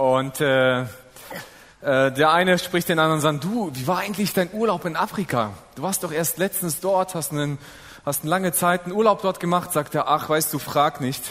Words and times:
Und 0.00 0.40
äh, 0.40 0.80
äh, 0.80 0.86
der 1.82 2.32
eine 2.32 2.58
spricht 2.58 2.88
den 2.88 2.98
anderen 2.98 3.16
und 3.16 3.20
sagt, 3.20 3.44
du, 3.44 3.70
wie 3.74 3.86
war 3.86 3.98
eigentlich 3.98 4.32
dein 4.32 4.50
Urlaub 4.54 4.86
in 4.86 4.96
Afrika? 4.96 5.52
Du 5.74 5.82
warst 5.82 6.02
doch 6.02 6.10
erst 6.10 6.38
letztens 6.38 6.80
dort, 6.80 7.14
hast, 7.14 7.32
einen, 7.32 7.58
hast 8.06 8.22
eine 8.22 8.30
lange 8.30 8.52
Zeit 8.52 8.84
einen 8.84 8.94
Urlaub 8.94 9.20
dort 9.20 9.40
gemacht. 9.40 9.74
Sagt 9.74 9.94
er, 9.94 10.08
ach, 10.08 10.30
weißt 10.30 10.54
du, 10.54 10.58
frag 10.58 11.02
nicht. 11.02 11.22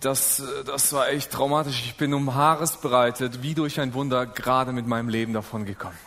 Das, 0.00 0.40
das 0.64 0.92
war 0.92 1.08
echt 1.08 1.32
traumatisch. 1.32 1.82
Ich 1.84 1.96
bin 1.96 2.14
um 2.14 2.36
Haaresbreitet, 2.36 3.42
wie 3.42 3.54
durch 3.54 3.80
ein 3.80 3.92
Wunder, 3.92 4.24
gerade 4.24 4.70
mit 4.70 4.86
meinem 4.86 5.08
Leben 5.08 5.32
davon 5.32 5.64
gekommen. 5.64 5.98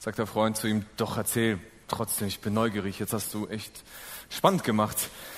Sagt 0.00 0.18
der 0.18 0.26
Freund 0.26 0.56
zu 0.56 0.66
ihm, 0.66 0.84
doch 0.96 1.16
erzähl 1.16 1.60
trotzdem, 1.86 2.26
ich 2.26 2.40
bin 2.40 2.54
neugierig, 2.54 2.98
jetzt 2.98 3.12
hast 3.12 3.32
du 3.34 3.46
echt 3.46 3.84
spannend 4.30 4.64
gemacht. 4.64 4.96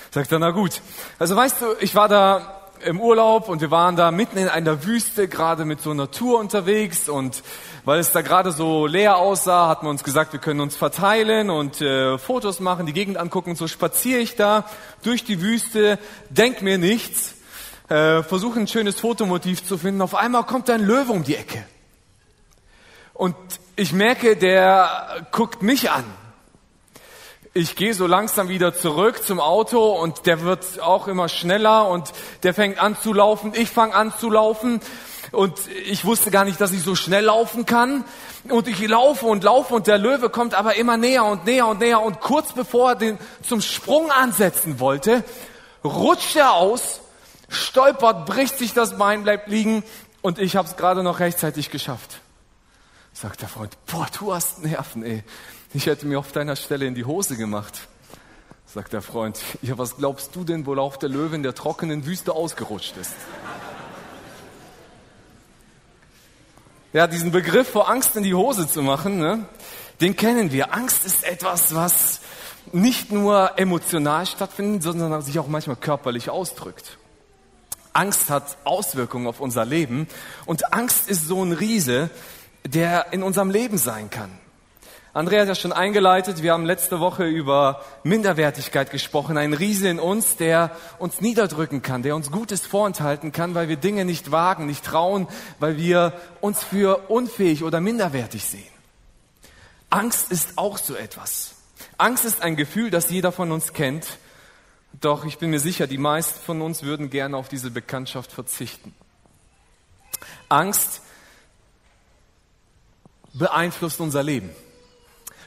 Sagt 0.09 0.31
er, 0.31 0.39
na 0.39 0.49
gut. 0.49 0.81
Also 1.19 1.35
weißt 1.35 1.61
du, 1.61 1.65
ich 1.81 1.93
war 1.93 2.07
da 2.07 2.64
im 2.83 2.99
Urlaub 2.99 3.49
und 3.49 3.61
wir 3.61 3.71
waren 3.71 3.95
da 3.95 4.11
mitten 4.11 4.37
in 4.37 4.47
einer 4.47 4.85
Wüste, 4.85 5.27
gerade 5.27 5.65
mit 5.65 5.81
so 5.81 5.91
einer 5.91 6.11
Tour 6.11 6.39
unterwegs 6.39 7.09
und 7.09 7.43
weil 7.83 7.99
es 7.99 8.11
da 8.11 8.21
gerade 8.21 8.51
so 8.51 8.87
leer 8.87 9.17
aussah, 9.17 9.67
hat 9.67 9.83
man 9.83 9.91
uns 9.91 10.03
gesagt, 10.03 10.33
wir 10.33 10.39
können 10.39 10.59
uns 10.59 10.75
verteilen 10.75 11.49
und 11.49 11.81
äh, 11.81 12.17
Fotos 12.17 12.59
machen, 12.59 12.85
die 12.85 12.93
Gegend 12.93 13.17
angucken 13.17 13.51
und 13.51 13.55
so 13.55 13.67
spaziere 13.67 14.19
ich 14.19 14.35
da 14.35 14.65
durch 15.03 15.23
die 15.23 15.41
Wüste, 15.41 15.99
denk 16.29 16.61
mir 16.61 16.77
nichts, 16.77 17.35
äh, 17.89 18.23
versuche 18.23 18.59
ein 18.59 18.67
schönes 18.67 18.99
Fotomotiv 18.99 19.65
zu 19.65 19.77
finden. 19.77 20.01
Auf 20.01 20.15
einmal 20.15 20.43
kommt 20.43 20.69
ein 20.69 20.81
Löwe 20.81 21.11
um 21.11 21.23
die 21.23 21.35
Ecke. 21.35 21.63
Und 23.13 23.35
ich 23.75 23.93
merke, 23.93 24.35
der 24.35 25.27
guckt 25.31 25.61
mich 25.61 25.91
an 25.91 26.03
ich 27.57 27.77
gehe 27.77 27.93
so 27.93 28.05
langsam 28.05 28.49
wieder 28.49 28.75
zurück 28.75 29.23
zum 29.23 29.39
Auto 29.39 29.79
und 29.93 30.25
der 30.25 30.41
wird 30.41 30.81
auch 30.81 31.07
immer 31.07 31.29
schneller 31.29 31.87
und 31.87 32.11
der 32.43 32.53
fängt 32.53 32.79
an 32.79 32.97
zu 33.01 33.13
laufen, 33.13 33.53
ich 33.55 33.69
fange 33.69 33.95
an 33.95 34.13
zu 34.19 34.29
laufen 34.29 34.81
und 35.31 35.53
ich 35.85 36.03
wusste 36.03 36.31
gar 36.31 36.43
nicht, 36.43 36.59
dass 36.59 36.73
ich 36.73 36.83
so 36.83 36.95
schnell 36.95 37.23
laufen 37.23 37.65
kann 37.65 38.03
und 38.49 38.67
ich 38.67 38.85
laufe 38.85 39.25
und 39.25 39.45
laufe 39.45 39.73
und 39.73 39.87
der 39.87 39.97
Löwe 39.97 40.29
kommt 40.29 40.53
aber 40.53 40.75
immer 40.75 40.97
näher 40.97 41.23
und 41.23 41.45
näher 41.45 41.67
und 41.67 41.79
näher 41.79 42.01
und 42.01 42.19
kurz 42.19 42.51
bevor 42.51 42.89
er 42.89 42.95
den 42.97 43.17
zum 43.41 43.61
Sprung 43.61 44.11
ansetzen 44.11 44.81
wollte, 44.81 45.23
rutscht 45.81 46.35
er 46.35 46.55
aus, 46.55 46.99
stolpert, 47.47 48.25
bricht 48.25 48.57
sich 48.57 48.73
das 48.73 48.97
Bein, 48.97 49.23
bleibt 49.23 49.47
liegen 49.47 49.81
und 50.21 50.39
ich 50.39 50.57
habe 50.57 50.67
es 50.67 50.75
gerade 50.75 51.03
noch 51.03 51.21
rechtzeitig 51.21 51.71
geschafft. 51.71 52.19
Sagt 53.15 53.41
der 53.41 53.47
Freund, 53.47 53.77
boah, 53.85 54.07
du 54.19 54.33
hast 54.33 54.61
Nerven, 54.61 55.01
ey. 55.05 55.23
Ich 55.73 55.85
hätte 55.85 56.05
mir 56.05 56.19
auf 56.19 56.33
deiner 56.33 56.57
Stelle 56.57 56.85
in 56.85 56.95
die 56.95 57.05
Hose 57.05 57.37
gemacht. 57.37 57.87
Sagt 58.65 58.91
der 58.91 59.01
Freund, 59.01 59.39
ja, 59.61 59.77
was 59.77 59.95
glaubst 59.95 60.35
du 60.35 60.43
denn, 60.43 60.65
wohl 60.65 60.79
auch 60.79 60.97
der 60.97 61.07
Löwe 61.07 61.33
in 61.33 61.41
der 61.41 61.55
trockenen 61.55 62.05
Wüste 62.05 62.33
ausgerutscht 62.33 62.97
ist? 62.97 63.13
Ja, 66.91 67.07
diesen 67.07 67.31
Begriff 67.31 67.69
vor 67.69 67.89
Angst 67.89 68.17
in 68.17 68.23
die 68.23 68.33
Hose 68.33 68.67
zu 68.67 68.81
machen, 68.81 69.17
ne, 69.17 69.45
den 70.01 70.17
kennen 70.17 70.51
wir. 70.51 70.73
Angst 70.73 71.05
ist 71.05 71.23
etwas, 71.23 71.73
was 71.73 72.19
nicht 72.73 73.13
nur 73.13 73.57
emotional 73.57 74.25
stattfindet, 74.25 74.83
sondern 74.83 75.21
sich 75.21 75.39
auch 75.39 75.47
manchmal 75.47 75.77
körperlich 75.77 76.29
ausdrückt. 76.29 76.97
Angst 77.93 78.29
hat 78.29 78.57
Auswirkungen 78.65 79.25
auf 79.25 79.39
unser 79.39 79.63
Leben 79.63 80.07
und 80.45 80.73
Angst 80.73 81.07
ist 81.09 81.27
so 81.27 81.41
ein 81.43 81.53
Riese, 81.53 82.09
der 82.65 83.13
in 83.13 83.23
unserem 83.23 83.49
Leben 83.49 83.77
sein 83.77 84.09
kann. 84.09 84.31
Andrea 85.13 85.41
hat 85.41 85.47
ja 85.47 85.55
schon 85.55 85.71
eingeleitet. 85.71 86.43
Wir 86.43 86.51
haben 86.51 86.65
letzte 86.65 86.99
Woche 86.99 87.23
über 87.23 87.81
Minderwertigkeit 88.03 88.91
gesprochen. 88.91 89.37
Ein 89.37 89.53
Riese 89.53 89.87
in 89.87 89.97
uns, 89.97 90.35
der 90.35 90.75
uns 90.99 91.21
niederdrücken 91.21 91.81
kann, 91.81 92.03
der 92.03 92.17
uns 92.17 92.31
Gutes 92.31 92.65
vorenthalten 92.65 93.31
kann, 93.31 93.55
weil 93.55 93.69
wir 93.69 93.77
Dinge 93.77 94.03
nicht 94.03 94.31
wagen, 94.31 94.65
nicht 94.65 94.83
trauen, 94.83 95.29
weil 95.59 95.77
wir 95.77 96.11
uns 96.41 96.65
für 96.65 97.09
unfähig 97.09 97.63
oder 97.63 97.79
minderwertig 97.79 98.43
sehen. 98.43 98.67
Angst 99.89 100.33
ist 100.33 100.57
auch 100.57 100.77
so 100.77 100.95
etwas. 100.95 101.55
Angst 101.97 102.25
ist 102.25 102.41
ein 102.41 102.57
Gefühl, 102.57 102.89
das 102.89 103.09
jeder 103.09 103.31
von 103.31 103.53
uns 103.53 103.71
kennt. 103.71 104.17
Doch 104.99 105.23
ich 105.23 105.37
bin 105.37 105.49
mir 105.49 105.61
sicher, 105.61 105.87
die 105.87 105.97
meisten 105.97 106.41
von 106.43 106.61
uns 106.61 106.83
würden 106.83 107.09
gerne 107.09 107.37
auf 107.37 107.47
diese 107.47 107.71
Bekanntschaft 107.71 108.33
verzichten. 108.33 108.93
Angst 110.49 111.01
beeinflusst 113.37 113.99
unser 114.01 114.23
Leben. 114.23 114.49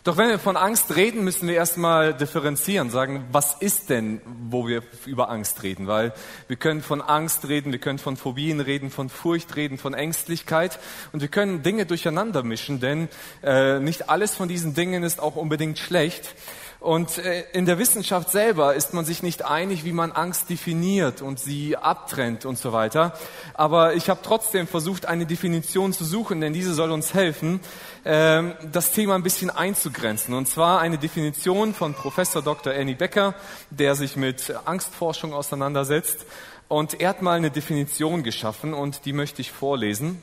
Doch 0.04 0.16
wenn 0.16 0.28
wir 0.28 0.38
von 0.38 0.56
Angst 0.56 0.94
reden, 0.96 1.24
müssen 1.24 1.48
wir 1.48 1.56
erstmal 1.56 2.14
differenzieren, 2.14 2.88
sagen, 2.88 3.26
was 3.32 3.56
ist 3.60 3.90
denn, 3.90 4.22
wo 4.48 4.66
wir 4.66 4.82
über 5.04 5.28
Angst 5.28 5.62
reden? 5.62 5.86
Weil 5.86 6.14
wir 6.46 6.56
können 6.56 6.80
von 6.82 7.02
Angst 7.02 7.48
reden, 7.48 7.72
wir 7.72 7.78
können 7.78 7.98
von 7.98 8.16
Phobien 8.16 8.60
reden, 8.60 8.90
von 8.90 9.10
Furcht 9.10 9.56
reden, 9.56 9.76
von 9.76 9.92
Ängstlichkeit 9.92 10.78
und 11.12 11.20
wir 11.20 11.28
können 11.28 11.62
Dinge 11.62 11.84
durcheinander 11.84 12.42
mischen, 12.42 12.80
denn 12.80 13.08
äh, 13.42 13.80
nicht 13.80 14.08
alles 14.08 14.34
von 14.34 14.48
diesen 14.48 14.72
Dingen 14.72 15.02
ist 15.02 15.20
auch 15.20 15.36
unbedingt 15.36 15.78
schlecht. 15.78 16.34
Und 16.80 17.18
äh, 17.18 17.44
in 17.52 17.66
der 17.66 17.78
Wissenschaft 17.78 18.30
selber 18.30 18.74
ist 18.74 18.94
man 18.94 19.04
sich 19.04 19.22
nicht 19.22 19.44
einig, 19.44 19.84
wie 19.84 19.92
man 19.92 20.12
Angst 20.12 20.48
definiert 20.48 21.22
und 21.22 21.40
sie 21.40 21.76
abtrennt 21.76 22.44
und 22.44 22.56
so 22.56 22.72
weiter. 22.72 23.14
Aber 23.54 23.94
ich 23.94 24.08
habe 24.08 24.20
trotzdem 24.22 24.68
versucht, 24.68 25.06
eine 25.06 25.26
Definition 25.26 25.92
zu 25.92 26.04
suchen, 26.04 26.40
denn 26.40 26.52
diese 26.52 26.74
soll 26.74 26.92
uns 26.92 27.14
helfen, 27.14 27.60
ähm, 28.04 28.54
das 28.70 28.92
Thema 28.92 29.16
ein 29.16 29.24
bisschen 29.24 29.50
einzugrenzen. 29.50 30.34
Und 30.34 30.46
zwar 30.46 30.80
eine 30.80 30.98
Definition 30.98 31.74
von 31.74 31.94
Professor 31.94 32.42
Dr. 32.42 32.72
Annie 32.72 32.94
Becker, 32.94 33.34
der 33.70 33.96
sich 33.96 34.14
mit 34.14 34.54
Angstforschung 34.64 35.34
auseinandersetzt. 35.34 36.26
Und 36.68 37.00
er 37.00 37.08
hat 37.08 37.22
mal 37.22 37.36
eine 37.36 37.50
Definition 37.50 38.22
geschaffen 38.22 38.72
und 38.72 39.04
die 39.04 39.12
möchte 39.12 39.40
ich 39.40 39.50
vorlesen. 39.50 40.22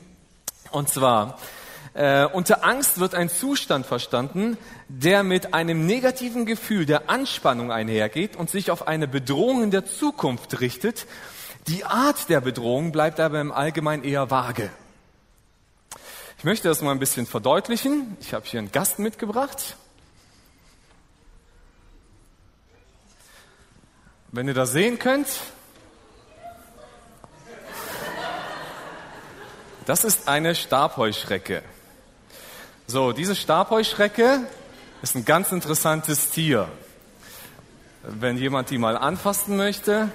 Und 0.70 0.88
zwar, 0.88 1.38
äh, 1.96 2.26
unter 2.26 2.62
Angst 2.62 3.00
wird 3.00 3.14
ein 3.14 3.30
Zustand 3.30 3.86
verstanden, 3.86 4.58
der 4.88 5.22
mit 5.22 5.54
einem 5.54 5.86
negativen 5.86 6.44
Gefühl 6.44 6.84
der 6.84 7.08
Anspannung 7.08 7.72
einhergeht 7.72 8.36
und 8.36 8.50
sich 8.50 8.70
auf 8.70 8.86
eine 8.86 9.08
Bedrohung 9.08 9.62
in 9.62 9.70
der 9.70 9.86
Zukunft 9.86 10.60
richtet. 10.60 11.06
Die 11.68 11.86
Art 11.86 12.28
der 12.28 12.42
Bedrohung 12.42 12.92
bleibt 12.92 13.18
aber 13.18 13.40
im 13.40 13.50
Allgemeinen 13.50 14.04
eher 14.04 14.30
vage. 14.30 14.70
Ich 16.36 16.44
möchte 16.44 16.68
das 16.68 16.82
mal 16.82 16.90
ein 16.90 16.98
bisschen 16.98 17.26
verdeutlichen. 17.26 18.14
Ich 18.20 18.34
habe 18.34 18.44
hier 18.44 18.60
einen 18.60 18.72
Gast 18.72 18.98
mitgebracht. 18.98 19.76
Wenn 24.32 24.46
ihr 24.48 24.54
das 24.54 24.72
sehen 24.72 24.98
könnt, 24.98 25.28
das 29.86 30.04
ist 30.04 30.28
eine 30.28 30.54
Stabheuschrecke. 30.54 31.62
So, 32.88 33.10
diese 33.10 33.34
Stabheuschrecke 33.34 34.46
ist 35.02 35.16
ein 35.16 35.24
ganz 35.24 35.50
interessantes 35.50 36.30
Tier. 36.30 36.68
Wenn 38.04 38.38
jemand 38.38 38.70
die 38.70 38.78
mal 38.78 38.96
anfassen 38.96 39.56
möchte. 39.56 40.08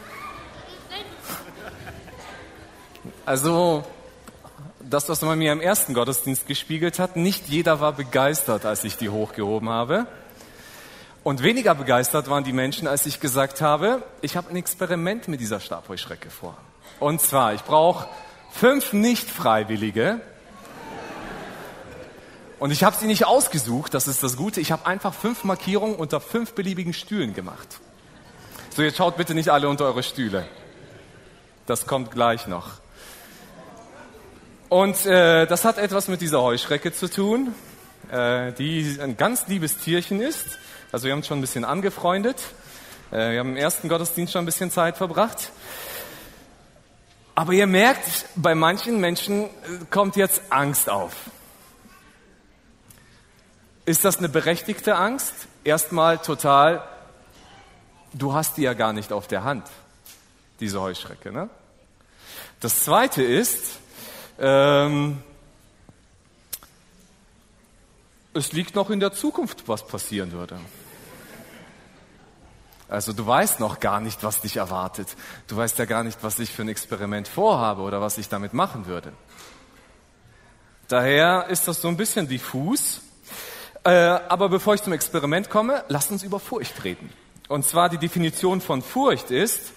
Also, 3.25 3.83
das, 4.79 5.09
was 5.09 5.21
man 5.21 5.37
mir 5.37 5.51
im 5.51 5.59
ersten 5.59 5.93
Gottesdienst 5.93 6.47
gespiegelt 6.47 6.97
hat, 6.97 7.17
nicht 7.17 7.49
jeder 7.49 7.81
war 7.81 7.91
begeistert, 7.91 8.65
als 8.65 8.85
ich 8.85 8.95
die 8.95 9.09
hochgehoben 9.09 9.67
habe. 9.67 10.07
Und 11.25 11.43
weniger 11.43 11.75
begeistert 11.75 12.29
waren 12.29 12.45
die 12.45 12.53
Menschen, 12.53 12.87
als 12.87 13.05
ich 13.05 13.19
gesagt 13.19 13.59
habe, 13.59 14.01
ich 14.21 14.37
habe 14.37 14.49
ein 14.49 14.55
Experiment 14.55 15.27
mit 15.27 15.41
dieser 15.41 15.59
Stabheuschrecke 15.59 16.29
vor. 16.29 16.57
Und 17.01 17.19
zwar, 17.19 17.53
ich 17.53 17.63
brauche 17.63 18.07
fünf 18.49 18.93
Nicht-Freiwillige, 18.93 20.21
und 22.61 22.69
ich 22.69 22.83
habe 22.83 22.95
sie 22.95 23.07
nicht 23.07 23.25
ausgesucht, 23.25 23.95
das 23.95 24.07
ist 24.07 24.21
das 24.21 24.37
Gute. 24.37 24.61
Ich 24.61 24.71
habe 24.71 24.85
einfach 24.85 25.15
fünf 25.15 25.43
Markierungen 25.45 25.95
unter 25.95 26.21
fünf 26.21 26.53
beliebigen 26.53 26.93
Stühlen 26.93 27.33
gemacht. 27.33 27.79
So, 28.69 28.83
jetzt 28.83 28.97
schaut 28.97 29.17
bitte 29.17 29.33
nicht 29.33 29.49
alle 29.49 29.67
unter 29.67 29.85
eure 29.85 30.03
Stühle. 30.03 30.45
Das 31.65 31.87
kommt 31.87 32.11
gleich 32.11 32.45
noch. 32.45 32.73
Und 34.69 35.07
äh, 35.07 35.47
das 35.47 35.65
hat 35.65 35.79
etwas 35.79 36.07
mit 36.07 36.21
dieser 36.21 36.43
Heuschrecke 36.43 36.93
zu 36.93 37.09
tun, 37.09 37.55
äh, 38.11 38.51
die 38.51 38.95
ein 39.01 39.17
ganz 39.17 39.47
liebes 39.47 39.77
Tierchen 39.77 40.21
ist. 40.21 40.45
Also 40.91 41.05
wir 41.05 41.13
haben 41.13 41.21
uns 41.21 41.27
schon 41.27 41.39
ein 41.39 41.41
bisschen 41.41 41.65
angefreundet. 41.65 42.37
Äh, 43.09 43.31
wir 43.31 43.39
haben 43.39 43.49
im 43.49 43.57
ersten 43.57 43.89
Gottesdienst 43.89 44.33
schon 44.33 44.43
ein 44.43 44.45
bisschen 44.45 44.69
Zeit 44.69 44.97
verbracht. 44.97 45.51
Aber 47.33 47.53
ihr 47.53 47.65
merkt, 47.65 48.25
bei 48.35 48.53
manchen 48.53 48.99
Menschen 48.99 49.45
äh, 49.45 49.49
kommt 49.89 50.15
jetzt 50.15 50.43
Angst 50.51 50.91
auf. 50.91 51.13
Ist 53.91 54.05
das 54.05 54.19
eine 54.19 54.29
berechtigte 54.29 54.95
Angst? 54.95 55.33
Erstmal 55.65 56.17
total, 56.17 56.81
du 58.13 58.33
hast 58.33 58.55
die 58.55 58.61
ja 58.61 58.73
gar 58.73 58.93
nicht 58.93 59.11
auf 59.11 59.27
der 59.27 59.43
Hand, 59.43 59.67
diese 60.61 60.79
Heuschrecke. 60.79 61.29
Ne? 61.29 61.49
Das 62.61 62.85
Zweite 62.85 63.21
ist, 63.21 63.79
ähm, 64.39 65.21
es 68.33 68.53
liegt 68.53 68.75
noch 68.75 68.91
in 68.91 69.01
der 69.01 69.11
Zukunft, 69.11 69.67
was 69.67 69.85
passieren 69.85 70.31
würde. 70.31 70.57
Also 72.87 73.11
du 73.11 73.27
weißt 73.27 73.59
noch 73.59 73.81
gar 73.81 73.99
nicht, 73.99 74.23
was 74.23 74.39
dich 74.39 74.55
erwartet. 74.55 75.09
Du 75.47 75.57
weißt 75.57 75.77
ja 75.79 75.83
gar 75.83 76.05
nicht, 76.05 76.23
was 76.23 76.39
ich 76.39 76.53
für 76.53 76.61
ein 76.61 76.69
Experiment 76.69 77.27
vorhabe 77.27 77.81
oder 77.81 77.99
was 77.99 78.17
ich 78.17 78.29
damit 78.29 78.53
machen 78.53 78.85
würde. 78.85 79.11
Daher 80.87 81.47
ist 81.49 81.67
das 81.67 81.81
so 81.81 81.89
ein 81.89 81.97
bisschen 81.97 82.29
diffus. 82.29 83.01
Äh, 83.83 83.89
aber 83.91 84.49
bevor 84.49 84.75
ich 84.75 84.83
zum 84.83 84.93
Experiment 84.93 85.49
komme, 85.49 85.83
lasst 85.87 86.11
uns 86.11 86.23
über 86.23 86.39
Furcht 86.39 86.83
reden. 86.83 87.09
Und 87.47 87.65
zwar 87.65 87.89
die 87.89 87.97
Definition 87.97 88.61
von 88.61 88.81
Furcht 88.81 89.31
ist, 89.31 89.73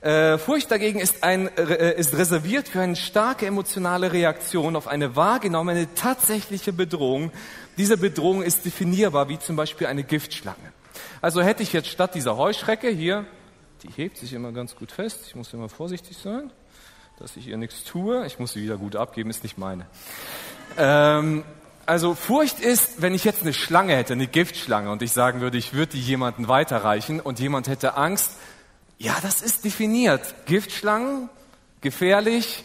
äh, 0.00 0.38
Furcht 0.38 0.70
dagegen 0.70 0.98
ist, 0.98 1.22
ein, 1.24 1.54
äh, 1.58 1.94
ist 1.98 2.16
reserviert 2.16 2.68
für 2.68 2.80
eine 2.80 2.96
starke 2.96 3.46
emotionale 3.46 4.12
Reaktion 4.12 4.74
auf 4.74 4.88
eine 4.88 5.14
wahrgenommene 5.14 5.94
tatsächliche 5.94 6.72
Bedrohung. 6.72 7.32
Diese 7.76 7.98
Bedrohung 7.98 8.42
ist 8.42 8.64
definierbar, 8.64 9.28
wie 9.28 9.38
zum 9.38 9.56
Beispiel 9.56 9.88
eine 9.88 10.04
Giftschlange. 10.04 10.72
Also 11.20 11.42
hätte 11.42 11.62
ich 11.62 11.72
jetzt 11.74 11.88
statt 11.88 12.14
dieser 12.14 12.38
Heuschrecke 12.38 12.88
hier, 12.88 13.26
die 13.82 13.88
hebt 13.88 14.16
sich 14.16 14.32
immer 14.32 14.52
ganz 14.52 14.74
gut 14.74 14.90
fest, 14.90 15.24
ich 15.26 15.34
muss 15.34 15.52
immer 15.52 15.68
vorsichtig 15.68 16.16
sein, 16.16 16.50
dass 17.18 17.36
ich 17.36 17.48
ihr 17.48 17.58
nichts 17.58 17.84
tue. 17.84 18.24
Ich 18.26 18.38
muss 18.38 18.54
sie 18.54 18.62
wieder 18.62 18.78
gut 18.78 18.96
abgeben, 18.96 19.28
ist 19.28 19.42
nicht 19.42 19.58
meine. 19.58 19.86
Ähm, 20.78 21.44
also 21.90 22.14
Furcht 22.14 22.60
ist, 22.60 23.02
wenn 23.02 23.14
ich 23.14 23.24
jetzt 23.24 23.42
eine 23.42 23.52
Schlange 23.52 23.96
hätte, 23.96 24.12
eine 24.12 24.28
Giftschlange, 24.28 24.92
und 24.92 25.02
ich 25.02 25.10
sagen 25.10 25.40
würde, 25.40 25.58
ich 25.58 25.72
würde 25.72 25.94
die 25.94 26.00
jemanden 26.00 26.46
weiterreichen 26.46 27.18
und 27.18 27.40
jemand 27.40 27.66
hätte 27.66 27.96
Angst, 27.96 28.34
ja, 28.96 29.16
das 29.22 29.42
ist 29.42 29.64
definiert. 29.64 30.46
Giftschlangen, 30.46 31.28
gefährlich, 31.80 32.62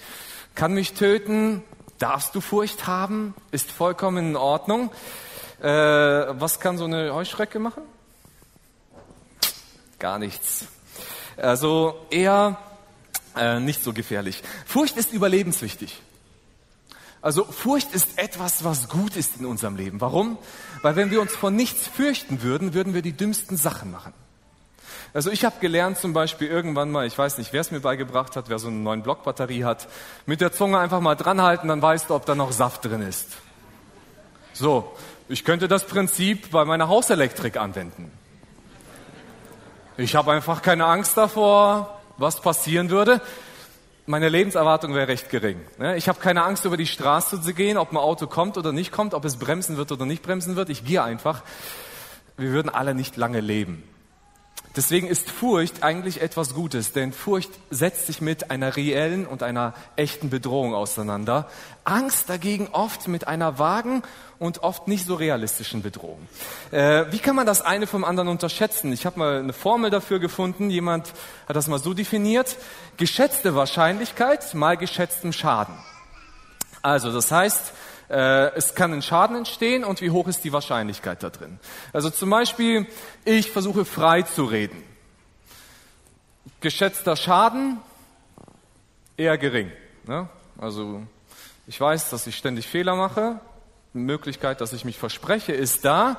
kann 0.54 0.76
mich 0.76 0.94
töten, 0.94 1.64
darfst 1.98 2.36
du 2.36 2.40
Furcht 2.40 2.86
haben, 2.86 3.34
ist 3.50 3.72
vollkommen 3.72 4.30
in 4.30 4.36
Ordnung. 4.36 4.92
Äh, 5.60 5.70
was 5.70 6.60
kann 6.60 6.78
so 6.78 6.86
eine 6.86 7.12
Heuschrecke 7.12 7.58
machen? 7.58 7.82
Gar 9.98 10.20
nichts. 10.20 10.68
Also 11.36 12.06
eher 12.12 12.60
äh, 13.36 13.60
nicht 13.60 13.84
so 13.84 13.92
gefährlich. 13.92 14.44
Furcht 14.68 14.98
ist 14.98 15.14
überlebenswichtig. 15.14 16.00
Also 17.26 17.44
Furcht 17.44 17.92
ist 17.92 18.20
etwas, 18.20 18.64
was 18.64 18.88
gut 18.88 19.16
ist 19.16 19.38
in 19.40 19.48
unserem 19.48 19.76
Leben. 19.76 20.00
Warum? 20.00 20.38
Weil 20.84 20.96
wenn 20.96 21.10
wir 21.10 21.20
uns 21.20 21.36
vor 21.36 21.50
nichts 21.50 21.88
fürchten 21.88 22.44
würden, 22.44 22.76
würden 22.76 22.94
wir 22.94 23.02
die 23.02 23.14
dümmsten 23.14 23.58
Sachen 23.58 23.90
machen. 23.90 24.14
Also 25.12 25.32
ich 25.32 25.44
habe 25.44 25.56
gelernt 25.60 25.98
zum 25.98 26.14
Beispiel 26.14 26.48
irgendwann 26.48 26.92
mal, 26.92 27.08
ich 27.08 27.18
weiß 27.18 27.40
nicht, 27.40 27.52
wer 27.52 27.62
es 27.62 27.72
mir 27.72 27.80
beigebracht 27.80 28.36
hat, 28.36 28.48
wer 28.50 28.60
so 28.60 28.68
eine 28.68 28.78
neuen 28.78 29.02
Blockbatterie 29.02 29.64
hat, 29.64 29.88
mit 30.28 30.40
der 30.40 30.52
Zunge 30.52 30.78
einfach 30.78 31.00
mal 31.00 31.16
dranhalten, 31.16 31.68
dann 31.68 31.82
weißt 31.82 32.12
du, 32.12 32.14
ob 32.14 32.28
da 32.28 32.36
noch 32.36 32.52
Saft 32.52 32.86
drin 32.86 33.02
ist. 33.02 33.30
So, 34.54 34.96
ich 35.28 35.44
könnte 35.44 35.68
das 35.68 35.88
Prinzip 35.88 36.52
bei 36.52 36.64
meiner 36.64 36.90
Hauselektrik 36.90 37.58
anwenden. 37.58 38.12
Ich 39.98 40.16
habe 40.16 40.32
einfach 40.32 40.62
keine 40.62 40.86
Angst 40.86 41.18
davor, 41.18 42.02
was 42.18 42.40
passieren 42.40 42.92
würde. 42.92 43.20
Meine 44.08 44.30
Lebenserwartung 44.30 44.94
wäre 44.94 45.08
recht 45.08 45.32
gering. 45.32 45.60
Ne? 45.80 45.98
Ich 45.98 46.08
habe 46.08 46.20
keine 46.20 46.44
Angst, 46.44 46.64
über 46.64 46.78
die 46.78 46.86
Straße 46.86 47.42
zu 47.42 47.56
gehen, 47.56 47.78
ob 47.78 47.92
ein 47.92 47.98
Auto 47.98 48.28
kommt 48.28 48.56
oder 48.56 48.72
nicht 48.72 48.92
kommt, 48.92 49.16
ob 49.16 49.26
es 49.26 49.38
bremsen 49.38 49.78
wird 49.78 49.92
oder 49.92 50.06
nicht 50.06 50.22
bremsen 50.22 50.56
wird. 50.56 50.70
Ich 50.70 50.86
gehe 50.86 51.02
einfach. 51.02 51.42
Wir 52.38 52.52
würden 52.52 52.70
alle 52.70 52.94
nicht 52.94 53.18
lange 53.18 53.40
leben. 53.40 53.84
Deswegen 54.76 55.08
ist 55.08 55.32
Furcht 55.32 55.84
eigentlich 55.84 56.22
etwas 56.22 56.54
Gutes, 56.54 56.92
denn 56.92 57.14
Furcht 57.14 57.52
setzt 57.70 58.08
sich 58.08 58.20
mit 58.20 58.52
einer 58.52 58.76
reellen 58.76 59.26
und 59.26 59.42
einer 59.42 59.74
echten 59.96 60.30
Bedrohung 60.30 60.74
auseinander. 60.74 61.48
Angst 61.86 62.30
dagegen 62.30 62.68
oft 62.74 63.08
mit 63.08 63.28
einer 63.28 63.58
vagen 63.58 64.04
und 64.38 64.64
oft 64.64 64.90
nicht 64.90 65.06
so 65.06 65.16
realistischen 65.16 65.82
Bedrohung. 65.82 66.28
Äh, 66.72 67.06
wie 67.12 67.20
kann 67.20 67.38
man 67.38 67.46
das 67.46 67.62
eine 67.62 67.88
vom 67.88 68.04
anderen 68.04 68.28
unterschätzen? 68.28 68.92
Ich 68.92 69.06
habe 69.06 69.18
mal 69.18 69.40
eine 69.40 69.54
Formel 69.54 69.90
dafür 69.92 70.20
gefunden. 70.20 70.70
Jemand 70.70 71.14
hat 71.48 71.56
das 71.56 71.68
mal 71.68 71.80
so 71.80 71.94
definiert. 71.94 72.58
Geschätzte 72.98 73.56
Wahrscheinlichkeit 73.56 74.54
mal 74.56 74.76
geschätztem 74.76 75.32
Schaden. 75.32 75.76
Also 76.82 77.12
das 77.12 77.32
heißt, 77.32 77.74
äh, 78.10 78.54
es 78.56 78.76
kann 78.76 78.94
ein 78.94 79.02
Schaden 79.02 79.36
entstehen 79.36 79.84
und 79.84 80.02
wie 80.02 80.12
hoch 80.12 80.28
ist 80.28 80.44
die 80.44 80.54
Wahrscheinlichkeit 80.54 81.24
da 81.24 81.30
drin. 81.30 81.60
Also 81.94 82.10
zum 82.10 82.30
Beispiel, 82.30 82.88
ich 83.24 83.52
versuche 83.52 83.86
frei 83.86 84.22
zu 84.22 84.46
reden. 84.46 84.84
Geschätzter 86.62 87.16
Schaden 87.16 87.78
eher 89.18 89.38
gering. 89.38 89.72
Ne? 90.06 90.30
Also 90.58 91.04
ich 91.68 91.80
weiß, 91.80 92.10
dass 92.10 92.28
ich 92.28 92.36
ständig 92.36 92.68
Fehler 92.68 92.96
mache. 92.96 93.40
Möglichkeit, 93.96 94.60
dass 94.62 94.74
ich 94.74 94.84
mich 94.84 94.98
verspreche, 94.98 95.54
ist 95.54 95.86
da. 95.86 96.18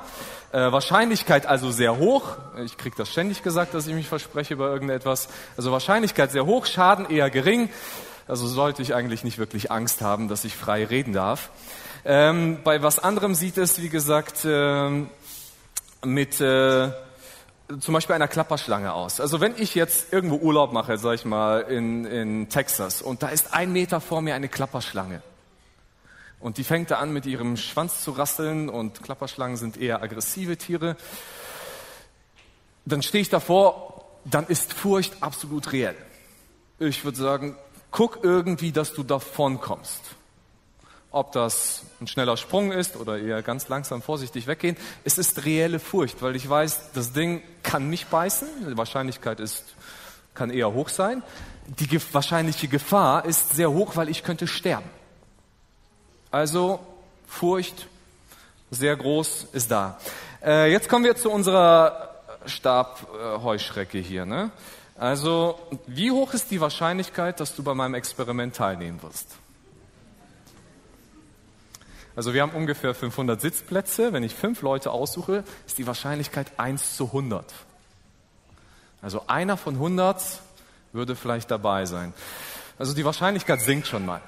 Äh, 0.51 0.71
Wahrscheinlichkeit 0.71 1.45
also 1.45 1.71
sehr 1.71 1.97
hoch. 1.97 2.35
Ich 2.65 2.77
kriege 2.77 2.95
das 2.97 3.11
ständig 3.11 3.43
gesagt, 3.43 3.73
dass 3.73 3.85
ich 3.87 3.93
mich 3.93 4.07
verspreche 4.07 4.55
über 4.55 4.71
irgendetwas. 4.71 5.29
Also 5.55 5.71
Wahrscheinlichkeit 5.71 6.31
sehr 6.31 6.45
hoch, 6.45 6.65
Schaden 6.65 7.09
eher 7.09 7.29
gering. 7.29 7.69
Also 8.27 8.47
sollte 8.47 8.81
ich 8.81 8.93
eigentlich 8.93 9.23
nicht 9.23 9.37
wirklich 9.37 9.71
Angst 9.71 10.01
haben, 10.01 10.27
dass 10.27 10.43
ich 10.43 10.55
frei 10.55 10.85
reden 10.85 11.13
darf. 11.13 11.49
Ähm, 12.09 12.59
bei 12.63 12.81
was 12.81 12.99
anderem 12.99 13.35
sieht 13.35 13.57
es, 13.57 13.81
wie 13.81 13.89
gesagt, 13.89 14.45
ähm, 14.45 15.09
mit 16.05 16.39
äh, 16.39 16.89
zum 17.81 17.93
Beispiel 17.93 18.15
einer 18.15 18.29
Klapperschlange 18.29 18.93
aus. 18.93 19.19
Also 19.19 19.41
wenn 19.41 19.55
ich 19.57 19.75
jetzt 19.75 20.13
irgendwo 20.13 20.37
Urlaub 20.37 20.71
mache, 20.71 20.97
sag 20.97 21.15
ich 21.15 21.25
mal, 21.25 21.63
in, 21.63 22.05
in 22.05 22.47
Texas 22.47 23.01
und 23.01 23.23
da 23.23 23.27
ist 23.27 23.53
ein 23.53 23.73
Meter 23.73 23.99
vor 23.99 24.21
mir 24.21 24.35
eine 24.35 24.47
Klapperschlange. 24.47 25.21
Und 26.39 26.57
die 26.57 26.63
fängt 26.63 26.91
da 26.91 26.99
an, 26.99 27.11
mit 27.11 27.25
ihrem 27.25 27.57
Schwanz 27.57 28.05
zu 28.05 28.11
rasseln 28.11 28.69
und 28.69 29.03
Klapperschlangen 29.03 29.57
sind 29.57 29.75
eher 29.75 30.01
aggressive 30.01 30.55
Tiere. 30.55 30.95
Dann 32.85 33.01
stehe 33.01 33.21
ich 33.21 33.29
davor, 33.29 34.05
dann 34.23 34.47
ist 34.47 34.71
Furcht 34.71 35.21
absolut 35.21 35.73
reell. 35.73 35.97
Ich 36.79 37.03
würde 37.03 37.17
sagen, 37.17 37.57
guck 37.91 38.23
irgendwie, 38.23 38.71
dass 38.71 38.93
du 38.93 39.03
davon 39.03 39.59
kommst. 39.59 39.99
Ob 41.17 41.31
das 41.31 41.81
ein 41.99 42.05
schneller 42.05 42.37
Sprung 42.37 42.71
ist 42.71 42.95
oder 42.95 43.17
eher 43.17 43.41
ganz 43.41 43.69
langsam 43.69 44.03
vorsichtig 44.03 44.45
weggehen, 44.45 44.77
es 45.03 45.17
ist 45.17 45.45
reelle 45.45 45.79
Furcht, 45.79 46.21
weil 46.21 46.35
ich 46.35 46.47
weiß, 46.47 46.91
das 46.93 47.11
Ding 47.11 47.41
kann 47.63 47.89
mich 47.89 48.05
beißen, 48.05 48.47
die 48.69 48.77
Wahrscheinlichkeit 48.77 49.39
ist, 49.39 49.63
kann 50.35 50.51
eher 50.51 50.71
hoch 50.73 50.89
sein. 50.89 51.23
Die 51.65 51.99
wahrscheinliche 52.13 52.67
Gefahr 52.67 53.25
ist 53.25 53.55
sehr 53.55 53.71
hoch, 53.71 53.95
weil 53.95 54.09
ich 54.09 54.23
könnte 54.23 54.45
sterben. 54.45 54.87
Also 56.29 56.79
Furcht 57.25 57.87
sehr 58.69 58.95
groß 58.95 59.47
ist 59.53 59.71
da. 59.71 59.97
Äh, 60.45 60.71
jetzt 60.71 60.87
kommen 60.87 61.03
wir 61.03 61.15
zu 61.15 61.31
unserer 61.31 62.13
Stabheuschrecke 62.45 63.97
hier. 63.97 64.27
Ne? 64.27 64.51
Also, 64.99 65.57
wie 65.87 66.11
hoch 66.11 66.35
ist 66.35 66.51
die 66.51 66.61
Wahrscheinlichkeit, 66.61 67.39
dass 67.39 67.55
du 67.55 67.63
bei 67.63 67.73
meinem 67.73 67.95
Experiment 67.95 68.55
teilnehmen 68.55 69.01
wirst? 69.01 69.35
Also 72.17 72.33
wir 72.33 72.41
haben 72.41 72.51
ungefähr 72.51 72.93
500 72.93 73.39
Sitzplätze. 73.39 74.11
Wenn 74.11 74.23
ich 74.23 74.35
fünf 74.35 74.61
Leute 74.61 74.91
aussuche, 74.91 75.45
ist 75.65 75.77
die 75.77 75.87
Wahrscheinlichkeit 75.87 76.47
1 76.57 76.97
zu 76.97 77.05
100. 77.05 77.53
Also 79.01 79.23
einer 79.27 79.55
von 79.55 79.75
100 79.75 80.21
würde 80.91 81.15
vielleicht 81.15 81.49
dabei 81.49 81.85
sein. 81.85 82.13
Also 82.77 82.93
die 82.93 83.05
Wahrscheinlichkeit 83.05 83.61
sinkt 83.61 83.87
schon 83.87 84.05
mal. 84.05 84.21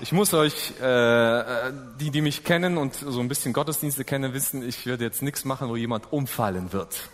Ich 0.00 0.10
muss 0.10 0.34
euch, 0.34 0.72
äh, 0.80 1.72
die, 2.00 2.10
die 2.10 2.20
mich 2.20 2.42
kennen 2.42 2.78
und 2.78 2.94
so 2.94 3.20
ein 3.20 3.28
bisschen 3.28 3.52
Gottesdienste 3.52 4.04
kennen, 4.04 4.32
wissen, 4.32 4.66
ich 4.66 4.86
werde 4.86 5.04
jetzt 5.04 5.22
nichts 5.22 5.44
machen, 5.44 5.68
wo 5.68 5.76
jemand 5.76 6.12
umfallen 6.12 6.72
wird 6.72 7.08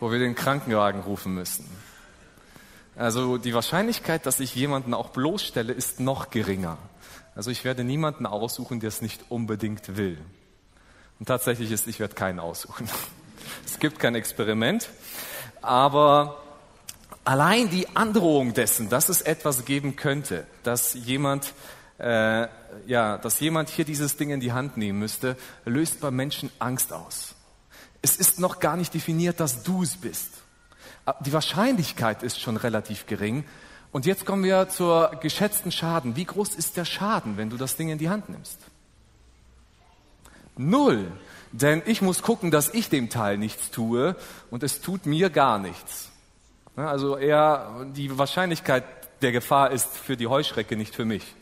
wo 0.00 0.12
wir 0.12 0.18
den 0.18 0.34
Krankenwagen 0.34 1.00
rufen 1.00 1.34
müssen. 1.34 1.64
Also 2.96 3.38
die 3.38 3.54
Wahrscheinlichkeit, 3.54 4.26
dass 4.26 4.40
ich 4.40 4.54
jemanden 4.54 4.94
auch 4.94 5.10
bloßstelle, 5.10 5.72
ist 5.72 6.00
noch 6.00 6.30
geringer. 6.30 6.78
Also 7.38 7.52
ich 7.52 7.62
werde 7.62 7.84
niemanden 7.84 8.26
aussuchen, 8.26 8.80
der 8.80 8.88
es 8.88 9.00
nicht 9.00 9.26
unbedingt 9.28 9.96
will. 9.96 10.18
Und 11.20 11.26
tatsächlich 11.26 11.70
ist, 11.70 11.86
ich 11.86 12.00
werde 12.00 12.16
keinen 12.16 12.40
aussuchen. 12.40 12.88
Es 13.64 13.78
gibt 13.78 14.00
kein 14.00 14.16
Experiment, 14.16 14.88
aber 15.62 16.42
allein 17.24 17.70
die 17.70 17.88
Androhung 17.94 18.52
dessen, 18.52 18.88
dass 18.90 19.08
es 19.08 19.22
etwas 19.22 19.64
geben 19.64 19.94
könnte, 19.94 20.48
dass 20.64 20.94
jemand, 20.94 21.54
äh, 21.98 22.48
ja, 22.86 23.16
dass 23.18 23.38
jemand 23.38 23.68
hier 23.68 23.84
dieses 23.84 24.16
Ding 24.16 24.30
in 24.30 24.40
die 24.40 24.52
Hand 24.52 24.76
nehmen 24.76 24.98
müsste, 24.98 25.36
löst 25.64 26.00
bei 26.00 26.10
Menschen 26.10 26.50
Angst 26.58 26.92
aus. 26.92 27.36
Es 28.02 28.16
ist 28.16 28.40
noch 28.40 28.58
gar 28.58 28.76
nicht 28.76 28.92
definiert, 28.92 29.38
dass 29.38 29.62
du 29.62 29.84
es 29.84 29.96
bist. 29.96 30.32
Die 31.20 31.32
Wahrscheinlichkeit 31.32 32.24
ist 32.24 32.40
schon 32.40 32.56
relativ 32.56 33.06
gering. 33.06 33.44
Und 33.90 34.06
jetzt 34.06 34.26
kommen 34.26 34.44
wir 34.44 34.68
zur 34.68 35.12
geschätzten 35.22 35.72
Schaden. 35.72 36.16
Wie 36.16 36.24
groß 36.24 36.54
ist 36.54 36.76
der 36.76 36.84
Schaden, 36.84 37.36
wenn 37.36 37.50
du 37.50 37.56
das 37.56 37.76
Ding 37.76 37.88
in 37.88 37.98
die 37.98 38.08
Hand 38.08 38.28
nimmst? 38.28 38.58
Null. 40.56 41.10
Denn 41.52 41.82
ich 41.86 42.02
muss 42.02 42.22
gucken, 42.22 42.50
dass 42.50 42.74
ich 42.74 42.90
dem 42.90 43.08
Teil 43.08 43.38
nichts 43.38 43.70
tue 43.70 44.16
und 44.50 44.62
es 44.62 44.82
tut 44.82 45.06
mir 45.06 45.30
gar 45.30 45.58
nichts. 45.58 46.10
Also 46.76 47.16
eher 47.16 47.86
die 47.94 48.18
Wahrscheinlichkeit 48.18 48.84
der 49.22 49.32
Gefahr 49.32 49.70
ist 49.70 49.96
für 49.96 50.16
die 50.16 50.26
Heuschrecke, 50.26 50.76
nicht 50.76 50.94
für 50.94 51.06
mich. 51.06 51.34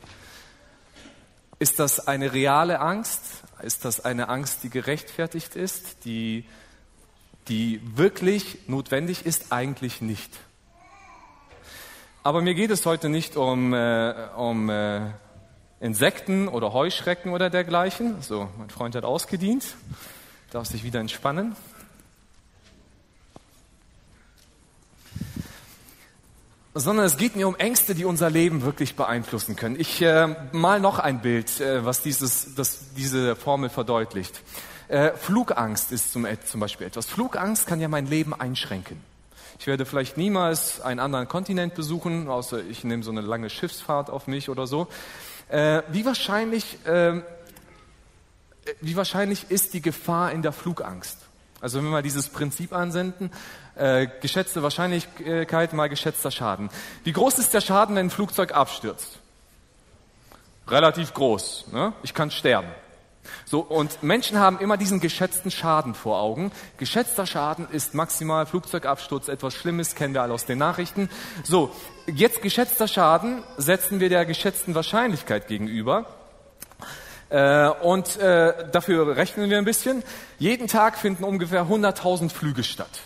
Ist 1.59 1.79
das 1.79 2.07
eine 2.07 2.33
reale 2.33 2.81
Angst? 2.81 3.23
Ist 3.62 3.85
das 3.85 4.05
eine 4.05 4.29
Angst, 4.29 4.62
die 4.62 4.71
gerechtfertigt 4.71 5.57
ist, 5.57 6.05
die 6.05 6.45
die 7.49 7.81
wirklich 7.97 8.59
notwendig 8.67 9.25
ist, 9.25 9.53
eigentlich 9.53 10.00
nicht. 10.00 10.31
Aber 12.26 12.42
mir 12.42 12.54
geht 12.54 12.73
es 12.73 12.85
heute 12.85 13.09
nicht 13.09 13.37
um, 13.37 13.73
äh, 13.73 14.12
um 14.37 14.68
äh, 14.68 15.00
Insekten 15.78 16.49
oder 16.49 16.73
Heuschrecken 16.73 17.33
oder 17.33 17.50
dergleichen. 17.50 18.21
So, 18.21 18.49
mein 18.59 18.68
Freund 18.68 18.97
hat 18.97 19.04
ausgedient, 19.04 19.76
darf 20.50 20.66
sich 20.66 20.83
wieder 20.83 20.99
entspannen. 20.99 21.54
sondern 26.75 27.06
es 27.06 27.16
geht 27.16 27.37
mir 27.37 27.47
um 27.47 27.54
Ängste, 27.54 27.95
die 27.95 28.04
unser 28.04 28.28
Leben 28.28 28.62
wirklich 28.62 28.97
beeinflussen 28.97 29.54
können. 29.54 29.78
Ich 29.78 30.02
äh, 30.02 30.35
mal 30.50 30.80
noch 30.80 30.99
ein 30.99 31.23
Bild, 31.23 31.61
äh, 31.61 31.85
was 31.85 32.02
dieses, 32.02 32.56
das, 32.56 32.92
diese 32.97 33.37
Formel 33.37 33.71
verdeutlicht. 33.71 34.42
Äh, 34.88 35.12
Flugangst 35.12 35.92
ist 35.92 36.12
zum, 36.12 36.26
zum 36.45 36.61
Beispiel 36.61 36.88
etwas. 36.88 37.06
Flugangst 37.06 37.68
kann 37.68 37.80
ja 37.80 37.87
mein 37.87 38.09
Leben 38.09 38.35
einschränken. 38.35 39.00
Ich 39.58 39.66
werde 39.66 39.86
vielleicht 39.86 40.16
niemals 40.16 40.80
einen 40.80 41.00
anderen 41.00 41.28
Kontinent 41.28 41.75
besuchen, 41.75 42.28
außer 42.28 42.60
ich 42.64 42.84
nehme 42.84 43.02
so 43.02 43.10
eine 43.10 43.22
lange 43.22 43.50
Schiffsfahrt 43.50 44.10
auf 44.10 44.26
mich 44.26 44.48
oder 44.48 44.66
so. 44.66 44.88
Äh, 45.48 45.82
wie 45.88 46.04
wahrscheinlich, 46.04 46.84
äh, 46.86 47.22
wie 48.80 48.96
wahrscheinlich 48.96 49.50
ist 49.50 49.75
die 49.75 49.80
Gefahr 49.80 50.32
in 50.32 50.42
der 50.42 50.52
Flugangst? 50.52 51.18
Also 51.60 51.78
wenn 51.78 51.84
wir 51.84 51.90
mal 51.90 52.02
dieses 52.02 52.28
Prinzip 52.28 52.72
ansenden, 52.72 53.30
äh, 53.76 54.06
geschätzte 54.20 54.62
Wahrscheinlichkeit 54.62 55.72
mal 55.72 55.88
geschätzter 55.88 56.30
Schaden. 56.30 56.68
Wie 57.04 57.12
groß 57.12 57.38
ist 57.38 57.54
der 57.54 57.60
Schaden, 57.60 57.96
wenn 57.96 58.06
ein 58.06 58.10
Flugzeug 58.10 58.52
abstürzt? 58.52 59.18
Relativ 60.68 61.14
groß. 61.14 61.66
Ne? 61.72 61.92
Ich 62.02 62.12
kann 62.12 62.30
sterben. 62.30 62.68
So, 63.45 63.61
und 63.61 64.02
Menschen 64.02 64.38
haben 64.38 64.59
immer 64.59 64.76
diesen 64.76 65.00
geschätzten 65.00 65.50
Schaden 65.50 65.95
vor 65.95 66.21
Augen. 66.21 66.52
Geschätzter 66.78 67.26
Schaden 67.26 67.68
ist 67.71 67.95
maximal 67.95 68.47
Flugzeugabsturz, 68.47 69.28
etwas 69.28 69.54
Schlimmes, 69.54 69.95
kennen 69.95 70.14
wir 70.14 70.23
alle 70.23 70.35
aus 70.35 70.47
den 70.47 70.59
Nachrichten. 70.59 71.09
So, 71.45 71.71
jetzt 72.06 72.42
geschätzter 72.42 72.88
Schaden 72.88 73.42
setzen 73.56 74.00
wir 74.00 74.09
der 74.09 74.26
geschätzten 74.26 74.75
Wahrscheinlichkeit 74.75 75.49
gegenüber. 75.49 76.06
Äh, 77.28 77.68
und 77.68 78.16
äh, 78.18 78.71
dafür 78.71 79.16
rechnen 79.16 79.50
wir 79.50 79.59
ein 79.59 79.64
bisschen. 79.64 80.02
Jeden 80.38 80.68
Tag 80.68 80.97
finden 80.97 81.25
ungefähr 81.25 81.66
100.000 81.66 82.30
Flüge 82.30 82.62
statt. 82.62 83.00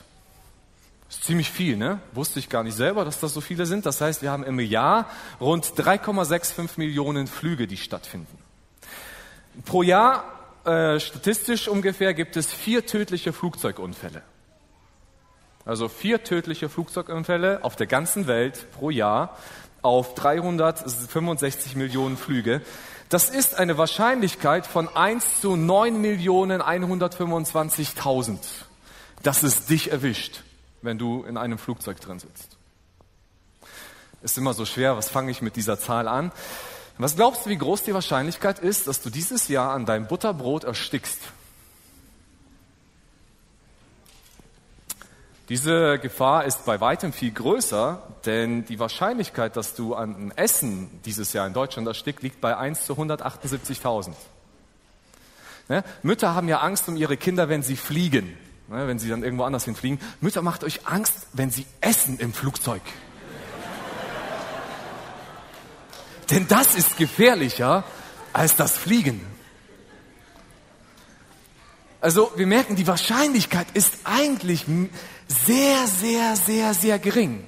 Ist 1.08 1.24
ziemlich 1.24 1.50
viel, 1.50 1.76
ne? 1.76 1.98
Wusste 2.12 2.38
ich 2.38 2.48
gar 2.48 2.62
nicht 2.62 2.76
selber, 2.76 3.04
dass 3.04 3.18
das 3.18 3.34
so 3.34 3.40
viele 3.40 3.66
sind. 3.66 3.84
Das 3.84 4.00
heißt, 4.00 4.22
wir 4.22 4.30
haben 4.30 4.44
im 4.44 4.60
Jahr 4.60 5.06
rund 5.40 5.66
3,65 5.66 6.72
Millionen 6.76 7.26
Flüge, 7.26 7.66
die 7.66 7.76
stattfinden. 7.76 8.39
Pro 9.64 9.82
Jahr, 9.82 10.24
äh, 10.64 11.00
statistisch 11.00 11.66
ungefähr, 11.68 12.12
gibt 12.14 12.36
es 12.36 12.52
vier 12.52 12.86
tödliche 12.86 13.32
Flugzeugunfälle. 13.32 14.22
Also 15.64 15.88
vier 15.88 16.22
tödliche 16.24 16.68
Flugzeugunfälle 16.68 17.64
auf 17.64 17.76
der 17.76 17.86
ganzen 17.86 18.26
Welt 18.26 18.66
pro 18.72 18.90
Jahr 18.90 19.38
auf 19.82 20.14
365 20.14 21.76
Millionen 21.76 22.16
Flüge. 22.16 22.62
Das 23.08 23.30
ist 23.30 23.58
eine 23.58 23.78
Wahrscheinlichkeit 23.78 24.66
von 24.66 24.88
1 24.88 25.40
zu 25.40 25.54
9.125.000, 25.54 28.38
dass 29.22 29.42
es 29.42 29.64
dich 29.66 29.90
erwischt 29.90 30.42
wenn 30.82 30.98
du 30.98 31.24
in 31.24 31.36
einem 31.36 31.58
Flugzeug 31.58 32.00
drin 32.00 32.18
sitzt. 32.18 32.56
Ist 34.22 34.38
immer 34.38 34.54
so 34.54 34.66
schwer, 34.66 34.96
was 34.96 35.08
fange 35.08 35.30
ich 35.30 35.42
mit 35.42 35.56
dieser 35.56 35.78
Zahl 35.78 36.06
an? 36.06 36.30
Was 37.00 37.16
glaubst 37.16 37.46
du, 37.46 37.50
wie 37.50 37.56
groß 37.56 37.84
die 37.84 37.94
Wahrscheinlichkeit 37.94 38.58
ist, 38.58 38.86
dass 38.86 39.00
du 39.00 39.08
dieses 39.08 39.48
Jahr 39.48 39.72
an 39.72 39.86
deinem 39.86 40.06
Butterbrot 40.06 40.64
erstickst? 40.64 41.18
Diese 45.48 45.98
Gefahr 45.98 46.44
ist 46.44 46.66
bei 46.66 46.80
weitem 46.80 47.14
viel 47.14 47.32
größer, 47.32 48.02
denn 48.26 48.66
die 48.66 48.78
Wahrscheinlichkeit, 48.78 49.56
dass 49.56 49.74
du 49.74 49.94
an 49.94 50.30
Essen 50.36 50.90
dieses 51.06 51.32
Jahr 51.32 51.46
in 51.46 51.54
Deutschland 51.54 51.88
erstickt, 51.88 52.22
liegt 52.22 52.40
bei 52.42 52.56
1 52.56 52.84
zu 52.84 52.92
178.000. 52.92 54.12
Ne? 55.68 55.82
Mütter 56.02 56.34
haben 56.34 56.48
ja 56.48 56.60
Angst 56.60 56.86
um 56.86 56.96
ihre 56.96 57.16
Kinder, 57.16 57.48
wenn 57.48 57.62
sie 57.62 57.76
fliegen 57.76 58.36
ne, 58.70 58.86
wenn 58.86 58.98
sie 58.98 59.08
dann 59.08 59.22
irgendwo 59.22 59.44
anders 59.44 59.64
hinfliegen. 59.64 59.98
Mütter, 60.20 60.42
macht 60.42 60.64
euch 60.64 60.86
Angst, 60.86 61.26
wenn 61.32 61.50
sie 61.50 61.66
essen 61.80 62.18
im 62.18 62.32
Flugzeug. 62.32 62.82
Denn 66.30 66.46
das 66.46 66.74
ist 66.74 66.96
gefährlicher 66.96 67.84
als 68.32 68.56
das 68.56 68.76
Fliegen. 68.76 69.26
Also 72.00 72.32
wir 72.36 72.46
merken, 72.46 72.76
die 72.76 72.86
Wahrscheinlichkeit 72.86 73.66
ist 73.74 73.94
eigentlich 74.04 74.64
sehr, 75.28 75.86
sehr, 75.86 76.36
sehr, 76.36 76.72
sehr 76.72 76.98
gering. 76.98 77.44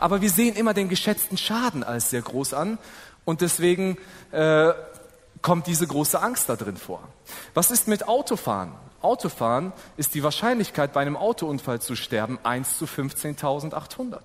Aber 0.00 0.20
wir 0.20 0.30
sehen 0.30 0.56
immer 0.56 0.74
den 0.74 0.88
geschätzten 0.88 1.38
Schaden 1.38 1.84
als 1.84 2.10
sehr 2.10 2.22
groß 2.22 2.54
an 2.54 2.78
und 3.24 3.40
deswegen 3.40 3.96
äh, 4.32 4.72
kommt 5.40 5.68
diese 5.68 5.86
große 5.86 6.20
Angst 6.20 6.48
da 6.48 6.56
drin 6.56 6.76
vor. 6.76 7.06
Was 7.54 7.70
ist 7.70 7.86
mit 7.86 8.08
Autofahren? 8.08 8.72
Autofahren 9.00 9.72
ist 9.96 10.14
die 10.14 10.22
Wahrscheinlichkeit, 10.22 10.92
bei 10.92 11.02
einem 11.02 11.16
Autounfall 11.16 11.80
zu 11.80 11.94
sterben, 11.94 12.38
1 12.42 12.78
zu 12.78 12.86
15.800. 12.86 14.18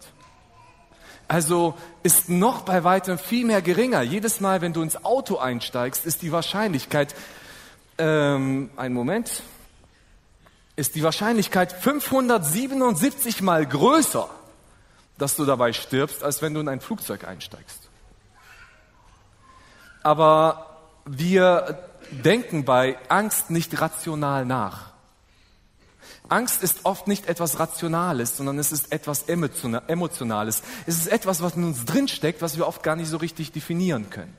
Also 1.27 1.77
ist 2.03 2.29
noch 2.29 2.62
bei 2.62 2.84
weitem 2.84 3.17
viel 3.17 3.46
mehr 3.46 3.62
geringer. 3.62 4.01
Jedes 4.01 4.39
Mal, 4.39 4.62
wenn 4.62 4.74
du 4.74 4.81
ins 4.81 5.03
Auto 5.03 5.38
einsteigst, 5.38 6.05
ist 6.05 6.22
die 6.22 6.31
Wahrscheinlichkeit, 6.31 7.15
ähm, 7.98 8.69
einen 8.77 8.93
Moment, 8.93 9.43
ist 10.77 10.96
die 10.96 11.03
Wahrscheinlichkeit 11.03 11.74
577 11.74 13.41
mal 13.41 13.65
größer, 13.65 14.29
dass 15.17 15.36
du 15.36 15.43
dabei 15.43 15.74
stirbst, 15.74 16.24
als 16.24 16.41
wenn 16.41 16.53
du 16.53 16.62
in 16.62 16.69
ein 16.69 16.79
Flugzeug 16.79 17.27
einsteigst. 17.27 17.89
Aber 20.03 20.77
wir 21.05 21.79
denken 22.12 22.63
bei 22.63 22.98
Angst 23.10 23.50
nicht 23.50 23.81
rational 23.81 24.46
nach. 24.46 24.91
Angst 26.29 26.63
ist 26.63 26.79
oft 26.84 27.07
nicht 27.07 27.27
etwas 27.27 27.60
Rationales, 27.60 28.38
sondern 28.38 28.60
es 28.60 28.72
ist 28.72 28.91
etwas 28.91 29.24
Emotionales. 29.24 30.62
Es 30.86 30.98
ist 30.98 31.07
etwas, 31.07 31.41
was 31.41 31.55
in 31.55 31.63
uns 31.63 31.86
drinsteckt, 31.86 32.41
was 32.41 32.57
wir 32.57 32.67
oft 32.67 32.84
gar 32.84 32.96
nicht 32.96 33.10
so 33.10 33.17
richtig 33.17 33.51
definieren 33.51 34.10
können. 34.10 34.36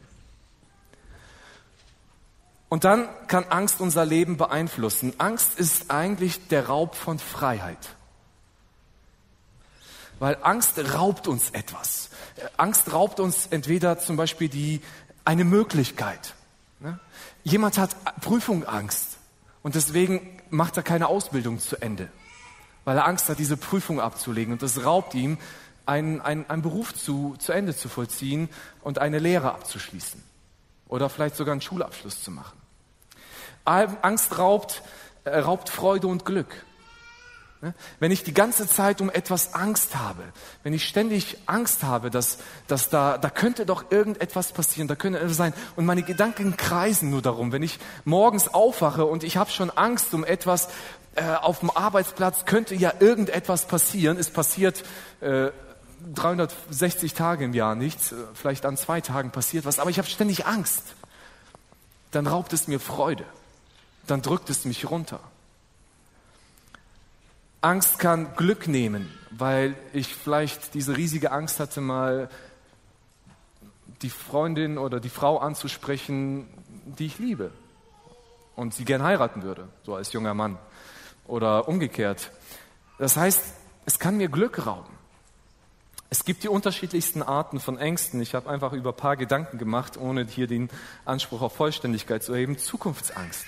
Und 2.68 2.84
dann 2.84 3.08
kann 3.28 3.44
Angst 3.44 3.80
unser 3.80 4.04
Leben 4.04 4.36
beeinflussen. 4.36 5.14
Angst 5.18 5.58
ist 5.58 5.90
eigentlich 5.90 6.48
der 6.48 6.66
Raub 6.66 6.94
von 6.94 7.18
Freiheit. 7.18 7.78
Weil 10.18 10.36
Angst 10.42 10.78
raubt 10.94 11.28
uns 11.28 11.50
etwas. 11.50 12.10
Angst 12.56 12.92
raubt 12.92 13.20
uns 13.20 13.46
entweder 13.46 13.98
zum 13.98 14.16
Beispiel 14.16 14.48
die, 14.48 14.82
eine 15.24 15.44
Möglichkeit. 15.44 16.34
Ne? 16.80 16.98
Jemand 17.44 17.78
hat 17.78 17.96
Prüfungangst 18.20 19.16
und 19.62 19.74
deswegen 19.74 20.37
macht 20.50 20.76
er 20.76 20.82
keine 20.82 21.08
Ausbildung 21.08 21.58
zu 21.58 21.80
Ende, 21.80 22.08
weil 22.84 22.96
er 22.96 23.06
Angst 23.06 23.28
hat, 23.28 23.38
diese 23.38 23.56
Prüfung 23.56 24.00
abzulegen. 24.00 24.52
Und 24.52 24.62
das 24.62 24.84
raubt 24.84 25.14
ihm, 25.14 25.38
einen, 25.86 26.20
einen, 26.20 26.48
einen 26.50 26.62
Beruf 26.62 26.94
zu, 26.94 27.36
zu 27.38 27.52
Ende 27.52 27.74
zu 27.74 27.88
vollziehen 27.88 28.48
und 28.82 28.98
eine 28.98 29.18
Lehre 29.18 29.52
abzuschließen 29.52 30.22
oder 30.88 31.08
vielleicht 31.08 31.36
sogar 31.36 31.52
einen 31.52 31.62
Schulabschluss 31.62 32.22
zu 32.22 32.30
machen. 32.30 32.58
Angst 33.64 34.38
raubt, 34.38 34.82
äh, 35.24 35.38
raubt 35.38 35.68
Freude 35.68 36.06
und 36.06 36.24
Glück. 36.24 36.64
Ne? 37.60 37.74
Wenn 37.98 38.12
ich 38.12 38.22
die 38.22 38.34
ganze 38.34 38.68
Zeit 38.68 39.00
um 39.00 39.10
etwas 39.10 39.54
Angst 39.54 39.96
habe, 39.96 40.22
wenn 40.62 40.72
ich 40.72 40.86
ständig 40.86 41.38
Angst 41.46 41.82
habe, 41.82 42.08
dass, 42.08 42.38
dass 42.68 42.88
da, 42.88 43.18
da 43.18 43.30
könnte 43.30 43.66
doch 43.66 43.90
irgendetwas 43.90 44.52
passieren, 44.52 44.86
da 44.86 44.94
könnte 44.94 45.18
etwas 45.18 45.36
sein 45.36 45.52
und 45.74 45.84
meine 45.84 46.04
Gedanken 46.04 46.56
kreisen 46.56 47.10
nur 47.10 47.20
darum, 47.20 47.50
wenn 47.50 47.64
ich 47.64 47.80
morgens 48.04 48.46
aufwache 48.54 49.04
und 49.04 49.24
ich 49.24 49.36
habe 49.36 49.50
schon 49.50 49.70
Angst 49.70 50.14
um 50.14 50.24
etwas, 50.24 50.68
äh, 51.16 51.34
auf 51.34 51.58
dem 51.58 51.70
Arbeitsplatz 51.70 52.44
könnte 52.44 52.76
ja 52.76 52.92
irgendetwas 53.00 53.66
passieren, 53.66 54.18
es 54.18 54.30
passiert 54.30 54.84
äh, 55.20 55.50
360 56.14 57.12
Tage 57.14 57.44
im 57.44 57.54
Jahr 57.54 57.74
nichts, 57.74 58.12
äh, 58.12 58.16
vielleicht 58.34 58.66
an 58.66 58.76
zwei 58.76 59.00
Tagen 59.00 59.32
passiert 59.32 59.64
was, 59.64 59.80
aber 59.80 59.90
ich 59.90 59.98
habe 59.98 60.06
ständig 60.06 60.46
Angst, 60.46 60.82
dann 62.12 62.28
raubt 62.28 62.52
es 62.52 62.68
mir 62.68 62.78
Freude, 62.78 63.24
dann 64.06 64.22
drückt 64.22 64.48
es 64.48 64.64
mich 64.64 64.88
runter. 64.88 65.18
Angst 67.60 67.98
kann 67.98 68.34
Glück 68.36 68.68
nehmen, 68.68 69.12
weil 69.30 69.74
ich 69.92 70.14
vielleicht 70.14 70.74
diese 70.74 70.96
riesige 70.96 71.32
Angst 71.32 71.58
hatte, 71.58 71.80
mal 71.80 72.28
die 74.02 74.10
Freundin 74.10 74.78
oder 74.78 75.00
die 75.00 75.08
Frau 75.08 75.38
anzusprechen, 75.38 76.46
die 76.84 77.06
ich 77.06 77.18
liebe 77.18 77.50
und 78.54 78.74
sie 78.74 78.84
gern 78.84 79.02
heiraten 79.02 79.42
würde, 79.42 79.68
so 79.82 79.96
als 79.96 80.12
junger 80.12 80.34
Mann 80.34 80.56
oder 81.26 81.66
umgekehrt. 81.68 82.30
Das 82.98 83.16
heißt, 83.16 83.42
es 83.86 83.98
kann 83.98 84.16
mir 84.16 84.28
Glück 84.28 84.66
rauben. 84.66 84.92
Es 86.10 86.24
gibt 86.24 86.42
die 86.42 86.48
unterschiedlichsten 86.48 87.22
Arten 87.22 87.60
von 87.60 87.76
Ängsten. 87.76 88.20
Ich 88.22 88.34
habe 88.34 88.48
einfach 88.48 88.72
über 88.72 88.90
ein 88.90 88.96
paar 88.96 89.16
Gedanken 89.16 89.58
gemacht, 89.58 89.96
ohne 89.98 90.24
hier 90.24 90.46
den 90.46 90.70
Anspruch 91.04 91.42
auf 91.42 91.54
Vollständigkeit 91.54 92.22
zu 92.22 92.32
erheben. 92.32 92.56
Zukunftsangst. 92.56 93.44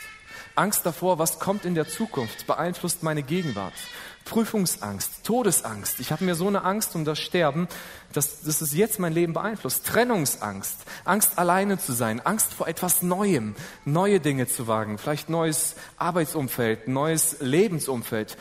Angst 0.55 0.85
davor, 0.85 1.19
was 1.19 1.39
kommt 1.39 1.65
in 1.65 1.75
der 1.75 1.89
Zukunft, 1.89 2.47
beeinflusst 2.47 3.03
meine 3.03 3.23
Gegenwart. 3.23 3.75
Prüfungsangst, 4.25 5.25
Todesangst. 5.25 5.99
Ich 5.99 6.13
habe 6.13 6.25
mir 6.25 6.35
so 6.35 6.47
eine 6.47 6.63
Angst 6.63 6.95
um 6.95 7.05
das 7.05 7.19
Sterben, 7.19 7.69
dass, 8.13 8.43
dass 8.43 8.61
es 8.61 8.75
jetzt 8.75 8.99
mein 8.99 9.13
Leben 9.13 9.33
beeinflusst. 9.33 9.87
Trennungsangst, 9.87 10.77
Angst 11.05 11.39
alleine 11.39 11.79
zu 11.79 11.93
sein, 11.93 12.21
Angst 12.21 12.53
vor 12.53 12.69
etwas 12.69 13.03
Neuem, 13.03 13.57
neue 13.85 14.21
Dinge 14.21 14.47
zu 14.47 14.69
wagen, 14.69 14.99
vielleicht 14.99 15.31
neues 15.31 15.75
Arbeitsumfeld, 15.97 16.87
neues 16.87 17.37
Lebensumfeld. 17.41 18.37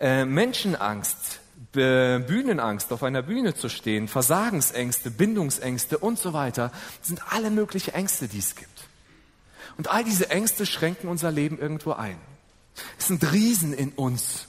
Äh, 0.00 0.24
Menschenangst, 0.24 1.40
Bühnenangst, 1.72 2.92
auf 2.92 3.02
einer 3.02 3.22
Bühne 3.22 3.54
zu 3.54 3.68
stehen, 3.68 4.08
Versagensängste, 4.08 5.10
Bindungsängste 5.10 5.98
und 5.98 6.18
so 6.18 6.32
weiter, 6.32 6.72
sind 7.02 7.20
alle 7.30 7.50
mögliche 7.50 7.92
Ängste, 7.92 8.26
die 8.26 8.38
es 8.38 8.56
gibt. 8.56 8.77
Und 9.78 9.88
all 9.88 10.04
diese 10.04 10.28
Ängste 10.30 10.66
schränken 10.66 11.08
unser 11.08 11.30
Leben 11.30 11.58
irgendwo 11.58 11.92
ein. 11.92 12.18
Es 12.98 13.08
sind 13.08 13.32
Riesen 13.32 13.72
in 13.72 13.92
uns. 13.92 14.46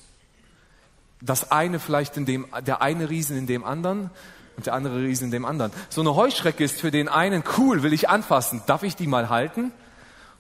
Das 1.22 1.52
eine 1.52 1.80
vielleicht 1.80 2.18
in 2.18 2.26
dem, 2.26 2.48
der 2.66 2.82
eine 2.82 3.10
Riesen 3.10 3.38
in 3.38 3.48
dem 3.48 3.64
anderen 3.64 4.10
und 4.58 4.66
der 4.66 4.74
andere 4.74 5.02
Riesen 5.02 5.26
in 5.26 5.32
dem 5.32 5.46
anderen. 5.46 5.72
So 5.90 6.02
eine 6.02 6.16
Heuschrecke 6.16 6.64
ist 6.64 6.82
für 6.82 6.92
den 6.92 7.08
einen 7.08 7.44
cool, 7.58 7.84
will 7.84 7.94
ich 7.94 8.10
anfassen, 8.10 8.62
darf 8.66 8.84
ich 8.84 8.96
die 8.96 9.08
mal 9.08 9.30
halten? 9.30 9.72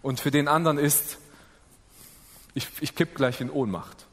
Und 0.02 0.20
für 0.20 0.32
den 0.32 0.48
anderen 0.48 0.78
ist, 0.78 1.18
ich, 2.54 2.68
ich 2.82 2.96
kipp 2.96 3.16
gleich 3.16 3.42
in 3.42 3.50
Ohnmacht. 3.50 4.08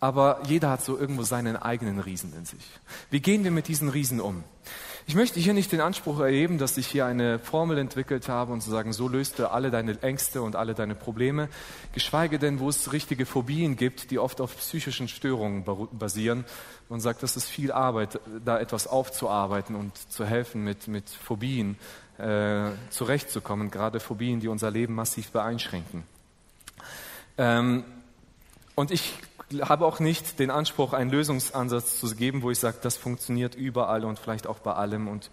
aber 0.00 0.40
jeder 0.46 0.70
hat 0.70 0.84
so 0.84 0.96
irgendwo 0.98 1.22
seinen 1.22 1.56
eigenen 1.56 1.98
Riesen 1.98 2.32
in 2.34 2.44
sich. 2.44 2.64
Wie 3.10 3.20
gehen 3.20 3.44
wir 3.44 3.50
mit 3.50 3.68
diesen 3.68 3.88
Riesen 3.88 4.20
um? 4.20 4.44
Ich 5.08 5.14
möchte 5.14 5.38
hier 5.38 5.54
nicht 5.54 5.70
den 5.70 5.80
Anspruch 5.80 6.18
erheben, 6.18 6.58
dass 6.58 6.76
ich 6.76 6.88
hier 6.88 7.06
eine 7.06 7.38
Formel 7.38 7.78
entwickelt 7.78 8.28
habe 8.28 8.52
und 8.52 8.60
zu 8.60 8.70
sagen, 8.70 8.92
so 8.92 9.06
löst 9.06 9.38
du 9.38 9.48
alle 9.48 9.70
deine 9.70 10.02
Ängste 10.02 10.42
und 10.42 10.56
alle 10.56 10.74
deine 10.74 10.96
Probleme, 10.96 11.48
geschweige 11.92 12.40
denn, 12.40 12.58
wo 12.58 12.68
es 12.68 12.92
richtige 12.92 13.24
Phobien 13.24 13.76
gibt, 13.76 14.10
die 14.10 14.18
oft 14.18 14.40
auf 14.40 14.56
psychischen 14.56 15.06
Störungen 15.06 15.64
basieren. 15.92 16.44
Man 16.88 16.98
sagt, 16.98 17.22
das 17.22 17.36
ist 17.36 17.48
viel 17.48 17.70
Arbeit, 17.70 18.18
da 18.44 18.58
etwas 18.58 18.88
aufzuarbeiten 18.88 19.76
und 19.76 19.96
zu 20.10 20.26
helfen, 20.26 20.64
mit, 20.64 20.88
mit 20.88 21.08
Phobien 21.08 21.78
äh, 22.18 22.70
zurechtzukommen, 22.90 23.70
gerade 23.70 24.00
Phobien, 24.00 24.40
die 24.40 24.48
unser 24.48 24.72
Leben 24.72 24.96
massiv 24.96 25.30
beeinschränken. 25.30 26.02
Ähm, 27.38 27.84
und 28.74 28.90
ich 28.90 29.14
habe 29.60 29.86
auch 29.86 30.00
nicht 30.00 30.38
den 30.38 30.50
Anspruch, 30.50 30.92
einen 30.92 31.10
Lösungsansatz 31.10 32.00
zu 32.00 32.14
geben, 32.14 32.42
wo 32.42 32.50
ich 32.50 32.58
sage, 32.58 32.78
das 32.82 32.96
funktioniert 32.96 33.54
überall 33.54 34.04
und 34.04 34.18
vielleicht 34.18 34.46
auch 34.46 34.58
bei 34.58 34.72
allem 34.72 35.08
und 35.08 35.30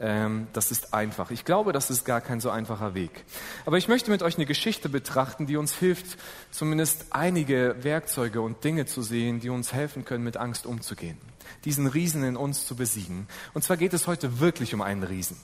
ähm, 0.00 0.48
das 0.54 0.70
ist 0.70 0.94
einfach. 0.94 1.30
Ich 1.30 1.44
glaube, 1.44 1.72
das 1.72 1.90
ist 1.90 2.04
gar 2.04 2.22
kein 2.22 2.40
so 2.40 2.48
einfacher 2.48 2.94
Weg. 2.94 3.24
Aber 3.66 3.76
ich 3.76 3.86
möchte 3.86 4.10
mit 4.10 4.22
euch 4.22 4.36
eine 4.36 4.46
Geschichte 4.46 4.88
betrachten, 4.88 5.46
die 5.46 5.58
uns 5.58 5.74
hilft, 5.74 6.18
zumindest 6.50 7.06
einige 7.10 7.76
Werkzeuge 7.82 8.40
und 8.40 8.64
Dinge 8.64 8.86
zu 8.86 9.02
sehen, 9.02 9.40
die 9.40 9.50
uns 9.50 9.74
helfen 9.74 10.06
können, 10.06 10.24
mit 10.24 10.38
Angst 10.38 10.64
umzugehen, 10.64 11.18
diesen 11.66 11.86
Riesen 11.86 12.24
in 12.24 12.36
uns 12.36 12.66
zu 12.66 12.76
besiegen. 12.76 13.28
Und 13.52 13.62
zwar 13.62 13.76
geht 13.76 13.92
es 13.92 14.06
heute 14.06 14.40
wirklich 14.40 14.72
um 14.72 14.80
einen 14.80 15.02
Riesen. 15.02 15.36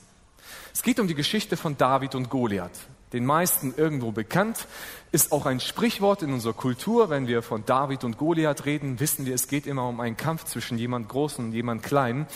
Es 0.73 0.81
geht 0.81 0.99
um 0.99 1.07
die 1.07 1.15
Geschichte 1.15 1.55
von 1.55 1.77
David 1.77 2.15
und 2.15 2.29
Goliath 2.29 2.79
den 3.13 3.25
meisten 3.25 3.73
irgendwo 3.77 4.11
bekannt, 4.11 4.67
ist 5.11 5.31
auch 5.31 5.45
ein 5.45 5.59
Sprichwort 5.59 6.21
in 6.23 6.33
unserer 6.33 6.53
Kultur. 6.53 7.09
Wenn 7.09 7.27
wir 7.27 7.41
von 7.41 7.65
David 7.65 8.03
und 8.03 8.17
Goliath 8.17 8.65
reden, 8.65 8.99
wissen 8.99 9.25
wir, 9.25 9.35
es 9.35 9.47
geht 9.47 9.65
immer 9.65 9.87
um 9.87 9.99
einen 9.99 10.17
Kampf 10.17 10.45
zwischen 10.45 10.77
jemand 10.77 11.07
Großen 11.07 11.45
und 11.45 11.53
jemand 11.53 11.83
Kleinen. 11.83 12.27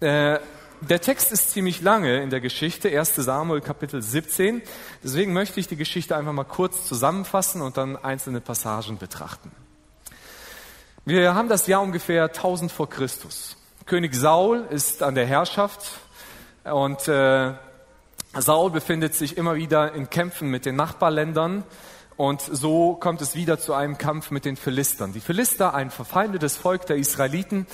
Äh, 0.00 0.38
der 0.80 1.00
Text 1.00 1.32
ist 1.32 1.50
ziemlich 1.50 1.80
lange 1.80 2.22
in 2.22 2.30
der 2.30 2.40
Geschichte, 2.40 2.88
1 2.88 3.14
Samuel 3.16 3.60
Kapitel 3.60 4.02
17. 4.02 4.62
Deswegen 5.02 5.32
möchte 5.32 5.58
ich 5.58 5.66
die 5.66 5.76
Geschichte 5.76 6.16
einfach 6.16 6.32
mal 6.32 6.44
kurz 6.44 6.86
zusammenfassen 6.86 7.62
und 7.62 7.76
dann 7.76 7.96
einzelne 7.96 8.40
Passagen 8.40 8.98
betrachten. 8.98 9.50
Wir 11.06 11.34
haben 11.34 11.48
das 11.48 11.66
Jahr 11.66 11.82
ungefähr 11.82 12.24
1000 12.24 12.70
vor 12.70 12.88
Christus. 12.88 13.56
König 13.86 14.14
Saul 14.14 14.64
ist 14.70 15.02
an 15.02 15.14
der 15.14 15.26
Herrschaft 15.26 15.98
und 16.64 17.08
äh, 17.08 17.52
Saul 18.36 18.70
befindet 18.70 19.14
sich 19.14 19.36
immer 19.36 19.54
wieder 19.54 19.94
in 19.94 20.10
Kämpfen 20.10 20.50
mit 20.50 20.66
den 20.66 20.76
Nachbarländern 20.76 21.62
und 22.16 22.40
so 22.40 22.94
kommt 22.94 23.20
es 23.20 23.34
wieder 23.34 23.58
zu 23.58 23.74
einem 23.74 23.96
Kampf 23.96 24.30
mit 24.30 24.44
den 24.44 24.56
Philistern. 24.56 25.12
Die 25.12 25.20
Philister, 25.20 25.74
ein 25.74 25.90
verfeindetes 25.90 26.56
Volk 26.56 26.86
der 26.86 26.96
Israeliten, 26.96 27.66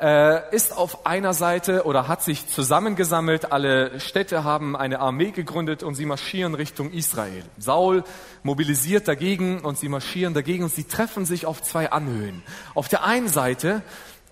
äh, 0.00 0.54
ist 0.54 0.76
auf 0.76 1.06
einer 1.06 1.34
Seite 1.34 1.84
oder 1.84 2.06
hat 2.06 2.22
sich 2.22 2.46
zusammengesammelt. 2.46 3.50
Alle 3.50 3.98
Städte 3.98 4.44
haben 4.44 4.76
eine 4.76 5.00
Armee 5.00 5.30
gegründet 5.30 5.82
und 5.82 5.94
sie 5.94 6.06
marschieren 6.06 6.54
Richtung 6.54 6.92
Israel. 6.92 7.44
Saul 7.58 8.04
mobilisiert 8.42 9.08
dagegen 9.08 9.60
und 9.60 9.78
sie 9.78 9.88
marschieren 9.88 10.34
dagegen 10.34 10.64
und 10.64 10.72
sie 10.72 10.84
treffen 10.84 11.24
sich 11.24 11.46
auf 11.46 11.62
zwei 11.62 11.90
Anhöhen. 11.90 12.42
Auf 12.74 12.88
der 12.88 13.04
einen 13.04 13.28
Seite 13.28 13.82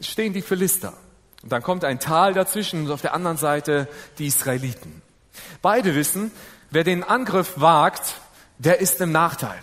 stehen 0.00 0.34
die 0.34 0.42
Philister. 0.42 0.92
Und 1.42 1.50
dann 1.50 1.62
kommt 1.62 1.84
ein 1.84 1.98
Tal 1.98 2.32
dazwischen 2.32 2.87
und 2.87 2.90
auf 2.90 3.02
der 3.02 3.14
anderen 3.14 3.37
Seite 3.38 3.88
die 4.18 4.26
Israeliten. 4.26 5.02
Beide 5.62 5.94
wissen, 5.94 6.30
wer 6.70 6.84
den 6.84 7.04
Angriff 7.04 7.54
wagt, 7.56 8.20
der 8.58 8.80
ist 8.80 9.00
im 9.00 9.12
Nachteil. 9.12 9.60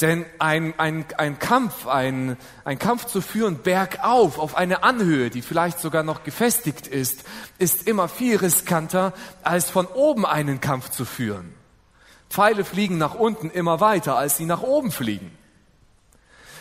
Denn 0.00 0.24
ein, 0.38 0.72
ein, 0.78 1.04
ein 1.18 1.38
Kampf, 1.38 1.86
ein, 1.86 2.38
ein 2.64 2.78
Kampf 2.78 3.04
zu 3.04 3.20
führen 3.20 3.58
bergauf 3.62 4.38
auf 4.38 4.56
eine 4.56 4.82
Anhöhe, 4.82 5.28
die 5.28 5.42
vielleicht 5.42 5.78
sogar 5.78 6.02
noch 6.02 6.24
gefestigt 6.24 6.86
ist, 6.86 7.24
ist 7.58 7.86
immer 7.86 8.08
viel 8.08 8.36
riskanter, 8.36 9.12
als 9.42 9.68
von 9.68 9.86
oben 9.86 10.24
einen 10.24 10.60
Kampf 10.60 10.90
zu 10.90 11.04
führen. 11.04 11.54
Pfeile 12.30 12.64
fliegen 12.64 12.96
nach 12.96 13.14
unten 13.14 13.50
immer 13.50 13.80
weiter, 13.80 14.16
als 14.16 14.38
sie 14.38 14.46
nach 14.46 14.62
oben 14.62 14.90
fliegen. 14.90 15.36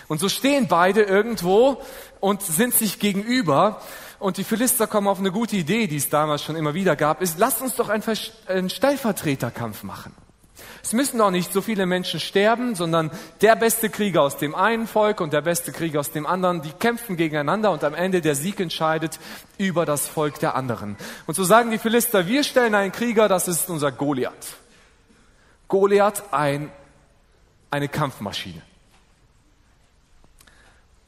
Und 0.10 0.20
so 0.20 0.28
stehen 0.28 0.68
beide 0.68 1.04
irgendwo 1.04 1.82
und 2.20 2.42
sind 2.42 2.74
sich 2.74 3.00
gegenüber 3.00 3.80
und 4.20 4.38
die 4.38 4.44
Philister 4.44 4.88
kommen 4.88 5.08
auf 5.08 5.20
eine 5.20 5.32
gute 5.32 5.56
Idee, 5.56 5.88
die 5.88 5.96
es 5.96 6.10
damals 6.10 6.44
schon 6.44 6.56
immer 6.56 6.74
wieder 6.74 6.96
gab, 6.96 7.22
ist, 7.22 7.40
lasst 7.40 7.62
uns 7.62 7.76
doch 7.76 7.90
einen, 7.90 8.04
einen 8.48 8.70
Stellvertreterkampf 8.70 9.84
machen. 9.84 10.14
Es 10.84 10.94
müssen 10.94 11.18
doch 11.18 11.32
nicht 11.32 11.52
so 11.52 11.62
viele 11.62 11.86
Menschen 11.86 12.20
sterben, 12.20 12.76
sondern 12.76 13.12
der 13.42 13.56
beste 13.56 13.90
Krieger 13.90 14.22
aus 14.22 14.38
dem 14.38 14.56
einen 14.56 14.88
Volk 14.88 15.22
und 15.22 15.34
der 15.34 15.42
beste 15.42 15.72
Krieger 15.72 16.00
aus 16.00 16.12
dem 16.12 16.26
anderen, 16.26 16.62
die 16.62 16.72
kämpfen 16.72 17.18
gegeneinander 17.18 17.72
und 17.72 17.84
am 17.84 17.94
Ende 17.94 18.22
der 18.22 18.36
Sieg 18.36 18.60
entscheidet 18.60 19.20
über 19.58 19.86
das 19.86 20.08
Volk 20.08 20.40
der 20.40 20.56
anderen. 20.56 20.98
Und 21.28 21.36
so 21.36 21.44
sagen 21.44 21.72
die 21.72 21.78
Philister, 21.78 22.28
wir 22.28 22.44
stellen 22.44 22.76
einen 22.76 22.92
Krieger, 22.92 23.28
das 23.28 23.48
ist 23.48 23.70
unser 23.70 23.92
Goliath. 23.92 24.58
Goliath, 25.68 26.24
ein, 26.32 26.72
eine 27.72 27.88
Kampfmaschine. 27.88 28.62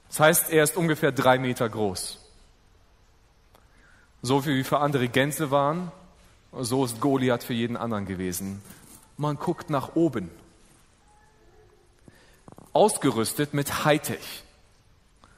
Das 0.09 0.19
heißt, 0.19 0.51
er 0.51 0.63
ist 0.63 0.75
ungefähr 0.75 1.11
drei 1.11 1.39
Meter 1.39 1.67
groß. 1.69 2.20
So 4.21 4.45
wie 4.45 4.63
für 4.63 4.79
andere 4.79 5.07
Gänse 5.07 5.49
waren, 5.49 5.91
so 6.59 6.85
ist 6.85 7.01
Goliath 7.01 7.43
für 7.43 7.53
jeden 7.53 7.75
anderen 7.75 8.05
gewesen. 8.05 8.61
Man 9.17 9.37
guckt 9.37 9.69
nach 9.69 9.95
oben. 9.95 10.29
Ausgerüstet 12.73 13.53
mit 13.53 13.83
Hightech 13.83 14.43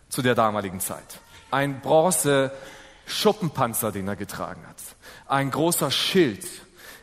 zu 0.10 0.22
der 0.22 0.36
damaligen 0.36 0.80
Zeit. 0.80 1.20
Ein 1.50 1.82
Bronze 1.82 2.52
Schuppenpanzer, 3.06 3.92
den 3.92 4.08
er 4.08 4.16
getragen 4.16 4.62
hat. 4.68 4.78
Ein 5.28 5.52
großer 5.52 5.92
Schild. 5.92 6.46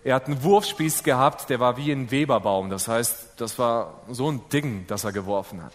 Er 0.04 0.14
hat 0.14 0.26
einen 0.26 0.42
Wurfspieß 0.42 1.02
gehabt, 1.02 1.50
der 1.50 1.60
war 1.60 1.76
wie 1.76 1.92
ein 1.92 2.10
Weberbaum. 2.10 2.70
Das 2.70 2.88
heißt, 2.88 3.34
das 3.36 3.58
war 3.58 4.00
so 4.08 4.30
ein 4.30 4.42
Ding, 4.50 4.86
das 4.86 5.04
er 5.04 5.12
geworfen 5.12 5.62
hat. 5.62 5.74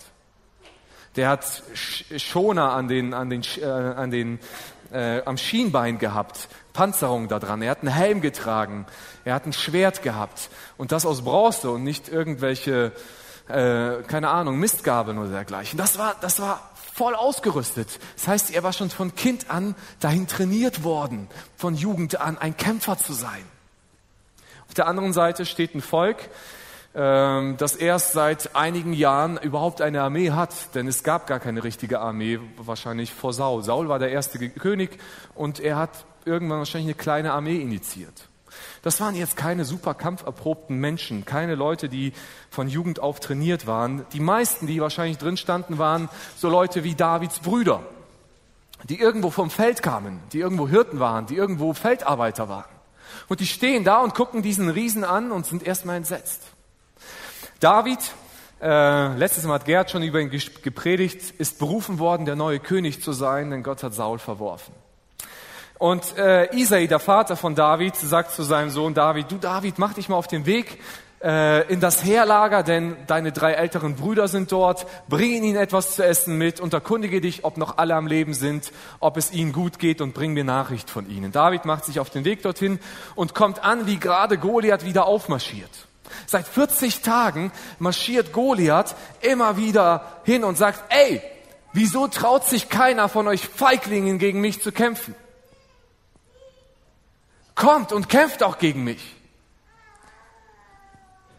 Der 1.15 1.29
hat 1.29 1.63
Schoner 1.73 2.71
an 2.71 2.87
den, 2.87 3.13
an 3.13 3.29
den, 3.29 3.41
äh, 3.61 3.65
an 3.65 4.11
den 4.11 4.39
äh, 4.95 5.21
am 5.25 5.37
Schienbein 5.37 5.99
gehabt, 5.99 6.47
Panzerung 6.73 7.27
da 7.27 7.39
dran. 7.39 7.61
Er 7.61 7.71
hat 7.71 7.81
einen 7.81 7.93
Helm 7.93 8.21
getragen, 8.21 8.85
er 9.25 9.35
hat 9.35 9.45
ein 9.45 9.53
Schwert 9.53 10.01
gehabt 10.01 10.49
und 10.77 10.91
das 10.91 11.05
aus 11.05 11.23
Bronze 11.23 11.69
und 11.69 11.83
nicht 11.83 12.07
irgendwelche, 12.07 12.93
äh, 13.47 14.01
keine 14.07 14.29
Ahnung, 14.29 14.57
Mistgabeln 14.57 15.17
oder 15.17 15.29
dergleichen. 15.29 15.77
Das 15.77 15.97
war, 15.97 16.15
das 16.21 16.39
war 16.39 16.71
voll 16.93 17.13
ausgerüstet. 17.13 17.99
Das 18.15 18.27
heißt, 18.27 18.55
er 18.55 18.63
war 18.63 18.71
schon 18.71 18.89
von 18.89 19.13
Kind 19.15 19.51
an 19.51 19.75
dahin 19.99 20.27
trainiert 20.27 20.83
worden, 20.83 21.27
von 21.57 21.75
Jugend 21.75 22.21
an 22.21 22.37
ein 22.37 22.55
Kämpfer 22.55 22.97
zu 22.97 23.11
sein. 23.11 23.43
Auf 24.67 24.73
der 24.73 24.87
anderen 24.87 25.11
Seite 25.11 25.45
steht 25.45 25.75
ein 25.75 25.81
Volk, 25.81 26.29
das 26.95 27.75
erst 27.75 28.13
seit 28.13 28.55
einigen 28.55 28.93
Jahren 28.93 29.37
überhaupt 29.37 29.81
eine 29.81 30.01
Armee 30.01 30.31
hat, 30.31 30.73
denn 30.75 30.87
es 30.87 31.03
gab 31.03 31.27
gar 31.27 31.41
keine 31.41 31.65
richtige 31.65 31.99
Armee, 31.99 32.39
wahrscheinlich 32.55 33.13
vor 33.13 33.33
Saul. 33.33 33.63
Saul 33.63 33.89
war 33.89 33.99
der 33.99 34.11
erste 34.11 34.49
König 34.49 34.97
und 35.33 35.59
er 35.59 35.75
hat 35.75 36.05
irgendwann 36.23 36.59
wahrscheinlich 36.59 36.87
eine 36.87 37.01
kleine 37.03 37.33
Armee 37.33 37.57
initiiert. 37.57 38.29
Das 38.81 39.01
waren 39.01 39.13
jetzt 39.13 39.35
keine 39.35 39.65
super 39.65 39.93
kampferprobten 39.93 40.77
Menschen, 40.77 41.25
keine 41.25 41.55
Leute, 41.55 41.89
die 41.89 42.13
von 42.49 42.69
Jugend 42.69 43.01
auf 43.01 43.19
trainiert 43.19 43.67
waren. 43.67 44.05
Die 44.13 44.21
meisten, 44.21 44.65
die 44.65 44.79
wahrscheinlich 44.79 45.17
drin 45.17 45.35
standen, 45.35 45.77
waren 45.77 46.07
so 46.37 46.49
Leute 46.49 46.85
wie 46.85 46.95
Davids 46.95 47.39
Brüder, 47.39 47.81
die 48.83 48.99
irgendwo 49.01 49.31
vom 49.31 49.49
Feld 49.49 49.83
kamen, 49.83 50.21
die 50.31 50.39
irgendwo 50.39 50.69
Hirten 50.69 51.01
waren, 51.01 51.25
die 51.25 51.35
irgendwo 51.35 51.73
Feldarbeiter 51.73 52.47
waren. 52.47 52.69
Und 53.27 53.41
die 53.41 53.47
stehen 53.47 53.83
da 53.83 54.01
und 54.01 54.13
gucken 54.13 54.41
diesen 54.41 54.69
Riesen 54.69 55.03
an 55.03 55.33
und 55.33 55.45
sind 55.45 55.67
erstmal 55.67 55.97
entsetzt. 55.97 56.54
David, 57.65 57.97
äh, 58.61 59.17
letztes 59.17 59.43
Mal 59.45 59.55
hat 59.55 59.65
Gerd 59.65 59.89
schon 59.89 60.03
über 60.03 60.21
ihn 60.21 60.29
gepredigt, 60.29 61.33
ist 61.39 61.57
berufen 61.57 61.97
worden, 61.97 62.27
der 62.27 62.35
neue 62.35 62.59
König 62.59 63.01
zu 63.01 63.11
sein, 63.11 63.49
denn 63.49 63.63
Gott 63.63 63.81
hat 63.81 63.95
Saul 63.95 64.19
verworfen. 64.19 64.71
Und 65.79 66.15
äh, 66.15 66.55
Isai, 66.55 66.85
der 66.85 66.99
Vater 66.99 67.35
von 67.35 67.55
David, 67.55 67.95
sagt 67.95 68.33
zu 68.33 68.43
seinem 68.43 68.69
Sohn 68.69 68.93
David, 68.93 69.31
du 69.31 69.37
David, 69.37 69.79
mach 69.79 69.93
dich 69.93 70.09
mal 70.09 70.15
auf 70.15 70.27
den 70.27 70.45
Weg 70.45 70.79
äh, 71.23 71.67
in 71.67 71.79
das 71.79 72.05
Heerlager, 72.05 72.61
denn 72.61 72.97
deine 73.07 73.31
drei 73.31 73.53
älteren 73.53 73.95
Brüder 73.95 74.27
sind 74.27 74.51
dort, 74.51 74.85
bring 75.09 75.43
ihnen 75.43 75.57
etwas 75.57 75.95
zu 75.95 76.05
essen 76.05 76.37
mit 76.37 76.59
und 76.59 76.71
erkundige 76.71 77.19
dich, 77.19 77.45
ob 77.45 77.57
noch 77.57 77.79
alle 77.79 77.95
am 77.95 78.05
Leben 78.05 78.35
sind, 78.35 78.71
ob 78.99 79.17
es 79.17 79.33
ihnen 79.33 79.53
gut 79.53 79.79
geht 79.79 80.01
und 80.01 80.13
bring 80.13 80.33
mir 80.33 80.43
Nachricht 80.43 80.91
von 80.91 81.09
ihnen. 81.09 81.31
David 81.31 81.65
macht 81.65 81.85
sich 81.85 81.99
auf 81.99 82.11
den 82.11 82.25
Weg 82.25 82.43
dorthin 82.43 82.77
und 83.15 83.33
kommt 83.33 83.63
an, 83.63 83.87
wie 83.87 83.97
gerade 83.97 84.37
Goliath 84.37 84.85
wieder 84.85 85.07
aufmarschiert. 85.07 85.87
Seit 86.27 86.47
40 86.47 87.01
Tagen 87.01 87.51
marschiert 87.79 88.33
Goliath 88.33 88.95
immer 89.21 89.57
wieder 89.57 90.21
hin 90.23 90.43
und 90.43 90.57
sagt, 90.57 90.83
ey, 90.89 91.21
wieso 91.73 92.07
traut 92.07 92.45
sich 92.45 92.69
keiner 92.69 93.09
von 93.09 93.27
euch 93.27 93.47
Feiglingen 93.47 94.19
gegen 94.19 94.41
mich 94.41 94.61
zu 94.61 94.71
kämpfen? 94.71 95.15
Kommt 97.55 97.93
und 97.93 98.09
kämpft 98.09 98.43
auch 98.43 98.57
gegen 98.57 98.83
mich. 98.83 99.15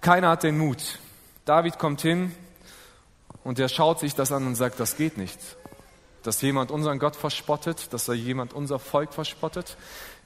Keiner 0.00 0.30
hat 0.30 0.44
den 0.44 0.56
Mut. 0.56 0.98
David 1.44 1.78
kommt 1.78 2.00
hin 2.00 2.34
und 3.44 3.58
er 3.58 3.68
schaut 3.68 4.00
sich 4.00 4.14
das 4.14 4.32
an 4.32 4.46
und 4.46 4.54
sagt, 4.54 4.80
das 4.80 4.96
geht 4.96 5.18
nicht. 5.18 5.38
Dass 6.22 6.40
jemand 6.42 6.70
unseren 6.70 6.98
Gott 6.98 7.16
verspottet, 7.16 7.92
dass 7.92 8.06
jemand 8.08 8.52
unser 8.52 8.78
Volk 8.78 9.12
verspottet. 9.12 9.76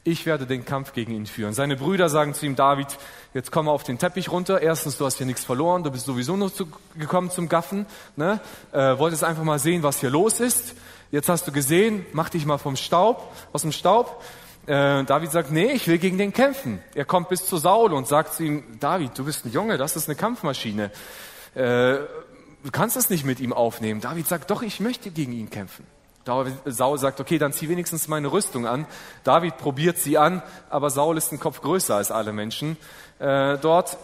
Ich 0.02 0.24
werde 0.24 0.46
den 0.46 0.64
Kampf 0.64 0.92
gegen 0.94 1.12
ihn 1.12 1.26
führen. 1.26 1.52
Seine 1.52 1.76
Brüder 1.76 2.08
sagen 2.08 2.32
zu 2.32 2.46
ihm, 2.46 2.56
David, 2.56 2.86
jetzt 3.34 3.52
komm 3.52 3.68
auf 3.68 3.82
den 3.82 3.98
Teppich 3.98 4.30
runter. 4.30 4.62
Erstens, 4.62 4.96
du 4.96 5.04
hast 5.04 5.18
hier 5.18 5.26
nichts 5.26 5.44
verloren, 5.44 5.84
du 5.84 5.90
bist 5.90 6.06
sowieso 6.06 6.36
nur 6.36 6.52
zu, 6.52 6.68
gekommen 6.96 7.30
zum 7.30 7.48
Gaffen. 7.48 7.86
Ne? 8.16 8.40
Äh, 8.72 8.98
wolltest 8.98 9.24
einfach 9.24 9.44
mal 9.44 9.58
sehen, 9.58 9.82
was 9.82 10.00
hier 10.00 10.10
los 10.10 10.40
ist. 10.40 10.74
Jetzt 11.10 11.28
hast 11.28 11.46
du 11.46 11.52
gesehen, 11.52 12.06
mach 12.12 12.30
dich 12.30 12.46
mal 12.46 12.58
vom 12.58 12.76
Staub, 12.76 13.32
aus 13.52 13.62
dem 13.62 13.72
Staub 13.72 14.22
äh, 14.66 15.04
David 15.04 15.32
sagt, 15.32 15.50
nee, 15.50 15.72
ich 15.72 15.88
will 15.88 15.98
gegen 15.98 16.18
den 16.18 16.32
kämpfen. 16.32 16.80
Er 16.94 17.04
kommt 17.04 17.28
bis 17.28 17.46
zu 17.46 17.56
Saul 17.56 17.92
und 17.92 18.06
sagt 18.06 18.34
zu 18.34 18.44
ihm, 18.44 18.62
David, 18.78 19.18
du 19.18 19.24
bist 19.24 19.44
ein 19.44 19.52
Junge, 19.52 19.78
das 19.78 19.96
ist 19.96 20.08
eine 20.08 20.16
Kampfmaschine. 20.16 20.90
Äh, 21.54 21.60
du 21.62 22.70
kannst 22.70 22.96
es 22.96 23.10
nicht 23.10 23.24
mit 23.24 23.40
ihm 23.40 23.52
aufnehmen. 23.52 24.00
David 24.00 24.28
sagt, 24.28 24.50
doch, 24.50 24.62
ich 24.62 24.78
möchte 24.78 25.10
gegen 25.10 25.32
ihn 25.32 25.50
kämpfen. 25.50 25.84
Saul 26.24 26.98
sagt, 26.98 27.20
okay, 27.20 27.38
dann 27.38 27.52
zieh 27.52 27.68
wenigstens 27.68 28.08
meine 28.08 28.30
Rüstung 28.30 28.66
an. 28.66 28.86
David 29.24 29.56
probiert 29.56 29.98
sie 29.98 30.18
an, 30.18 30.42
aber 30.68 30.90
Saul 30.90 31.16
ist 31.16 31.32
ein 31.32 31.40
Kopf 31.40 31.62
größer 31.62 31.96
als 31.96 32.10
alle 32.10 32.32
Menschen. 32.32 32.76
Äh, 33.18 33.58
dort, 33.58 33.96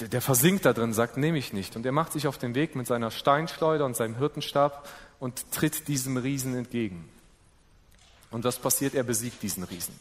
äh, 0.00 0.08
der, 0.08 0.20
versinkt 0.20 0.64
da 0.64 0.72
drin, 0.72 0.92
sagt, 0.92 1.16
nehme 1.16 1.38
ich 1.38 1.52
nicht. 1.52 1.76
Und 1.76 1.86
er 1.86 1.92
macht 1.92 2.12
sich 2.12 2.26
auf 2.26 2.38
den 2.38 2.54
Weg 2.54 2.74
mit 2.74 2.86
seiner 2.86 3.10
Steinschleuder 3.10 3.84
und 3.84 3.96
seinem 3.96 4.16
Hirtenstab 4.16 4.88
und 5.20 5.50
tritt 5.52 5.86
diesem 5.88 6.16
Riesen 6.16 6.56
entgegen. 6.56 7.08
Und 8.30 8.44
was 8.44 8.58
passiert? 8.58 8.94
Er 8.94 9.04
besiegt 9.04 9.42
diesen 9.42 9.62
Riesen. 9.62 9.98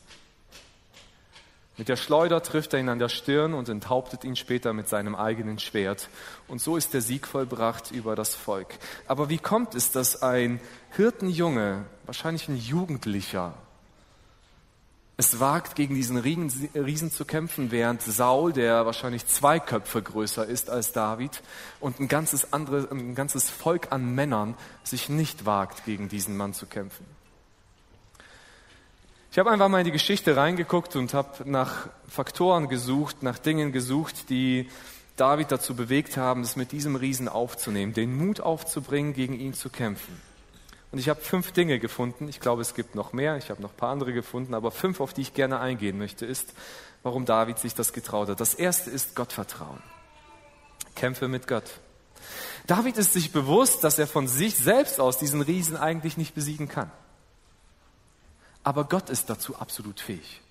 Mit 1.81 1.89
der 1.89 1.95
Schleuder 1.95 2.43
trifft 2.43 2.73
er 2.73 2.79
ihn 2.79 2.89
an 2.89 2.99
der 2.99 3.09
Stirn 3.09 3.55
und 3.55 3.67
enthauptet 3.67 4.23
ihn 4.23 4.35
später 4.35 4.71
mit 4.71 4.87
seinem 4.87 5.15
eigenen 5.15 5.57
Schwert. 5.57 6.09
Und 6.47 6.61
so 6.61 6.77
ist 6.77 6.93
der 6.93 7.01
Sieg 7.01 7.25
vollbracht 7.25 7.89
über 7.89 8.15
das 8.15 8.35
Volk. 8.35 8.67
Aber 9.07 9.29
wie 9.29 9.39
kommt 9.39 9.73
es, 9.73 9.91
dass 9.91 10.21
ein 10.21 10.59
Hirtenjunge, 10.91 11.85
wahrscheinlich 12.05 12.47
ein 12.47 12.55
Jugendlicher, 12.55 13.55
es 15.17 15.39
wagt, 15.39 15.75
gegen 15.75 15.95
diesen 15.95 16.17
Riesen 16.17 17.11
zu 17.11 17.25
kämpfen, 17.25 17.71
während 17.71 18.03
Saul, 18.03 18.53
der 18.53 18.85
wahrscheinlich 18.85 19.25
zwei 19.25 19.59
Köpfe 19.59 20.03
größer 20.03 20.45
ist 20.45 20.69
als 20.69 20.91
David, 20.91 21.41
und 21.79 21.99
ein 21.99 22.07
ganzes, 22.07 22.53
andere, 22.53 22.91
ein 22.91 23.15
ganzes 23.15 23.49
Volk 23.49 23.91
an 23.91 24.13
Männern 24.13 24.53
sich 24.83 25.09
nicht 25.09 25.47
wagt, 25.47 25.85
gegen 25.85 26.09
diesen 26.09 26.37
Mann 26.37 26.53
zu 26.53 26.67
kämpfen? 26.67 27.07
Ich 29.33 29.39
habe 29.39 29.49
einfach 29.49 29.69
mal 29.69 29.79
in 29.79 29.85
die 29.85 29.93
Geschichte 29.93 30.35
reingeguckt 30.35 30.97
und 30.97 31.13
habe 31.13 31.49
nach 31.49 31.87
Faktoren 32.09 32.67
gesucht, 32.67 33.23
nach 33.23 33.39
Dingen 33.39 33.71
gesucht, 33.71 34.29
die 34.29 34.69
David 35.15 35.53
dazu 35.53 35.73
bewegt 35.73 36.17
haben, 36.17 36.41
es 36.41 36.57
mit 36.57 36.73
diesem 36.73 36.97
Riesen 36.97 37.29
aufzunehmen, 37.29 37.93
den 37.93 38.13
Mut 38.13 38.41
aufzubringen, 38.41 39.13
gegen 39.13 39.39
ihn 39.39 39.53
zu 39.53 39.69
kämpfen. 39.69 40.19
Und 40.91 40.99
ich 40.99 41.07
habe 41.07 41.21
fünf 41.21 41.53
Dinge 41.53 41.79
gefunden. 41.79 42.27
Ich 42.27 42.41
glaube, 42.41 42.61
es 42.61 42.75
gibt 42.75 42.93
noch 42.93 43.13
mehr. 43.13 43.37
Ich 43.37 43.49
habe 43.49 43.61
noch 43.61 43.71
ein 43.71 43.77
paar 43.77 43.91
andere 43.91 44.11
gefunden. 44.11 44.53
Aber 44.53 44.69
fünf, 44.69 44.99
auf 44.99 45.13
die 45.13 45.21
ich 45.21 45.33
gerne 45.33 45.61
eingehen 45.61 45.97
möchte, 45.97 46.25
ist, 46.25 46.53
warum 47.01 47.25
David 47.25 47.57
sich 47.57 47.73
das 47.73 47.93
getraut 47.93 48.27
hat. 48.27 48.41
Das 48.41 48.53
erste 48.53 48.89
ist 48.89 49.15
Gottvertrauen. 49.15 49.81
Kämpfe 50.93 51.29
mit 51.29 51.47
Gott. 51.47 51.79
David 52.67 52.97
ist 52.97 53.13
sich 53.13 53.31
bewusst, 53.31 53.85
dass 53.85 53.97
er 53.97 54.07
von 54.07 54.27
sich 54.27 54.57
selbst 54.57 54.99
aus 54.99 55.17
diesen 55.17 55.39
Riesen 55.39 55.77
eigentlich 55.77 56.17
nicht 56.17 56.35
besiegen 56.35 56.67
kann. 56.67 56.91
Aber 58.63 58.85
Gott 58.85 59.09
ist 59.09 59.29
dazu 59.29 59.55
absolut 59.57 59.99
fähig. 59.99 60.41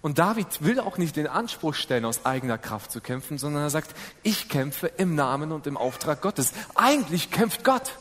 Und 0.00 0.18
David 0.18 0.46
will 0.64 0.80
auch 0.80 0.96
nicht 0.96 1.16
den 1.16 1.26
Anspruch 1.26 1.74
stellen, 1.74 2.04
aus 2.04 2.24
eigener 2.24 2.58
Kraft 2.58 2.90
zu 2.90 3.00
kämpfen, 3.00 3.38
sondern 3.38 3.62
er 3.62 3.70
sagt, 3.70 3.94
ich 4.22 4.48
kämpfe 4.48 4.86
im 4.86 5.14
Namen 5.14 5.52
und 5.52 5.66
im 5.66 5.76
Auftrag 5.76 6.22
Gottes. 6.22 6.52
Eigentlich 6.74 7.30
kämpft 7.30 7.64
Gott. 7.64 7.92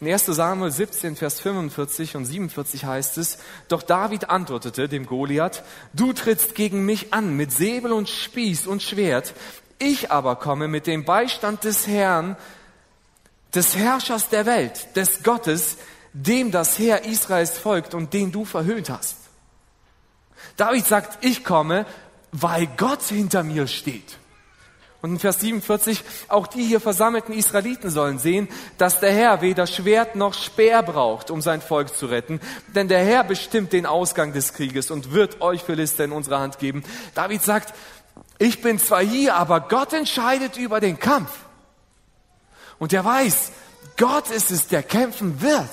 In 0.00 0.10
1 0.10 0.24
Samuel 0.26 0.70
17, 0.70 1.14
Vers 1.14 1.40
45 1.40 2.16
und 2.16 2.24
47 2.24 2.86
heißt 2.86 3.18
es, 3.18 3.38
doch 3.68 3.82
David 3.82 4.30
antwortete 4.30 4.88
dem 4.88 5.04
Goliath, 5.04 5.62
du 5.92 6.14
trittst 6.14 6.54
gegen 6.54 6.86
mich 6.86 7.12
an 7.12 7.36
mit 7.36 7.52
Säbel 7.52 7.92
und 7.92 8.08
Spieß 8.08 8.66
und 8.66 8.82
Schwert, 8.82 9.34
ich 9.78 10.10
aber 10.10 10.36
komme 10.36 10.68
mit 10.68 10.86
dem 10.86 11.04
Beistand 11.04 11.64
des 11.64 11.86
Herrn, 11.86 12.36
des 13.54 13.76
Herrschers 13.76 14.30
der 14.30 14.46
Welt, 14.46 14.96
des 14.96 15.22
Gottes, 15.22 15.76
dem 16.12 16.50
das 16.50 16.78
Heer 16.78 17.04
Israels 17.04 17.58
folgt 17.58 17.94
und 17.94 18.12
den 18.12 18.32
du 18.32 18.44
verhöhnt 18.44 18.90
hast. 18.90 19.16
David 20.56 20.86
sagt, 20.86 21.24
ich 21.24 21.44
komme, 21.44 21.86
weil 22.32 22.66
Gott 22.76 23.02
hinter 23.02 23.42
mir 23.42 23.66
steht. 23.66 24.18
Und 25.02 25.12
in 25.12 25.18
Vers 25.18 25.40
47, 25.40 26.04
auch 26.28 26.46
die 26.46 26.62
hier 26.62 26.80
versammelten 26.80 27.32
Israeliten 27.32 27.88
sollen 27.88 28.18
sehen, 28.18 28.48
dass 28.76 29.00
der 29.00 29.12
Herr 29.12 29.40
weder 29.40 29.66
Schwert 29.66 30.14
noch 30.14 30.34
Speer 30.34 30.82
braucht, 30.82 31.30
um 31.30 31.40
sein 31.40 31.62
Volk 31.62 31.96
zu 31.96 32.06
retten, 32.06 32.38
denn 32.74 32.88
der 32.88 33.02
Herr 33.02 33.24
bestimmt 33.24 33.72
den 33.72 33.86
Ausgang 33.86 34.34
des 34.34 34.52
Krieges 34.52 34.90
und 34.90 35.12
wird 35.12 35.40
euch 35.40 35.62
Philister 35.62 36.04
in 36.04 36.12
unsere 36.12 36.38
Hand 36.38 36.58
geben. 36.58 36.84
David 37.14 37.42
sagt, 37.42 37.74
ich 38.38 38.60
bin 38.60 38.78
zwar 38.78 39.02
hier, 39.02 39.36
aber 39.36 39.60
Gott 39.60 39.94
entscheidet 39.94 40.58
über 40.58 40.80
den 40.80 40.98
Kampf. 40.98 41.30
Und 42.78 42.92
er 42.92 43.04
weiß, 43.04 43.52
Gott 43.96 44.30
ist 44.30 44.50
es, 44.50 44.68
der 44.68 44.82
kämpfen 44.82 45.40
wird. 45.40 45.68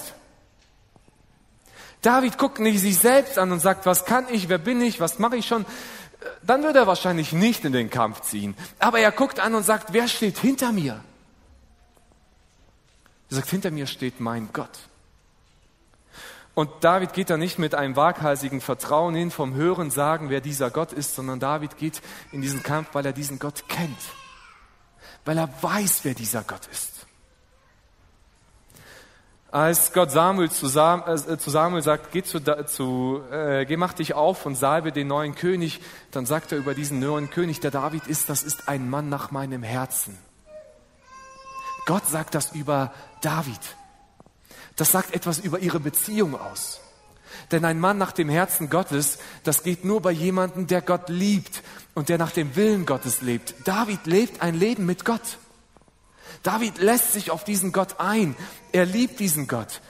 David 2.01 2.37
guckt 2.37 2.59
nicht 2.59 2.79
sich 2.79 2.99
selbst 2.99 3.37
an 3.37 3.51
und 3.51 3.59
sagt, 3.59 3.85
was 3.85 4.05
kann 4.05 4.25
ich, 4.31 4.49
wer 4.49 4.57
bin 4.57 4.81
ich, 4.81 4.99
was 4.99 5.19
mache 5.19 5.37
ich 5.37 5.45
schon, 5.45 5.65
dann 6.43 6.63
würde 6.63 6.79
er 6.79 6.87
wahrscheinlich 6.87 7.31
nicht 7.33 7.65
in 7.65 7.73
den 7.73 7.89
Kampf 7.89 8.21
ziehen. 8.21 8.55
Aber 8.79 8.99
er 8.99 9.11
guckt 9.11 9.39
an 9.39 9.55
und 9.55 9.63
sagt, 9.63 9.93
wer 9.93 10.07
steht 10.07 10.37
hinter 10.37 10.71
mir? 10.71 11.03
Er 13.29 13.35
sagt, 13.35 13.49
hinter 13.49 13.71
mir 13.71 13.87
steht 13.87 14.19
mein 14.19 14.49
Gott. 14.53 14.79
Und 16.53 16.71
David 16.81 17.13
geht 17.13 17.29
da 17.29 17.37
nicht 17.37 17.59
mit 17.59 17.75
einem 17.75 17.95
waghalsigen 17.95 18.61
Vertrauen 18.61 19.13
hin 19.13 19.29
vom 19.29 19.53
Hören 19.53 19.91
sagen, 19.91 20.31
wer 20.31 20.41
dieser 20.41 20.71
Gott 20.71 20.91
ist, 20.91 21.13
sondern 21.13 21.39
David 21.39 21.77
geht 21.77 22.01
in 22.31 22.41
diesen 22.41 22.63
Kampf, 22.63 22.89
weil 22.93 23.05
er 23.05 23.13
diesen 23.13 23.37
Gott 23.37 23.65
kennt. 23.67 23.99
Weil 25.23 25.37
er 25.37 25.49
weiß, 25.61 25.99
wer 26.01 26.15
dieser 26.15 26.41
Gott 26.41 26.65
ist. 26.71 26.96
Als 29.57 29.91
Gott 29.91 30.11
Samuel 30.11 30.51
zu, 30.51 30.67
Sam, 30.67 31.03
äh, 31.07 31.39
zu 31.39 31.49
Samuel 31.49 31.81
sagt, 31.81 32.11
geh, 32.11 32.21
zu, 32.21 32.39
zu, 32.67 33.23
äh, 33.31 33.65
geh, 33.65 33.75
mach 33.75 33.93
dich 33.93 34.13
auf 34.13 34.45
und 34.45 34.53
salbe 34.53 34.91
den 34.91 35.07
neuen 35.07 35.33
König, 35.33 35.81
dann 36.11 36.27
sagt 36.27 36.51
er 36.51 36.59
über 36.59 36.75
diesen 36.75 36.99
neuen 36.99 37.31
König, 37.31 37.59
der 37.59 37.71
David 37.71 38.05
ist, 38.05 38.29
das 38.29 38.43
ist 38.43 38.69
ein 38.69 38.87
Mann 38.87 39.09
nach 39.09 39.31
meinem 39.31 39.63
Herzen. 39.63 40.15
Gott 41.87 42.05
sagt 42.05 42.35
das 42.35 42.51
über 42.51 42.93
David. 43.21 43.59
Das 44.75 44.91
sagt 44.91 45.15
etwas 45.15 45.39
über 45.39 45.57
ihre 45.57 45.79
Beziehung 45.79 46.39
aus. 46.39 46.79
Denn 47.51 47.65
ein 47.65 47.79
Mann 47.79 47.97
nach 47.97 48.11
dem 48.11 48.29
Herzen 48.29 48.69
Gottes, 48.69 49.17
das 49.43 49.63
geht 49.63 49.83
nur 49.83 50.03
bei 50.03 50.11
jemandem, 50.11 50.67
der 50.67 50.83
Gott 50.83 51.09
liebt 51.09 51.63
und 51.95 52.09
der 52.09 52.19
nach 52.19 52.31
dem 52.31 52.55
Willen 52.55 52.85
Gottes 52.85 53.21
lebt. 53.23 53.55
David 53.65 54.05
lebt 54.05 54.43
ein 54.43 54.53
Leben 54.53 54.85
mit 54.85 55.03
Gott. 55.03 55.39
David 56.43 56.77
lässt 56.77 57.13
sich 57.13 57.31
auf 57.31 57.43
diesen 57.43 57.71
Gott 57.71 57.99
ein. 57.99 58.35
Er 58.71 58.85
liebt 58.85 59.19
diesen 59.19 59.47
Gott. 59.47 59.81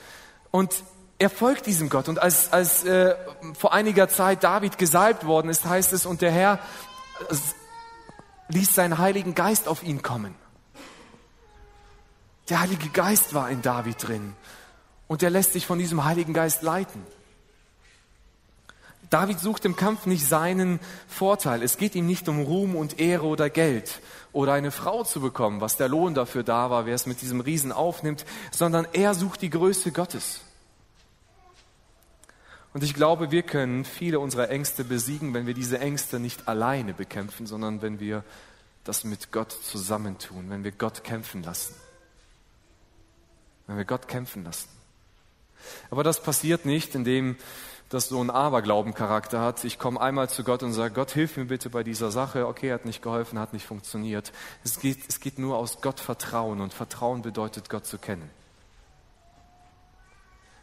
Und 0.51 0.83
er 1.19 1.29
folgt 1.29 1.65
diesem 1.65 1.89
Gott. 1.89 2.09
Und 2.09 2.19
als, 2.19 2.53
als 2.53 2.83
äh, 2.83 3.15
vor 3.53 3.73
einiger 3.73 4.07
Zeit 4.07 4.43
David 4.43 4.77
gesalbt 4.77 5.25
worden 5.25 5.49
ist, 5.49 5.65
heißt 5.65 5.93
es, 5.93 6.05
und 6.05 6.21
der 6.21 6.31
Herr 6.31 6.59
äh, 7.29 7.35
ließ 8.49 8.73
seinen 8.73 8.97
Heiligen 8.97 9.35
Geist 9.35 9.67
auf 9.67 9.83
ihn 9.83 10.01
kommen. 10.01 10.35
Der 12.49 12.61
Heilige 12.61 12.89
Geist 12.89 13.33
war 13.33 13.49
in 13.49 13.61
David 13.61 14.07
drin. 14.07 14.33
Und 15.07 15.23
er 15.23 15.29
lässt 15.29 15.53
sich 15.53 15.65
von 15.65 15.79
diesem 15.79 16.05
Heiligen 16.05 16.33
Geist 16.33 16.61
leiten. 16.61 17.03
David 19.09 19.39
sucht 19.39 19.63
im 19.65 19.75
Kampf 19.75 20.05
nicht 20.05 20.25
seinen 20.25 20.79
Vorteil. 21.07 21.63
Es 21.63 21.77
geht 21.77 21.95
ihm 21.95 22.05
nicht 22.05 22.27
um 22.27 22.41
Ruhm 22.41 22.75
und 22.75 22.99
Ehre 22.99 23.25
oder 23.25 23.49
Geld 23.49 24.01
oder 24.33 24.53
eine 24.53 24.71
Frau 24.71 25.03
zu 25.03 25.21
bekommen, 25.21 25.61
was 25.61 25.77
der 25.77 25.87
Lohn 25.87 26.13
dafür 26.13 26.43
da 26.43 26.69
war, 26.69 26.85
wer 26.85 26.95
es 26.95 27.05
mit 27.05 27.21
diesem 27.21 27.39
Riesen 27.39 27.71
aufnimmt, 27.71 28.25
sondern 28.51 28.85
er 28.93 29.13
sucht 29.13 29.41
die 29.41 29.49
Größe 29.49 29.91
Gottes. 29.91 30.41
Und 32.73 32.83
ich 32.83 32.93
glaube, 32.93 33.31
wir 33.31 33.43
können 33.43 33.85
viele 33.85 34.19
unserer 34.19 34.49
Ängste 34.49 34.83
besiegen, 34.83 35.33
wenn 35.33 35.47
wir 35.47 35.53
diese 35.53 35.79
Ängste 35.79 36.19
nicht 36.19 36.47
alleine 36.47 36.93
bekämpfen, 36.93 37.47
sondern 37.47 37.81
wenn 37.81 37.99
wir 37.99 38.23
das 38.83 39.03
mit 39.03 39.31
Gott 39.31 39.51
zusammentun, 39.51 40.49
wenn 40.49 40.63
wir 40.63 40.71
Gott 40.71 41.03
kämpfen 41.03 41.43
lassen. 41.43 41.73
Wenn 43.65 43.77
wir 43.77 43.85
Gott 43.85 44.07
kämpfen 44.07 44.43
lassen. 44.43 44.69
Aber 45.89 46.03
das 46.03 46.21
passiert 46.21 46.65
nicht, 46.65 46.93
indem 46.93 47.37
das 47.89 48.09
so 48.09 48.19
einen 48.19 48.29
Aberglauben-Charakter 48.29 49.39
hat. 49.39 49.63
Ich 49.63 49.79
komme 49.79 50.01
einmal 50.01 50.29
zu 50.29 50.43
Gott 50.43 50.61
und 50.63 50.73
sage, 50.73 50.93
Gott, 50.93 51.11
hilf 51.11 51.37
mir 51.37 51.45
bitte 51.45 51.69
bei 51.69 51.83
dieser 51.83 52.11
Sache. 52.11 52.47
Okay, 52.47 52.73
hat 52.73 52.85
nicht 52.85 53.01
geholfen, 53.01 53.39
hat 53.39 53.53
nicht 53.53 53.65
funktioniert. 53.65 54.33
Es 54.63 54.79
geht, 54.79 54.99
es 55.07 55.19
geht 55.19 55.39
nur 55.39 55.57
aus 55.57 55.81
Gott 55.81 55.99
Vertrauen 55.99 56.59
und 56.59 56.73
Vertrauen 56.73 57.21
bedeutet, 57.21 57.69
Gott 57.69 57.85
zu 57.85 57.97
kennen. 57.97 58.29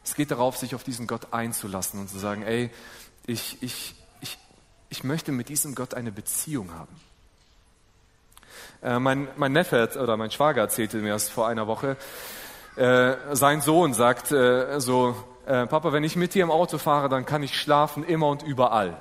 Es 0.05 0.15
geht 0.15 0.31
darauf, 0.31 0.59
sich 0.59 0.75
auf 0.75 0.85
diesen 0.85 1.07
Gott 1.07 1.33
einzulassen 1.33 1.99
und 1.99 2.11
zu 2.11 2.19
sagen, 2.19 2.43
ey, 2.43 2.71
ich, 3.27 3.63
ich, 3.63 3.95
ich, 4.21 4.39
ich 4.91 5.03
möchte 5.03 5.33
mit 5.33 5.49
diesem 5.49 5.75
Gott 5.75 5.95
eine 5.95 6.13
Beziehung 6.13 6.75
haben. 6.75 6.95
Äh, 8.83 8.99
mein, 8.99 9.29
mein 9.37 9.53
Neffe 9.53 9.99
oder 9.99 10.19
mein 10.19 10.31
Schwager 10.31 10.61
erzählte 10.61 10.99
mir 10.99 11.09
erst 11.09 11.31
vor 11.31 11.49
einer 11.49 11.67
Woche, 11.67 11.97
äh, 12.77 13.15
sein 13.33 13.63
Sohn 13.63 13.95
sagt 13.95 14.31
äh, 14.31 14.79
so, 14.79 15.17
äh, 15.47 15.67
Papa, 15.67 15.93
wenn 15.93 16.05
ich 16.05 16.17
mit 16.17 16.35
dir 16.35 16.43
im 16.43 16.51
Auto 16.51 16.79
fahre, 16.79 17.09
dann 17.09 17.27
kann 17.27 17.43
ich 17.43 17.59
schlafen 17.59 18.05
immer 18.05 18.29
und 18.29 18.43
überall. 18.43 18.97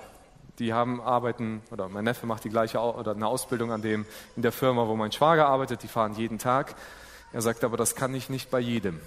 Die 0.59 0.73
haben 0.73 1.01
arbeiten, 1.01 1.61
oder 1.71 1.89
mein 1.89 2.03
Neffe 2.03 2.27
macht 2.27 2.43
die 2.43 2.49
gleiche 2.49 2.79
oder 2.79 3.11
eine 3.11 3.27
Ausbildung 3.27 3.71
an 3.71 3.81
dem, 3.81 4.05
in 4.35 4.41
der 4.41 4.51
Firma, 4.51 4.87
wo 4.87 4.95
mein 4.95 5.11
Schwager 5.11 5.47
arbeitet, 5.47 5.83
die 5.83 5.87
fahren 5.87 6.13
jeden 6.13 6.37
Tag. 6.37 6.75
Er 7.31 7.41
sagt 7.41 7.63
aber, 7.63 7.77
das 7.77 7.95
kann 7.95 8.13
ich 8.13 8.29
nicht 8.29 8.51
bei 8.51 8.59
jedem. 8.59 8.99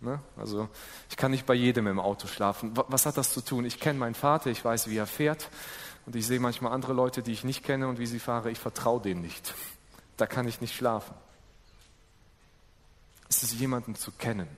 Ne? 0.00 0.18
Also 0.36 0.68
ich 1.08 1.16
kann 1.16 1.30
nicht 1.30 1.46
bei 1.46 1.54
jedem 1.54 1.86
im 1.86 2.00
Auto 2.00 2.26
schlafen. 2.26 2.72
Was 2.88 3.06
hat 3.06 3.16
das 3.16 3.32
zu 3.32 3.42
tun? 3.42 3.64
Ich 3.64 3.78
kenne 3.78 3.98
meinen 3.98 4.14
Vater, 4.14 4.50
ich 4.50 4.64
weiß, 4.64 4.88
wie 4.88 4.96
er 4.96 5.06
fährt. 5.06 5.48
Und 6.06 6.16
ich 6.16 6.26
sehe 6.26 6.40
manchmal 6.40 6.72
andere 6.72 6.94
Leute, 6.94 7.22
die 7.22 7.32
ich 7.32 7.44
nicht 7.44 7.62
kenne 7.62 7.86
und 7.86 7.98
wie 7.98 8.06
sie 8.06 8.18
fahren. 8.18 8.50
Ich 8.50 8.58
vertraue 8.58 9.00
denen 9.00 9.20
nicht. 9.20 9.54
Da 10.16 10.26
kann 10.26 10.48
ich 10.48 10.60
nicht 10.60 10.74
schlafen. 10.74 11.14
Es 13.28 13.42
ist 13.42 13.52
jemanden 13.52 13.94
zu 13.94 14.10
kennen. 14.10 14.48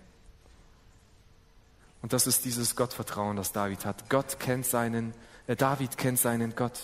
Und 2.03 2.13
das 2.13 2.27
ist 2.27 2.45
dieses 2.45 2.77
Gottvertrauen, 2.77 3.37
das 3.37 3.53
David 3.53 3.87
hat. 3.87 4.11
Gott 4.11 4.39
kennt 4.41 4.67
seinen, 4.67 5.15
äh, 5.47 5.57
David 5.57 5.97
kennt 5.97 6.19
seinen 6.19 6.55
Gott. 6.55 6.81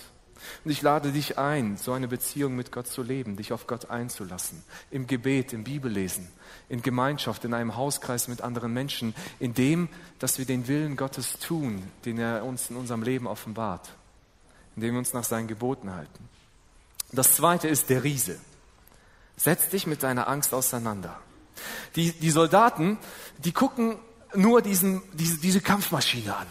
Und 0.64 0.70
ich 0.70 0.82
lade 0.82 1.10
dich 1.10 1.36
ein, 1.36 1.76
so 1.76 1.92
eine 1.92 2.06
Beziehung 2.06 2.54
mit 2.54 2.70
Gott 2.70 2.86
zu 2.86 3.02
leben, 3.02 3.36
dich 3.36 3.52
auf 3.52 3.66
Gott 3.66 3.90
einzulassen. 3.90 4.62
Im 4.92 5.08
Gebet, 5.08 5.52
im 5.52 5.64
Bibellesen, 5.64 6.28
in 6.68 6.82
Gemeinschaft, 6.82 7.44
in 7.44 7.54
einem 7.54 7.76
Hauskreis 7.76 8.28
mit 8.28 8.42
anderen 8.42 8.72
Menschen, 8.72 9.14
in 9.40 9.54
dem, 9.54 9.88
dass 10.20 10.38
wir 10.38 10.44
den 10.44 10.68
Willen 10.68 10.96
Gottes 10.96 11.40
tun, 11.40 11.82
den 12.04 12.18
er 12.18 12.44
uns 12.44 12.70
in 12.70 12.76
unserem 12.76 13.02
Leben 13.02 13.26
offenbart, 13.26 13.90
indem 14.76 14.94
wir 14.94 14.98
uns 15.00 15.12
nach 15.12 15.24
seinen 15.24 15.48
Geboten 15.48 15.92
halten. 15.92 16.28
Das 17.10 17.34
zweite 17.34 17.66
ist 17.66 17.90
der 17.90 18.04
Riese. 18.04 18.38
Setz 19.36 19.70
dich 19.70 19.86
mit 19.86 20.02
deiner 20.02 20.28
Angst 20.28 20.54
auseinander. 20.54 21.18
Die, 21.96 22.12
die 22.12 22.30
Soldaten, 22.30 22.98
die 23.38 23.52
gucken 23.52 23.96
nur 24.34 24.62
diesen, 24.62 25.02
diese, 25.12 25.38
diese 25.38 25.60
Kampfmaschine 25.60 26.36
an. 26.36 26.46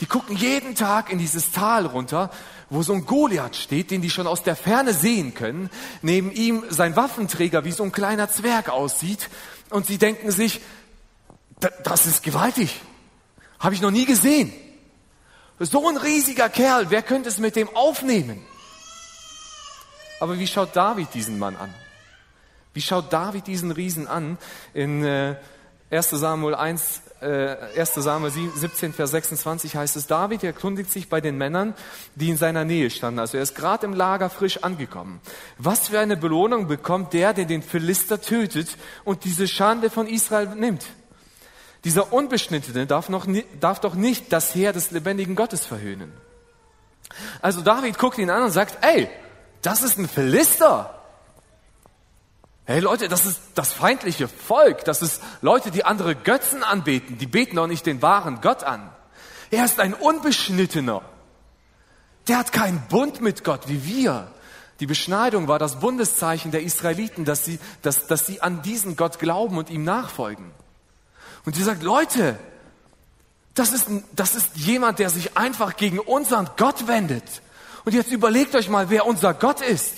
Die 0.00 0.06
gucken 0.06 0.36
jeden 0.36 0.74
Tag 0.74 1.10
in 1.10 1.18
dieses 1.18 1.52
Tal 1.52 1.86
runter, 1.86 2.30
wo 2.68 2.82
so 2.82 2.92
ein 2.92 3.06
Goliath 3.06 3.56
steht, 3.56 3.90
den 3.90 4.02
die 4.02 4.10
schon 4.10 4.26
aus 4.26 4.42
der 4.42 4.54
Ferne 4.54 4.92
sehen 4.92 5.34
können. 5.34 5.70
Neben 6.02 6.30
ihm 6.32 6.64
sein 6.68 6.96
Waffenträger 6.96 7.64
wie 7.64 7.72
so 7.72 7.82
ein 7.82 7.92
kleiner 7.92 8.28
Zwerg 8.28 8.68
aussieht. 8.68 9.30
Und 9.70 9.86
sie 9.86 9.96
denken 9.96 10.30
sich, 10.30 10.60
das 11.82 12.04
ist 12.04 12.22
gewaltig. 12.22 12.80
Habe 13.58 13.74
ich 13.74 13.80
noch 13.80 13.90
nie 13.90 14.04
gesehen. 14.04 14.52
So 15.58 15.88
ein 15.88 15.96
riesiger 15.96 16.50
Kerl, 16.50 16.90
wer 16.90 17.00
könnte 17.00 17.30
es 17.30 17.38
mit 17.38 17.56
dem 17.56 17.74
aufnehmen? 17.74 18.44
Aber 20.20 20.38
wie 20.38 20.46
schaut 20.46 20.76
David 20.76 21.14
diesen 21.14 21.38
Mann 21.38 21.56
an? 21.56 21.72
Wie 22.74 22.82
schaut 22.82 23.10
David 23.10 23.46
diesen 23.46 23.70
Riesen 23.70 24.06
an? 24.06 24.36
In 24.74 25.02
äh, 25.02 25.36
1 25.90 26.10
Samuel 26.10 26.54
1, 26.56 27.02
äh, 27.20 27.56
1 27.78 27.94
Samuel 27.94 28.32
17, 28.32 28.92
Vers 28.92 29.12
26 29.12 29.76
heißt 29.76 29.96
es, 29.96 30.06
David 30.06 30.42
erkundigt 30.42 30.90
sich 30.90 31.08
bei 31.08 31.20
den 31.20 31.38
Männern, 31.38 31.74
die 32.16 32.28
in 32.30 32.36
seiner 32.36 32.64
Nähe 32.64 32.90
standen. 32.90 33.20
Also 33.20 33.36
er 33.36 33.44
ist 33.44 33.54
gerade 33.54 33.86
im 33.86 33.92
Lager 33.92 34.28
frisch 34.28 34.64
angekommen. 34.64 35.20
Was 35.58 35.88
für 35.88 36.00
eine 36.00 36.16
Belohnung 36.16 36.66
bekommt 36.66 37.12
der, 37.12 37.34
der 37.34 37.44
den 37.44 37.62
Philister 37.62 38.20
tötet 38.20 38.76
und 39.04 39.24
diese 39.24 39.46
Schande 39.46 39.88
von 39.88 40.08
Israel 40.08 40.48
nimmt? 40.56 40.84
Dieser 41.84 42.12
Unbeschnittene 42.12 42.86
darf, 42.86 43.08
noch, 43.08 43.26
darf 43.60 43.80
doch 43.80 43.94
nicht 43.94 44.32
das 44.32 44.54
Heer 44.56 44.72
des 44.72 44.90
lebendigen 44.90 45.36
Gottes 45.36 45.64
verhöhnen. 45.64 46.12
Also 47.40 47.60
David 47.60 47.96
guckt 47.96 48.18
ihn 48.18 48.30
an 48.30 48.42
und 48.42 48.50
sagt, 48.50 48.84
ey, 48.84 49.08
das 49.62 49.82
ist 49.82 49.96
ein 49.96 50.08
Philister. 50.08 50.95
Hey 52.68 52.80
Leute, 52.80 53.06
das 53.06 53.24
ist 53.24 53.40
das 53.54 53.72
feindliche 53.72 54.26
Volk. 54.26 54.84
Das 54.84 55.00
ist 55.00 55.22
Leute, 55.40 55.70
die 55.70 55.84
andere 55.84 56.16
Götzen 56.16 56.64
anbeten. 56.64 57.16
Die 57.16 57.28
beten 57.28 57.54
doch 57.54 57.68
nicht 57.68 57.86
den 57.86 58.02
wahren 58.02 58.40
Gott 58.42 58.64
an. 58.64 58.90
Er 59.52 59.64
ist 59.64 59.78
ein 59.78 59.94
Unbeschnittener. 59.94 61.02
Der 62.26 62.38
hat 62.38 62.50
keinen 62.50 62.80
Bund 62.88 63.20
mit 63.20 63.44
Gott 63.44 63.68
wie 63.68 63.84
wir. 63.84 64.32
Die 64.80 64.86
Beschneidung 64.86 65.46
war 65.46 65.60
das 65.60 65.78
Bundeszeichen 65.78 66.50
der 66.50 66.62
Israeliten, 66.62 67.24
dass 67.24 67.44
sie, 67.44 67.60
dass, 67.82 68.08
dass 68.08 68.26
sie 68.26 68.42
an 68.42 68.62
diesen 68.62 68.96
Gott 68.96 69.20
glauben 69.20 69.56
und 69.58 69.70
ihm 69.70 69.84
nachfolgen. 69.84 70.50
Und 71.44 71.54
sie 71.54 71.62
sagt, 71.62 71.84
Leute, 71.84 72.36
das 73.54 73.72
ist, 73.72 73.86
das 74.16 74.34
ist 74.34 74.56
jemand, 74.56 74.98
der 74.98 75.08
sich 75.08 75.36
einfach 75.38 75.76
gegen 75.76 76.00
unseren 76.00 76.50
Gott 76.56 76.88
wendet. 76.88 77.24
Und 77.84 77.94
jetzt 77.94 78.10
überlegt 78.10 78.56
euch 78.56 78.68
mal, 78.68 78.90
wer 78.90 79.06
unser 79.06 79.34
Gott 79.34 79.60
ist. 79.60 79.94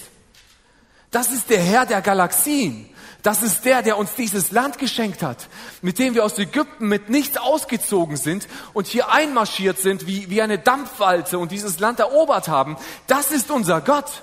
Das 1.11 1.33
ist 1.33 1.51
der 1.51 1.61
Herr 1.61 1.87
der 1.87 2.03
Galaxien. 2.03 2.88
Das 3.23 3.42
ist 3.42 3.64
der, 3.64 3.83
der 3.83 3.99
uns 3.99 4.14
dieses 4.14 4.53
Land 4.53 4.79
geschenkt 4.79 5.23
hat, 5.23 5.49
mit 5.83 5.99
dem 5.99 6.14
wir 6.14 6.25
aus 6.25 6.38
Ägypten 6.38 6.87
mit 6.87 7.09
nichts 7.09 7.37
ausgezogen 7.37 8.16
sind 8.16 8.47
und 8.75 8.87
hier 8.87 9.11
einmarschiert 9.11 9.79
sind 9.79 10.07
wie, 10.07 10.31
wie 10.31 10.40
eine 10.40 10.59
Dampfwalze 10.59 11.38
und 11.38 11.51
dieses 11.51 11.81
Land 11.81 11.99
erobert 11.99 12.49
haben. 12.49 12.77
Das 13.09 13.33
ist 13.33 13.51
unser 13.51 13.81
Gott. 13.81 14.23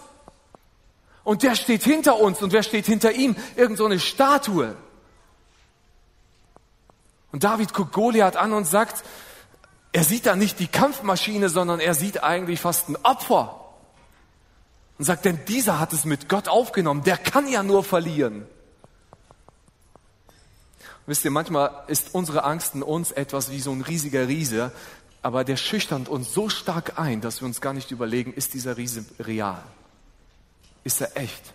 Und 1.26 1.44
der 1.44 1.56
steht 1.56 1.84
hinter 1.84 2.20
uns 2.20 2.42
und 2.42 2.54
wer 2.54 2.64
steht 2.64 2.86
hinter 2.86 3.12
ihm? 3.12 3.36
Irgend 3.56 3.78
so 3.78 3.86
eine 3.86 4.00
Statue. 4.00 4.78
Und 7.32 7.44
David 7.44 7.74
guckt 7.74 7.92
Goliath 7.92 8.38
an 8.38 8.54
und 8.54 8.66
sagt, 8.66 9.04
er 9.92 10.04
sieht 10.06 10.26
da 10.26 10.36
nicht 10.36 10.60
die 10.60 10.68
Kampfmaschine, 10.68 11.50
sondern 11.50 11.80
er 11.82 11.96
sieht 11.96 12.24
eigentlich 12.24 12.62
fast 12.62 12.88
ein 12.88 12.98
Opfer. 13.04 13.65
Und 14.98 15.06
sagt, 15.06 15.26
denn 15.26 15.40
dieser 15.48 15.80
hat 15.80 15.94
es 15.94 16.06
mit 16.06 16.30
Gott 16.30 16.48
aufgenommen, 16.48 17.04
der 17.04 17.18
kann 17.18 17.48
ja 17.48 17.64
nur 17.64 17.84
verlieren. 17.84 18.46
Wisst 21.06 21.26
ihr, 21.26 21.32
manchmal 21.32 21.84
ist 21.88 22.16
unsere 22.16 22.44
Angst 22.44 22.76
in 22.76 22.82
uns 22.82 23.12
etwas 23.12 23.52
wie 23.52 23.60
so 23.60 23.72
ein 23.72 23.82
riesiger 23.82 24.28
Riese, 24.28 24.72
aber 25.22 25.44
der 25.44 25.58
schüchtert 25.58 26.08
uns 26.08 26.34
so 26.34 26.50
stark 26.50 26.98
ein, 27.00 27.22
dass 27.22 27.42
wir 27.42 27.48
uns 27.48 27.62
gar 27.62 27.74
nicht 27.74 27.92
überlegen, 27.92 28.34
ist 28.34 28.54
dieser 28.54 28.78
Riese 28.78 29.06
real? 29.20 29.64
Ist 30.84 31.02
er 31.02 31.18
echt? 31.18 31.54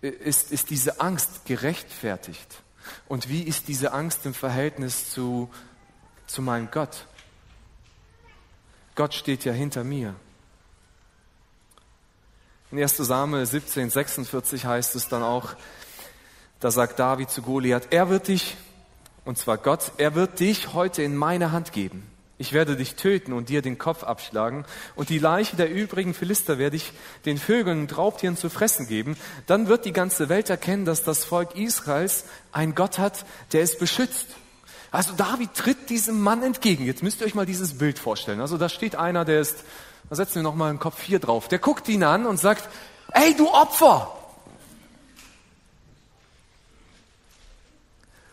Ist, 0.00 0.50
ist 0.50 0.70
diese 0.70 1.00
Angst 1.00 1.44
gerechtfertigt? 1.44 2.62
Und 3.08 3.28
wie 3.28 3.42
ist 3.42 3.68
diese 3.68 3.92
Angst 3.92 4.26
im 4.26 4.34
Verhältnis 4.34 5.10
zu, 5.10 5.50
zu 6.26 6.42
meinem 6.42 6.70
Gott? 6.70 7.06
Gott 8.94 9.14
steht 9.14 9.44
ja 9.44 9.52
hinter 9.52 9.84
mir. 9.84 10.14
In 12.72 12.78
1 12.78 12.96
Samuel 12.96 13.44
17, 13.44 13.90
46 13.90 14.64
heißt 14.64 14.96
es 14.96 15.06
dann 15.08 15.22
auch, 15.22 15.50
da 16.58 16.70
sagt 16.70 16.98
David 16.98 17.28
zu 17.28 17.42
Goliath, 17.42 17.88
er 17.90 18.08
wird 18.08 18.28
dich, 18.28 18.56
und 19.26 19.36
zwar 19.36 19.58
Gott, 19.58 19.92
er 19.98 20.14
wird 20.14 20.40
dich 20.40 20.72
heute 20.72 21.02
in 21.02 21.14
meine 21.14 21.52
Hand 21.52 21.72
geben. 21.72 22.02
Ich 22.38 22.54
werde 22.54 22.74
dich 22.74 22.94
töten 22.94 23.34
und 23.34 23.50
dir 23.50 23.60
den 23.60 23.76
Kopf 23.76 24.04
abschlagen, 24.04 24.64
und 24.96 25.10
die 25.10 25.18
Leiche 25.18 25.54
der 25.54 25.70
übrigen 25.70 26.14
Philister 26.14 26.56
werde 26.56 26.76
ich 26.76 26.94
den 27.26 27.36
Vögeln 27.36 27.80
und 27.80 27.98
Raubtieren 27.98 28.38
zu 28.38 28.48
fressen 28.48 28.86
geben. 28.86 29.18
Dann 29.46 29.68
wird 29.68 29.84
die 29.84 29.92
ganze 29.92 30.30
Welt 30.30 30.48
erkennen, 30.48 30.86
dass 30.86 31.04
das 31.04 31.26
Volk 31.26 31.54
Israels 31.54 32.24
einen 32.52 32.74
Gott 32.74 32.98
hat, 32.98 33.26
der 33.52 33.60
es 33.60 33.76
beschützt. 33.76 34.28
Also 34.90 35.12
David 35.14 35.52
tritt 35.52 35.90
diesem 35.90 36.22
Mann 36.22 36.42
entgegen. 36.42 36.86
Jetzt 36.86 37.02
müsst 37.02 37.20
ihr 37.20 37.26
euch 37.26 37.34
mal 37.34 37.44
dieses 37.44 37.76
Bild 37.76 37.98
vorstellen. 37.98 38.40
Also 38.40 38.56
da 38.56 38.70
steht 38.70 38.96
einer, 38.96 39.26
der 39.26 39.42
ist 39.42 39.62
da 40.08 40.16
setzen 40.16 40.36
wir 40.36 40.42
nochmal 40.42 40.70
einen 40.70 40.78
Kopf 40.78 41.02
hier 41.02 41.18
drauf. 41.18 41.48
Der 41.48 41.58
guckt 41.58 41.88
ihn 41.88 42.04
an 42.04 42.26
und 42.26 42.38
sagt, 42.38 42.68
ey 43.12 43.34
du 43.34 43.48
Opfer! 43.48 44.12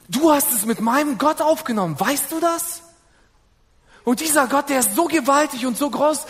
Du 0.09 0.31
hast 0.31 0.51
es 0.53 0.65
mit 0.65 0.81
meinem 0.81 1.19
Gott 1.19 1.39
aufgenommen. 1.39 1.99
Weißt 1.99 2.31
du 2.31 2.39
das? 2.39 2.81
Und 4.03 4.21
dieser 4.21 4.47
Gott, 4.47 4.69
der 4.69 4.79
ist 4.79 4.95
so 4.95 5.05
gewaltig 5.05 5.67
und 5.67 5.77
so 5.77 5.89
groß, 5.89 6.25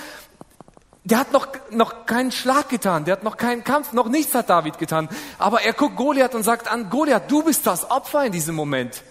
der 1.06 1.19
hat 1.19 1.32
noch, 1.32 1.47
noch 1.71 2.06
keinen 2.06 2.32
Schlag 2.32 2.67
getan, 2.67 3.06
der 3.06 3.13
hat 3.13 3.23
noch 3.23 3.38
keinen 3.38 3.63
Kampf, 3.63 3.93
noch 3.93 4.10
nichts 4.10 4.36
hat 4.36 4.49
David 4.49 4.78
getan. 4.78 5.08
Aber 5.38 5.62
er 5.62 5.73
guckt 5.73 5.95
Goliath 5.95 6.36
und 6.36 6.43
sagt 6.43 6.69
an, 6.69 6.89
Goliath, 6.89 7.32
du 7.32 7.43
bist 7.43 7.65
das 7.65 7.89
Opfer 7.89 8.25
in 8.25 8.34
diesem 8.34 8.54
Moment 8.54 9.02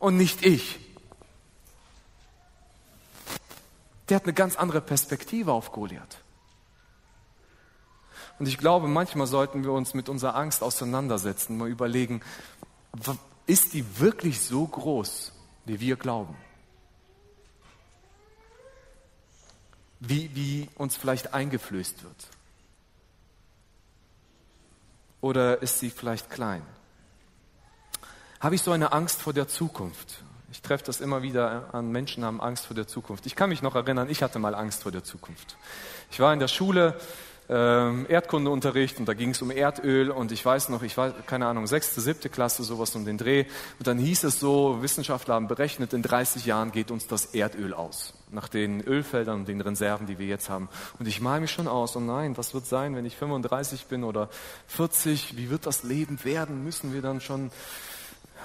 und 0.00 0.16
nicht 0.16 0.44
ich. 0.44 0.89
Der 4.10 4.16
hat 4.16 4.24
eine 4.24 4.34
ganz 4.34 4.56
andere 4.56 4.80
Perspektive 4.80 5.52
auf 5.52 5.70
Goliath. 5.70 6.18
Und 8.40 8.48
ich 8.48 8.58
glaube, 8.58 8.88
manchmal 8.88 9.28
sollten 9.28 9.62
wir 9.62 9.70
uns 9.70 9.94
mit 9.94 10.08
unserer 10.08 10.34
Angst 10.34 10.62
auseinandersetzen, 10.62 11.56
mal 11.56 11.68
überlegen, 11.68 12.20
ist 13.46 13.72
die 13.72 14.00
wirklich 14.00 14.40
so 14.40 14.66
groß, 14.66 15.32
wie 15.64 15.78
wir 15.78 15.96
glauben? 15.96 16.36
Wie, 20.00 20.34
wie 20.34 20.68
uns 20.76 20.96
vielleicht 20.96 21.32
eingeflößt 21.32 22.02
wird? 22.02 22.28
Oder 25.20 25.62
ist 25.62 25.78
sie 25.78 25.90
vielleicht 25.90 26.30
klein? 26.30 26.62
Habe 28.40 28.54
ich 28.54 28.62
so 28.62 28.72
eine 28.72 28.92
Angst 28.92 29.20
vor 29.22 29.34
der 29.34 29.46
Zukunft? 29.46 30.24
Ich 30.52 30.62
treffe 30.62 30.84
das 30.84 31.00
immer 31.00 31.22
wieder 31.22 31.72
an 31.72 31.92
Menschen, 31.92 32.24
haben 32.24 32.40
Angst 32.40 32.66
vor 32.66 32.74
der 32.74 32.88
Zukunft. 32.88 33.26
Ich 33.26 33.36
kann 33.36 33.50
mich 33.50 33.62
noch 33.62 33.76
erinnern, 33.76 34.08
ich 34.10 34.22
hatte 34.22 34.38
mal 34.38 34.54
Angst 34.54 34.82
vor 34.82 34.90
der 34.90 35.04
Zukunft. 35.04 35.56
Ich 36.10 36.18
war 36.18 36.32
in 36.32 36.40
der 36.40 36.48
Schule, 36.48 36.96
ähm, 37.48 38.06
Erdkundeunterricht 38.08 39.00
und 39.00 39.06
da 39.06 39.14
ging 39.14 39.30
es 39.30 39.42
um 39.42 39.50
Erdöl 39.50 40.10
und 40.10 40.30
ich 40.30 40.44
weiß 40.44 40.68
noch, 40.68 40.82
ich 40.82 40.96
war, 40.96 41.10
keine 41.10 41.46
Ahnung, 41.46 41.66
sechste, 41.66 42.00
siebte 42.00 42.28
Klasse, 42.28 42.62
sowas 42.62 42.94
um 42.94 43.04
den 43.04 43.18
Dreh. 43.18 43.44
Und 43.78 43.86
dann 43.88 43.98
hieß 43.98 44.24
es 44.24 44.38
so, 44.38 44.82
Wissenschaftler 44.82 45.34
haben 45.34 45.48
berechnet, 45.48 45.92
in 45.92 46.02
30 46.02 46.46
Jahren 46.46 46.70
geht 46.70 46.92
uns 46.92 47.08
das 47.08 47.26
Erdöl 47.26 47.74
aus. 47.74 48.14
Nach 48.30 48.46
den 48.46 48.80
Ölfeldern 48.80 49.40
und 49.40 49.48
den 49.48 49.60
Reserven, 49.60 50.06
die 50.06 50.20
wir 50.20 50.26
jetzt 50.26 50.48
haben. 50.48 50.68
Und 51.00 51.08
ich 51.08 51.20
male 51.20 51.40
mich 51.40 51.50
schon 51.50 51.66
aus, 51.66 51.96
oh 51.96 52.00
nein, 52.00 52.36
was 52.36 52.54
wird 52.54 52.66
sein, 52.66 52.94
wenn 52.94 53.04
ich 53.04 53.16
35 53.16 53.86
bin 53.86 54.04
oder 54.04 54.28
40? 54.68 55.36
Wie 55.36 55.50
wird 55.50 55.66
das 55.66 55.82
Leben 55.82 56.24
werden? 56.24 56.62
Müssen 56.62 56.92
wir 56.92 57.02
dann 57.02 57.20
schon 57.20 57.50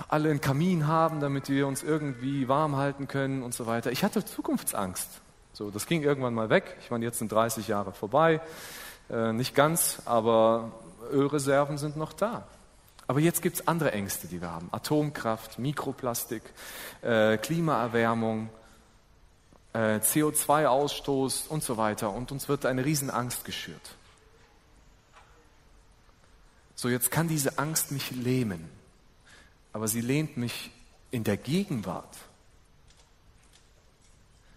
alle 0.08 0.30
einen 0.30 0.42
Kamin 0.42 0.88
haben, 0.88 1.20
damit 1.20 1.50
wir 1.50 1.68
uns 1.68 1.84
irgendwie 1.84 2.48
warm 2.48 2.76
halten 2.76 3.08
können 3.08 3.44
und 3.44 3.54
so 3.54 3.66
weiter. 3.66 3.92
Ich 3.92 4.04
hatte 4.04 4.24
Zukunftsangst. 4.24 5.08
So, 5.54 5.72
das 5.72 5.86
ging 5.86 6.04
irgendwann 6.04 6.34
mal 6.34 6.50
weg. 6.50 6.76
Ich 6.82 6.92
meine, 6.92 7.06
jetzt 7.06 7.20
sind 7.20 7.32
30 7.32 7.68
Jahre 7.68 7.94
vorbei. 7.94 8.42
Äh, 9.10 9.34
nicht 9.34 9.56
ganz, 9.56 10.02
aber 10.06 10.72
Ölreserven 11.12 11.78
sind 11.78 11.96
noch 11.96 12.14
da. 12.14 12.46
Aber 13.08 13.20
jetzt 13.20 13.42
gibt 13.42 13.58
es 13.58 13.68
andere 13.68 13.92
Ängste, 13.92 14.28
die 14.28 14.42
wir 14.42 14.52
haben. 14.52 14.68
Atomkraft, 14.72 15.60
Mikroplastik, 15.60 16.42
äh, 17.02 17.38
Klimaerwärmung, 17.38 18.50
äh, 19.74 20.00
CO2-Ausstoß 20.00 21.48
und 21.48 21.64
so 21.64 21.78
weiter. 21.78 22.12
Und 22.12 22.32
uns 22.32 22.50
wird 22.50 22.66
eine 22.66 22.84
Riesenangst 22.84 23.46
geschürt. 23.46 23.96
So, 26.76 26.90
jetzt 26.90 27.12
kann 27.12 27.28
diese 27.28 27.58
Angst 27.60 27.92
mich 27.92 28.12
lähmen. 28.12 28.70
Aber 29.76 29.90
sie 29.90 30.00
lehnt 30.00 30.38
mich 30.38 30.72
in 31.12 31.26
der 31.26 31.36
Gegenwart. 31.36 32.16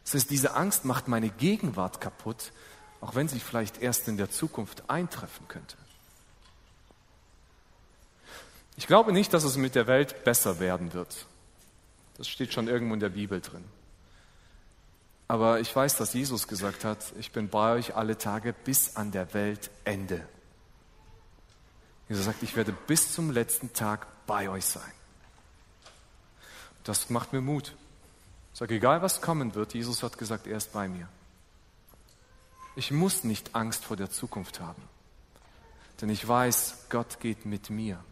Das 0.05 0.15
heißt, 0.15 0.31
diese 0.31 0.55
Angst 0.55 0.85
macht 0.85 1.09
meine 1.09 1.29
Gegenwart 1.29 2.01
kaputt, 2.01 2.53
auch 3.01 3.17
wenn 3.17 3.27
sie 3.27 3.41
vielleicht 3.41 3.83
erst 3.83 4.07
in 4.07 4.17
der 4.17 4.31
Zukunft 4.31 4.89
eintreffen 4.89 5.49
könnte. 5.49 5.75
Ich 8.77 8.87
glaube 8.87 9.13
nicht, 9.13 9.35
dass 9.35 9.43
es 9.43 9.57
mit 9.57 9.75
der 9.75 9.89
Welt 9.89 10.23
besser 10.23 10.61
werden 10.61 10.93
wird. 10.93 11.27
Das 12.17 12.29
steht 12.29 12.53
schon 12.53 12.69
irgendwo 12.69 12.95
in 12.95 13.01
der 13.01 13.09
Bibel 13.09 13.41
drin. 13.41 13.65
Aber 15.27 15.59
ich 15.59 15.75
weiß, 15.75 15.97
dass 15.97 16.15
Jesus 16.15 16.47
gesagt 16.47 16.85
hat, 16.85 17.13
ich 17.19 17.33
bin 17.33 17.49
bei 17.49 17.73
euch 17.73 17.97
alle 17.97 18.19
Tage 18.19 18.53
bis 18.53 18.95
an 18.95 19.11
der 19.11 19.35
Weltende. 19.35 20.25
Jesus 22.09 22.25
sagt, 22.25 22.45
ich 22.45 22.55
werde 22.55 22.71
bis 22.71 23.13
zum 23.15 23.33
letzten 23.33 23.73
Tag 23.73 24.07
bei 24.29 24.49
euch 24.49 24.65
sein. 24.65 24.93
Das 26.89 27.11
macht 27.11 27.35
mir 27.35 27.43
Mut. 27.43 27.75
Ich 28.55 28.59
sage, 28.59 28.77
egal 28.77 29.03
was 29.03 29.21
kommen 29.21 29.55
wird, 29.55 29.75
Jesus 29.75 30.03
hat 30.03 30.17
gesagt, 30.17 30.47
er 30.47 30.57
ist 30.57 30.73
bei 30.73 30.89
mir. 30.89 31.07
Ich 32.77 32.91
muss 32.91 33.25
nicht 33.25 33.55
Angst 33.55 33.85
vor 33.85 33.99
der 33.99 34.11
Zukunft 34.11 34.59
haben, 34.59 34.81
denn 36.01 36.09
ich 36.09 36.27
weiß, 36.27 36.87
Gott 36.89 37.21
geht 37.21 37.45
mit 37.45 37.69
mir. 37.69 38.03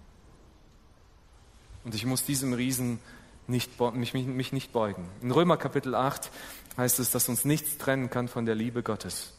Und 1.84 1.94
ich 1.94 2.04
muss 2.04 2.24
diesem 2.24 2.52
Riesen 2.52 2.98
nicht, 3.46 3.80
mich, 3.94 4.12
mich 4.12 4.52
nicht 4.52 4.72
beugen. 4.74 5.08
In 5.22 5.30
Römer 5.30 5.56
Kapitel 5.56 5.94
8 5.94 6.30
heißt 6.76 6.98
es, 6.98 7.10
dass 7.10 7.30
uns 7.30 7.46
nichts 7.46 7.78
trennen 7.78 8.10
kann 8.10 8.28
von 8.28 8.44
der 8.44 8.56
Liebe 8.56 8.82
Gottes. 8.82 9.32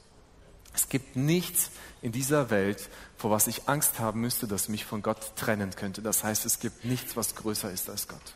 Es 0.74 0.90
gibt 0.90 1.16
nichts 1.16 1.70
in 2.02 2.12
dieser 2.12 2.50
Welt, 2.50 2.90
vor 3.18 3.30
was 3.30 3.46
ich 3.46 3.70
Angst 3.70 4.00
haben 4.00 4.20
müsste, 4.20 4.48
das 4.48 4.68
mich 4.68 4.84
von 4.84 5.04
Gott 5.04 5.36
trennen 5.36 5.76
könnte. 5.76 6.02
Das 6.02 6.24
heißt, 6.24 6.44
es 6.48 6.58
gibt 6.60 6.86
nichts, 6.86 7.16
was 7.16 7.36
größer 7.36 7.70
ist 7.70 7.88
als 7.88 8.08
Gott. 8.08 8.34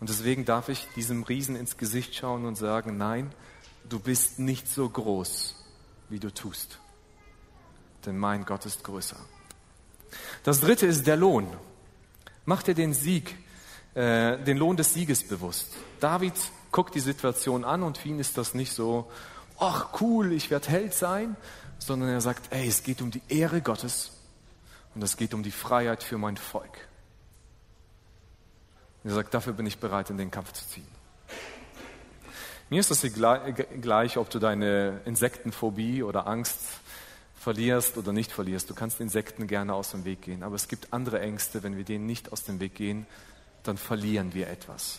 Und 0.00 0.10
deswegen 0.10 0.44
darf 0.44 0.68
ich 0.68 0.86
diesem 0.94 1.22
Riesen 1.22 1.56
ins 1.56 1.76
Gesicht 1.76 2.14
schauen 2.14 2.44
und 2.44 2.56
sagen, 2.56 2.96
nein, 2.96 3.32
du 3.88 3.98
bist 3.98 4.38
nicht 4.38 4.68
so 4.68 4.88
groß, 4.88 5.54
wie 6.08 6.18
du 6.18 6.32
tust. 6.32 6.78
Denn 8.04 8.18
mein 8.18 8.44
Gott 8.44 8.66
ist 8.66 8.84
größer. 8.84 9.16
Das 10.44 10.60
dritte 10.60 10.86
ist 10.86 11.06
der 11.06 11.16
Lohn. 11.16 11.48
Mach 12.44 12.62
dir 12.62 12.74
den 12.74 12.94
Sieg, 12.94 13.36
äh, 13.94 14.38
den 14.38 14.58
Lohn 14.58 14.76
des 14.76 14.94
Sieges 14.94 15.26
bewusst. 15.26 15.72
David 16.00 16.34
guckt 16.70 16.94
die 16.94 17.00
Situation 17.00 17.64
an 17.64 17.82
und 17.82 17.98
für 17.98 18.08
ihn 18.08 18.20
ist 18.20 18.38
das 18.38 18.54
nicht 18.54 18.72
so, 18.72 19.10
ach 19.58 20.00
cool, 20.00 20.32
ich 20.32 20.50
werde 20.50 20.68
Held 20.68 20.94
sein, 20.94 21.36
sondern 21.78 22.10
er 22.10 22.20
sagt, 22.20 22.52
ey, 22.52 22.68
es 22.68 22.82
geht 22.82 23.02
um 23.02 23.10
die 23.10 23.22
Ehre 23.28 23.62
Gottes 23.62 24.12
und 24.94 25.02
es 25.02 25.16
geht 25.16 25.34
um 25.34 25.42
die 25.42 25.50
Freiheit 25.50 26.02
für 26.02 26.18
mein 26.18 26.36
Volk. 26.36 26.86
Er 29.08 29.14
sagt, 29.14 29.34
dafür 29.34 29.52
bin 29.52 29.66
ich 29.66 29.78
bereit, 29.78 30.10
in 30.10 30.18
den 30.18 30.30
Kampf 30.30 30.52
zu 30.52 30.66
ziehen. 30.66 30.88
Mir 32.68 32.80
ist 32.80 32.90
es 32.90 33.02
gleich, 33.12 34.16
ob 34.16 34.28
du 34.30 34.38
deine 34.40 35.00
Insektenphobie 35.04 36.02
oder 36.02 36.26
Angst 36.26 36.58
verlierst 37.38 37.96
oder 37.96 38.12
nicht 38.12 38.32
verlierst. 38.32 38.68
Du 38.68 38.74
kannst 38.74 39.00
Insekten 39.00 39.46
gerne 39.46 39.72
aus 39.74 39.92
dem 39.92 40.04
Weg 40.04 40.22
gehen. 40.22 40.42
Aber 40.42 40.56
es 40.56 40.66
gibt 40.66 40.92
andere 40.92 41.20
Ängste, 41.20 41.62
wenn 41.62 41.76
wir 41.76 41.84
denen 41.84 42.04
nicht 42.04 42.32
aus 42.32 42.42
dem 42.42 42.58
Weg 42.58 42.74
gehen, 42.74 43.06
dann 43.62 43.76
verlieren 43.76 44.34
wir 44.34 44.48
etwas. 44.48 44.98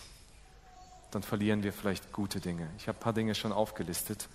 Dann 1.12 1.24
verlieren 1.24 1.64
wir 1.64 1.74
vielleicht 1.74 2.14
gute 2.14 2.40
Dinge. 2.40 2.70
Ich 2.78 2.88
habe 2.88 2.98
ein 2.98 3.02
paar 3.02 3.12
Dinge 3.12 3.36
schon 3.36 3.52
aufgelistet. 3.52 4.30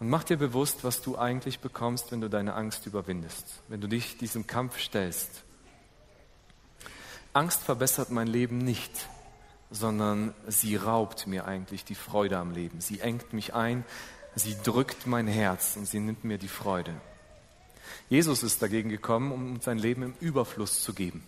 Und 0.00 0.08
mach 0.08 0.24
dir 0.24 0.36
bewusst, 0.36 0.82
was 0.82 1.00
du 1.00 1.16
eigentlich 1.16 1.60
bekommst, 1.60 2.10
wenn 2.10 2.20
du 2.20 2.28
deine 2.28 2.54
Angst 2.54 2.86
überwindest, 2.86 3.46
wenn 3.68 3.80
du 3.80 3.86
dich 3.86 4.18
diesem 4.18 4.48
Kampf 4.48 4.80
stellst. 4.80 5.44
Angst 7.38 7.62
verbessert 7.62 8.10
mein 8.10 8.26
Leben 8.26 8.58
nicht 8.58 9.08
sondern 9.70 10.34
sie 10.46 10.76
raubt 10.76 11.26
mir 11.26 11.46
eigentlich 11.46 11.84
die 11.84 11.94
Freude 11.94 12.38
am 12.38 12.52
Leben. 12.52 12.80
Sie 12.80 13.00
engt 13.00 13.32
mich 13.32 13.54
ein, 13.54 13.84
sie 14.34 14.56
drückt 14.62 15.06
mein 15.06 15.26
Herz 15.26 15.76
und 15.76 15.86
sie 15.86 16.00
nimmt 16.00 16.24
mir 16.24 16.38
die 16.38 16.48
Freude. 16.48 16.94
Jesus 18.08 18.42
ist 18.42 18.62
dagegen 18.62 18.88
gekommen, 18.88 19.32
um 19.32 19.54
uns 19.54 19.68
ein 19.68 19.78
Leben 19.78 20.02
im 20.02 20.14
Überfluss 20.20 20.82
zu 20.82 20.94
geben. 20.94 21.22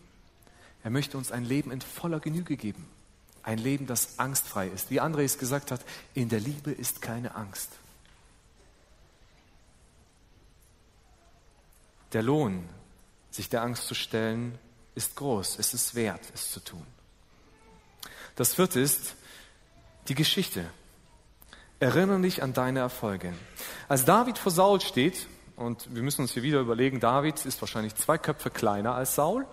Er 0.83 0.90
möchte 0.90 1.18
uns 1.18 1.31
ein 1.31 1.44
Leben 1.44 1.70
in 1.70 1.81
voller 1.81 2.20
Genüge 2.20 2.57
geben. 2.57 2.87
Ein 3.42 3.59
Leben, 3.59 3.87
das 3.87 4.18
angstfrei 4.18 4.68
ist. 4.68 4.90
Wie 4.90 5.01
André 5.01 5.25
es 5.25 5.38
gesagt 5.38 5.70
hat, 5.70 5.85
in 6.14 6.29
der 6.29 6.40
Liebe 6.40 6.70
ist 6.70 7.03
keine 7.03 7.35
Angst. 7.35 7.70
Der 12.12 12.23
Lohn, 12.23 12.68
sich 13.31 13.49
der 13.49 13.62
Angst 13.62 13.87
zu 13.87 13.94
stellen, 13.94 14.59
ist 14.94 15.16
groß. 15.16 15.59
Es 15.59 15.74
ist 15.74 15.94
wert, 15.94 16.22
es 16.35 16.50
zu 16.50 16.61
tun. 16.61 16.87
Das 18.37 18.55
vierte 18.55 18.81
ist 18.81 19.14
die 20.09 20.14
Geschichte. 20.14 20.64
Erinnere 21.79 22.20
dich 22.20 22.42
an 22.42 22.53
deine 22.53 22.81
Erfolge. 22.81 23.33
Als 23.88 24.05
David 24.05 24.38
vor 24.38 24.53
Saul 24.53 24.81
steht, 24.81 25.26
und 25.57 25.94
wir 25.94 26.02
müssen 26.02 26.23
uns 26.23 26.33
hier 26.33 26.42
wieder 26.42 26.60
überlegen, 26.60 27.00
David 27.00 27.44
ist 27.44 27.60
wahrscheinlich 27.60 27.94
zwei 27.94 28.19
Köpfe 28.19 28.50
kleiner 28.50 28.94
als 28.94 29.15
Saul, 29.15 29.46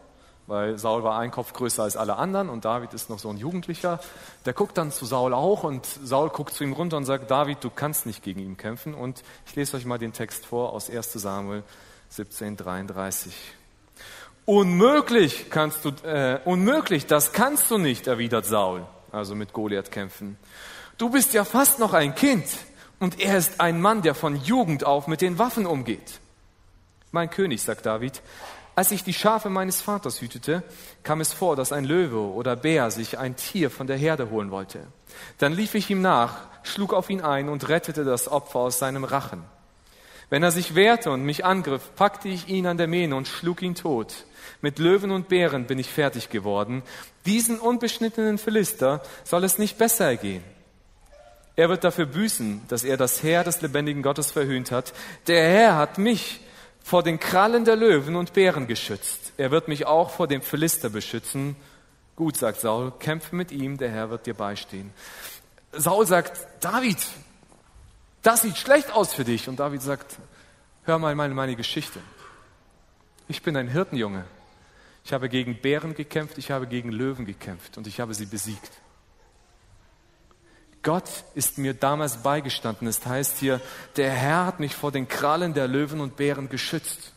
weil 0.48 0.78
Saul 0.78 1.04
war 1.04 1.20
ein 1.20 1.32
Kopf 1.32 1.52
größer 1.54 1.84
als 1.84 1.98
alle 1.98 2.16
anderen 2.16 2.50
und 2.50 2.64
David 2.64 2.94
ist 2.94 3.10
noch 3.10 3.20
so 3.20 3.30
ein 3.30 3.38
Jugendlicher. 3.38 4.00
Der 4.46 4.54
guckt 4.54 4.78
dann 4.78 4.92
zu 4.92 5.06
Saul 5.06 5.34
auch 5.34 5.64
und 5.64 5.86
Saul 5.86 6.30
guckt 6.30 6.54
zu 6.54 6.64
ihm 6.64 6.72
runter 6.74 6.96
und 6.96 7.06
sagt, 7.06 7.30
David, 7.30 7.64
du 7.64 7.70
kannst 7.70 8.06
nicht 8.06 8.24
gegen 8.24 8.40
ihn 8.40 8.56
kämpfen. 8.56 8.94
Und 8.94 9.24
ich 9.46 9.56
lese 9.56 9.76
euch 9.76 9.86
mal 9.86 9.98
den 9.98 10.14
Text 10.14 10.46
vor 10.46 10.72
aus 10.72 10.90
1 10.90 11.14
Samuel 11.14 11.64
17, 12.10 12.56
33. 12.56 13.57
Unmöglich 14.48 15.50
kannst 15.50 15.84
du, 15.84 15.90
äh, 16.08 16.40
unmöglich, 16.46 17.06
das 17.06 17.34
kannst 17.34 17.70
du 17.70 17.78
nicht, 17.78 18.08
erwidert 18.08 18.46
Saul, 18.46 18.86
also 19.12 19.36
mit 19.36 19.52
Goliath 19.52 19.92
kämpfen. 19.92 20.38
Du 20.98 21.10
bist 21.10 21.34
ja 21.34 21.44
fast 21.44 21.80
noch 21.80 21.92
ein 21.92 22.16
Kind 22.16 22.46
und 22.98 23.20
er 23.20 23.38
ist 23.38 23.60
ein 23.60 23.82
Mann, 23.82 24.04
der 24.04 24.16
von 24.16 24.38
Jugend 24.38 24.86
auf 24.86 25.08
mit 25.08 25.20
den 25.20 25.38
Waffen 25.38 25.66
umgeht. 25.66 26.22
Mein 27.12 27.30
König, 27.30 27.62
sagt 27.62 27.86
David, 27.86 28.22
Als 28.74 28.92
ich 28.92 29.04
die 29.04 29.12
Schafe 29.14 29.50
meines 29.50 29.82
Vaters 29.82 30.22
hütete, 30.22 30.64
kam 31.04 31.20
es 31.20 31.34
vor, 31.34 31.58
dass 31.58 31.74
ein 31.74 31.84
Löwe 31.84 32.22
oder 32.22 32.56
Bär 32.56 32.90
sich 32.90 33.18
ein 33.18 33.36
Tier 33.36 33.70
von 33.70 33.86
der 33.86 33.98
Herde 33.98 34.30
holen 34.30 34.50
wollte. 34.50 34.80
Dann 35.40 35.52
lief 35.52 35.76
ich 35.76 35.90
ihm 35.90 36.02
nach, 36.02 36.48
schlug 36.64 36.94
auf 36.94 37.10
ihn 37.10 37.20
ein 37.20 37.50
und 37.50 37.68
rettete 37.68 38.06
das 38.06 38.32
Opfer 38.32 38.60
aus 38.60 38.80
seinem 38.80 39.04
Rachen. 39.04 39.44
Wenn 40.30 40.44
er 40.44 40.52
sich 40.52 40.76
wehrte 40.76 41.12
und 41.12 41.24
mich 41.24 41.46
angriff, 41.46 41.92
packte 41.96 42.28
ich 42.28 42.50
ihn 42.50 42.68
an 42.68 42.78
der 42.78 42.88
Mähne 42.88 43.16
und 43.16 43.28
schlug 43.28 43.62
ihn 43.62 43.76
tot. 43.76 44.26
Mit 44.62 44.80
Löwen 44.80 45.12
und 45.12 45.30
Bären 45.30 45.68
bin 45.68 45.80
ich 45.80 45.90
fertig 45.90 46.30
geworden. 46.30 46.84
Diesen 47.26 47.60
unbeschnittenen 47.60 48.38
Philister 48.38 49.02
soll 49.24 49.44
es 49.44 49.58
nicht 49.58 49.78
besser 49.78 50.06
ergehen. 50.06 50.44
Er 51.56 51.70
wird 51.70 51.84
dafür 51.84 52.06
büßen, 52.06 52.62
dass 52.68 52.84
er 52.84 52.98
das 52.98 53.24
Heer 53.24 53.44
des 53.44 53.62
lebendigen 53.62 54.04
Gottes 54.04 54.32
verhöhnt 54.32 54.72
hat. 54.72 54.94
Der 55.28 55.50
Herr 55.50 55.76
hat 55.78 55.98
mich 55.98 56.42
vor 56.84 57.04
den 57.04 57.20
Krallen 57.20 57.66
der 57.66 57.76
Löwen 57.76 58.16
und 58.16 58.34
Bären 58.34 58.68
geschützt. 58.68 59.34
Er 59.38 59.52
wird 59.52 59.68
mich 59.68 59.86
auch 59.86 60.10
vor 60.10 60.28
dem 60.28 60.42
Philister 60.42 60.90
beschützen. 60.90 61.56
Gut, 62.16 62.38
sagt 62.38 62.60
Saul, 62.60 62.94
kämpfe 63.00 63.36
mit 63.36 63.52
ihm, 63.52 63.78
der 63.78 63.90
Herr 63.90 64.10
wird 64.10 64.26
dir 64.26 64.34
beistehen. 64.34 64.94
Saul 65.72 66.06
sagt, 66.06 66.48
David, 66.60 66.98
das 68.28 68.42
sieht 68.42 68.58
schlecht 68.58 68.92
aus 68.92 69.14
für 69.14 69.24
dich. 69.24 69.48
Und 69.48 69.58
David 69.58 69.82
sagt, 69.82 70.18
hör 70.84 71.00
mal 71.00 71.16
meine, 71.16 71.34
meine 71.34 71.56
Geschichte. 71.56 72.02
Ich 73.30 73.42
bin 73.42 73.56
ein 73.56 73.70
Hirtenjunge. 73.70 74.26
Ich 75.06 75.14
habe 75.14 75.30
gegen 75.30 75.62
Bären 75.62 75.96
gekämpft, 75.96 76.38
ich 76.38 76.52
habe 76.52 76.68
gegen 76.68 76.92
Löwen 76.92 77.26
gekämpft 77.26 77.78
und 77.78 77.88
ich 77.88 78.02
habe 78.02 78.14
sie 78.14 78.26
besiegt. 78.26 78.72
Gott 80.84 81.10
ist 81.36 81.58
mir 81.58 81.74
damals 81.74 82.22
beigestanden. 82.22 82.90
Es 82.90 83.00
das 83.00 83.10
heißt 83.10 83.38
hier, 83.38 83.62
der 83.96 84.12
Herr 84.12 84.46
hat 84.46 84.60
mich 84.60 84.76
vor 84.76 84.92
den 84.92 85.08
Krallen 85.08 85.54
der 85.54 85.70
Löwen 85.70 86.02
und 86.02 86.18
Bären 86.18 86.50
geschützt. 86.50 87.14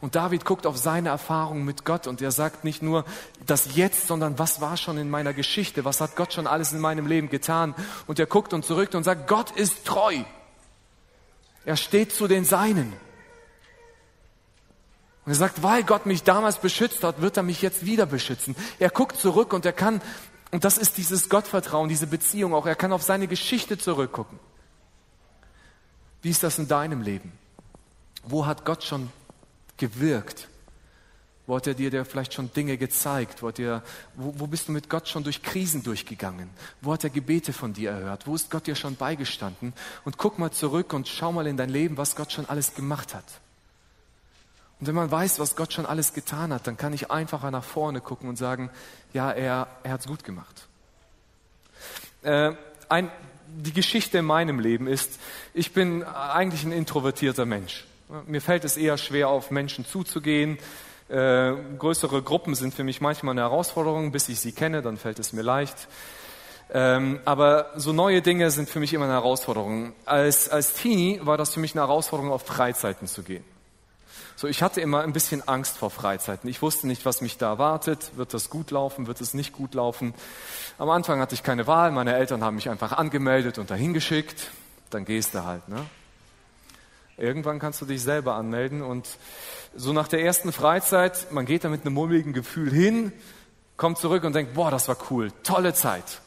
Und 0.00 0.14
David 0.14 0.44
guckt 0.44 0.66
auf 0.66 0.76
seine 0.76 1.08
Erfahrung 1.08 1.64
mit 1.64 1.84
Gott 1.84 2.06
und 2.06 2.20
er 2.20 2.30
sagt 2.30 2.64
nicht 2.64 2.82
nur 2.82 3.04
das 3.46 3.74
Jetzt, 3.76 4.06
sondern 4.08 4.38
was 4.38 4.60
war 4.60 4.76
schon 4.76 4.98
in 4.98 5.08
meiner 5.08 5.32
Geschichte, 5.32 5.84
was 5.84 6.00
hat 6.00 6.16
Gott 6.16 6.34
schon 6.34 6.46
alles 6.46 6.72
in 6.72 6.80
meinem 6.80 7.06
Leben 7.06 7.30
getan. 7.30 7.74
Und 8.06 8.18
er 8.18 8.26
guckt 8.26 8.52
und 8.52 8.64
zurück 8.64 8.92
und 8.94 9.04
sagt, 9.04 9.26
Gott 9.26 9.52
ist 9.52 9.86
treu. 9.86 10.22
Er 11.64 11.76
steht 11.76 12.12
zu 12.12 12.28
den 12.28 12.44
Seinen. 12.44 12.92
Und 15.24 15.32
er 15.32 15.34
sagt, 15.34 15.62
weil 15.62 15.82
Gott 15.82 16.06
mich 16.06 16.22
damals 16.22 16.58
beschützt 16.58 17.02
hat, 17.02 17.20
wird 17.20 17.36
er 17.36 17.42
mich 17.42 17.62
jetzt 17.62 17.84
wieder 17.84 18.06
beschützen. 18.06 18.54
Er 18.78 18.90
guckt 18.90 19.16
zurück 19.16 19.52
und 19.52 19.64
er 19.64 19.72
kann, 19.72 20.00
und 20.52 20.64
das 20.64 20.78
ist 20.78 20.98
dieses 20.98 21.28
Gottvertrauen, 21.28 21.88
diese 21.88 22.06
Beziehung 22.06 22.54
auch, 22.54 22.66
er 22.66 22.76
kann 22.76 22.92
auf 22.92 23.02
seine 23.02 23.26
Geschichte 23.26 23.78
zurückgucken. 23.78 24.38
Wie 26.22 26.30
ist 26.30 26.42
das 26.42 26.58
in 26.58 26.68
deinem 26.68 27.02
Leben? 27.02 27.32
Wo 28.24 28.46
hat 28.46 28.64
Gott 28.64 28.84
schon 28.84 29.10
gewirkt? 29.76 30.48
Wo 31.46 31.54
hat 31.54 31.66
er 31.68 31.74
dir 31.74 32.04
vielleicht 32.04 32.34
schon 32.34 32.52
Dinge 32.52 32.76
gezeigt? 32.76 33.42
Wo, 33.42 33.50
dir, 33.52 33.82
wo, 34.16 34.34
wo 34.36 34.46
bist 34.48 34.66
du 34.66 34.72
mit 34.72 34.90
Gott 34.90 35.08
schon 35.08 35.22
durch 35.22 35.42
Krisen 35.42 35.84
durchgegangen? 35.84 36.50
Wo 36.80 36.92
hat 36.92 37.04
er 37.04 37.10
Gebete 37.10 37.52
von 37.52 37.72
dir 37.72 37.92
erhört? 37.92 38.26
Wo 38.26 38.34
ist 38.34 38.50
Gott 38.50 38.66
dir 38.66 38.74
schon 38.74 38.96
beigestanden? 38.96 39.72
Und 40.04 40.18
guck 40.18 40.40
mal 40.40 40.50
zurück 40.50 40.92
und 40.92 41.06
schau 41.06 41.30
mal 41.30 41.46
in 41.46 41.56
dein 41.56 41.70
Leben, 41.70 41.96
was 41.96 42.16
Gott 42.16 42.32
schon 42.32 42.46
alles 42.46 42.74
gemacht 42.74 43.14
hat. 43.14 43.24
Und 44.80 44.88
wenn 44.88 44.94
man 44.96 45.10
weiß, 45.10 45.38
was 45.38 45.54
Gott 45.54 45.72
schon 45.72 45.86
alles 45.86 46.12
getan 46.12 46.52
hat, 46.52 46.66
dann 46.66 46.76
kann 46.76 46.92
ich 46.92 47.10
einfacher 47.12 47.52
nach 47.52 47.64
vorne 47.64 48.00
gucken 48.00 48.28
und 48.28 48.36
sagen, 48.36 48.70
ja, 49.14 49.30
er, 49.30 49.68
er 49.84 49.92
hat 49.92 50.00
es 50.00 50.06
gut 50.06 50.24
gemacht. 50.24 50.66
Äh, 52.22 52.52
ein, 52.88 53.10
die 53.46 53.72
Geschichte 53.72 54.18
in 54.18 54.24
meinem 54.24 54.58
Leben 54.58 54.88
ist, 54.88 55.18
ich 55.54 55.72
bin 55.72 56.02
eigentlich 56.02 56.64
ein 56.64 56.72
introvertierter 56.72 57.46
Mensch. 57.46 57.86
Mir 58.26 58.40
fällt 58.40 58.64
es 58.64 58.76
eher 58.76 58.98
schwer, 58.98 59.28
auf 59.28 59.50
Menschen 59.50 59.84
zuzugehen. 59.84 60.58
Äh, 61.08 61.54
größere 61.78 62.22
Gruppen 62.22 62.54
sind 62.54 62.74
für 62.74 62.84
mich 62.84 63.00
manchmal 63.00 63.32
eine 63.32 63.42
Herausforderung, 63.42 64.12
bis 64.12 64.28
ich 64.28 64.40
sie 64.40 64.52
kenne, 64.52 64.82
dann 64.82 64.96
fällt 64.96 65.18
es 65.18 65.32
mir 65.32 65.42
leicht. 65.42 65.88
Ähm, 66.72 67.20
aber 67.24 67.70
so 67.76 67.92
neue 67.92 68.22
Dinge 68.22 68.50
sind 68.50 68.68
für 68.68 68.80
mich 68.80 68.92
immer 68.92 69.04
eine 69.04 69.14
Herausforderung. 69.14 69.92
Als, 70.04 70.48
als 70.48 70.74
Teenie 70.74 71.20
war 71.22 71.36
das 71.36 71.54
für 71.54 71.60
mich 71.60 71.74
eine 71.74 71.82
Herausforderung, 71.82 72.32
auf 72.32 72.44
Freizeiten 72.44 73.06
zu 73.06 73.22
gehen. 73.22 73.44
So, 74.34 74.48
ich 74.48 74.62
hatte 74.62 74.80
immer 74.80 75.00
ein 75.00 75.12
bisschen 75.12 75.46
Angst 75.48 75.78
vor 75.78 75.90
Freizeiten. 75.90 76.50
Ich 76.50 76.60
wusste 76.60 76.86
nicht, 76.86 77.06
was 77.06 77.20
mich 77.20 77.38
da 77.38 77.48
erwartet. 77.48 78.10
Wird 78.16 78.34
das 78.34 78.50
gut 78.50 78.70
laufen? 78.70 79.06
Wird 79.06 79.20
es 79.20 79.32
nicht 79.32 79.52
gut 79.52 79.74
laufen? 79.74 80.12
Am 80.76 80.90
Anfang 80.90 81.20
hatte 81.20 81.34
ich 81.34 81.42
keine 81.42 81.66
Wahl. 81.66 81.90
Meine 81.90 82.14
Eltern 82.14 82.44
haben 82.44 82.56
mich 82.56 82.68
einfach 82.68 82.92
angemeldet 82.92 83.58
und 83.58 83.70
dahin 83.70 83.94
geschickt. 83.94 84.50
Dann 84.90 85.04
gehst 85.04 85.34
du 85.34 85.44
halt, 85.44 85.68
ne? 85.68 85.86
Irgendwann 87.18 87.58
kannst 87.58 87.80
du 87.80 87.86
dich 87.86 88.02
selber 88.02 88.34
anmelden 88.34 88.82
und 88.82 89.08
so 89.74 89.92
nach 89.92 90.08
der 90.08 90.22
ersten 90.22 90.52
Freizeit, 90.52 91.32
man 91.32 91.46
geht 91.46 91.64
da 91.64 91.68
mit 91.68 91.82
einem 91.82 91.94
mulmigen 91.94 92.32
Gefühl 92.32 92.70
hin, 92.70 93.12
kommt 93.76 93.98
zurück 93.98 94.24
und 94.24 94.34
denkt, 94.34 94.54
boah, 94.54 94.70
das 94.70 94.88
war 94.88 94.96
cool, 95.10 95.32
tolle 95.42 95.72
Zeit. 95.72 96.20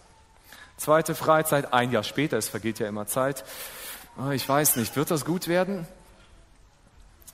Zweite 0.77 1.13
Freizeit, 1.13 1.73
ein 1.73 1.91
Jahr 1.91 2.03
später, 2.03 2.37
es 2.37 2.49
vergeht 2.49 2.79
ja 2.79 2.87
immer 2.87 3.05
Zeit. 3.05 3.43
Oh, 4.17 4.31
ich 4.31 4.47
weiß 4.47 4.77
nicht, 4.77 4.95
wird 4.95 5.11
das 5.11 5.25
gut 5.25 5.47
werden? 5.47 5.85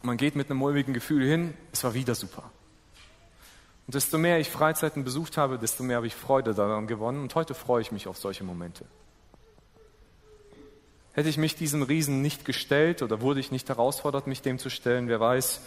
Man 0.01 0.17
geht 0.17 0.35
mit 0.35 0.49
einem 0.49 0.59
mulmigen 0.59 0.93
Gefühl 0.93 1.25
hin, 1.25 1.53
es 1.71 1.83
war 1.83 1.93
wieder 1.93 2.15
super. 2.15 2.43
Und 3.87 3.93
desto 3.93 4.17
mehr 4.17 4.39
ich 4.39 4.49
Freizeiten 4.49 5.03
besucht 5.03 5.37
habe, 5.37 5.59
desto 5.59 5.83
mehr 5.83 5.97
habe 5.97 6.07
ich 6.07 6.15
Freude 6.15 6.53
daran 6.53 6.87
gewonnen. 6.87 7.21
Und 7.21 7.35
heute 7.35 7.53
freue 7.53 7.81
ich 7.81 7.91
mich 7.91 8.07
auf 8.07 8.17
solche 8.17 8.43
Momente. 8.43 8.85
Hätte 11.15 11.29
ich 11.29 11.37
mich 11.37 11.55
diesem 11.55 11.81
Riesen 11.81 12.21
nicht 12.21 12.43
gestellt 12.43 13.01
oder 13.01 13.21
wurde 13.21 13.39
ich 13.39 13.49
nicht 13.49 13.69
herausfordert, 13.69 14.27
mich 14.27 14.41
dem 14.41 14.59
zu 14.59 14.69
stellen, 14.69 15.07
wer 15.07 15.21
weiß, 15.21 15.61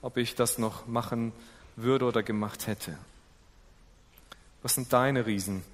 ob 0.00 0.16
ich 0.16 0.36
das 0.36 0.58
noch 0.58 0.86
machen 0.86 1.32
würde 1.74 2.04
oder 2.04 2.22
gemacht 2.22 2.68
hätte. 2.68 2.96
Was 4.62 4.76
sind 4.76 4.92
deine 4.92 5.26
Riesen, 5.26 5.64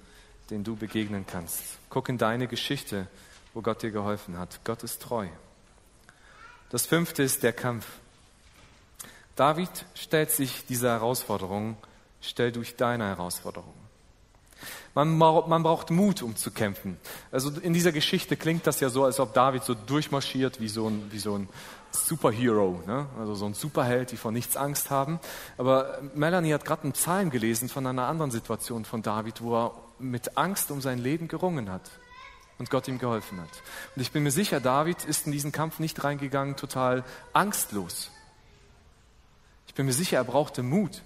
denen 0.49 0.63
du 0.63 0.75
begegnen 0.75 1.27
kannst? 1.27 1.61
Guck 1.91 2.09
in 2.09 2.17
deine 2.17 2.47
Geschichte, 2.47 3.07
wo 3.53 3.61
Gott 3.61 3.83
dir 3.83 3.91
geholfen 3.91 4.39
hat. 4.39 4.61
Gott 4.63 4.81
ist 4.81 4.99
treu. 5.03 5.27
Das 6.71 6.87
fünfte 6.87 7.21
ist 7.21 7.43
der 7.43 7.53
Kampf. 7.53 7.85
David 9.35 9.85
stellt 9.93 10.31
sich 10.31 10.65
dieser 10.65 10.89
Herausforderung, 10.89 11.77
stell 12.19 12.51
durch 12.51 12.77
deine 12.77 13.05
Herausforderung. 13.05 13.75
Man, 14.95 15.17
man, 15.17 15.63
braucht 15.63 15.91
Mut, 15.91 16.21
um 16.21 16.35
zu 16.35 16.51
kämpfen. 16.51 16.97
Also 17.31 17.51
in 17.61 17.73
dieser 17.73 17.91
Geschichte 17.91 18.35
klingt 18.35 18.67
das 18.67 18.79
ja 18.79 18.89
so, 18.89 19.05
als 19.05 19.19
ob 19.19 19.33
David 19.33 19.63
so 19.63 19.73
durchmarschiert 19.73 20.59
wie 20.59 20.67
so 20.67 20.87
ein, 20.87 21.11
wie 21.11 21.19
so 21.19 21.37
ein 21.37 21.47
Superhero, 21.91 22.81
ne? 22.85 23.07
also 23.17 23.35
so 23.35 23.45
ein 23.45 23.53
Superheld, 23.53 24.11
die 24.11 24.17
vor 24.17 24.31
nichts 24.31 24.57
Angst 24.57 24.89
haben. 24.89 25.19
Aber 25.57 25.99
Melanie 26.15 26.53
hat 26.53 26.65
gerade 26.65 26.83
einen 26.83 26.93
Psalm 26.93 27.29
gelesen 27.29 27.69
von 27.69 27.85
einer 27.87 28.07
anderen 28.07 28.31
Situation 28.31 28.85
von 28.85 29.01
David, 29.01 29.41
wo 29.41 29.55
er 29.55 29.73
mit 29.99 30.37
Angst 30.37 30.71
um 30.71 30.81
sein 30.81 30.99
Leben 30.99 31.27
gerungen 31.27 31.71
hat 31.71 31.89
und 32.57 32.69
Gott 32.69 32.87
ihm 32.87 32.99
geholfen 32.99 33.39
hat. 33.41 33.49
Und 33.95 34.01
ich 34.01 34.11
bin 34.11 34.23
mir 34.23 34.31
sicher, 34.31 34.59
David 34.59 35.03
ist 35.05 35.25
in 35.25 35.31
diesen 35.31 35.51
Kampf 35.51 35.79
nicht 35.79 36.03
reingegangen 36.03 36.55
total 36.55 37.03
angstlos. 37.33 38.11
Ich 39.67 39.73
bin 39.73 39.85
mir 39.85 39.93
sicher, 39.93 40.17
er 40.17 40.23
brauchte 40.23 40.61
Mut. 40.61 41.03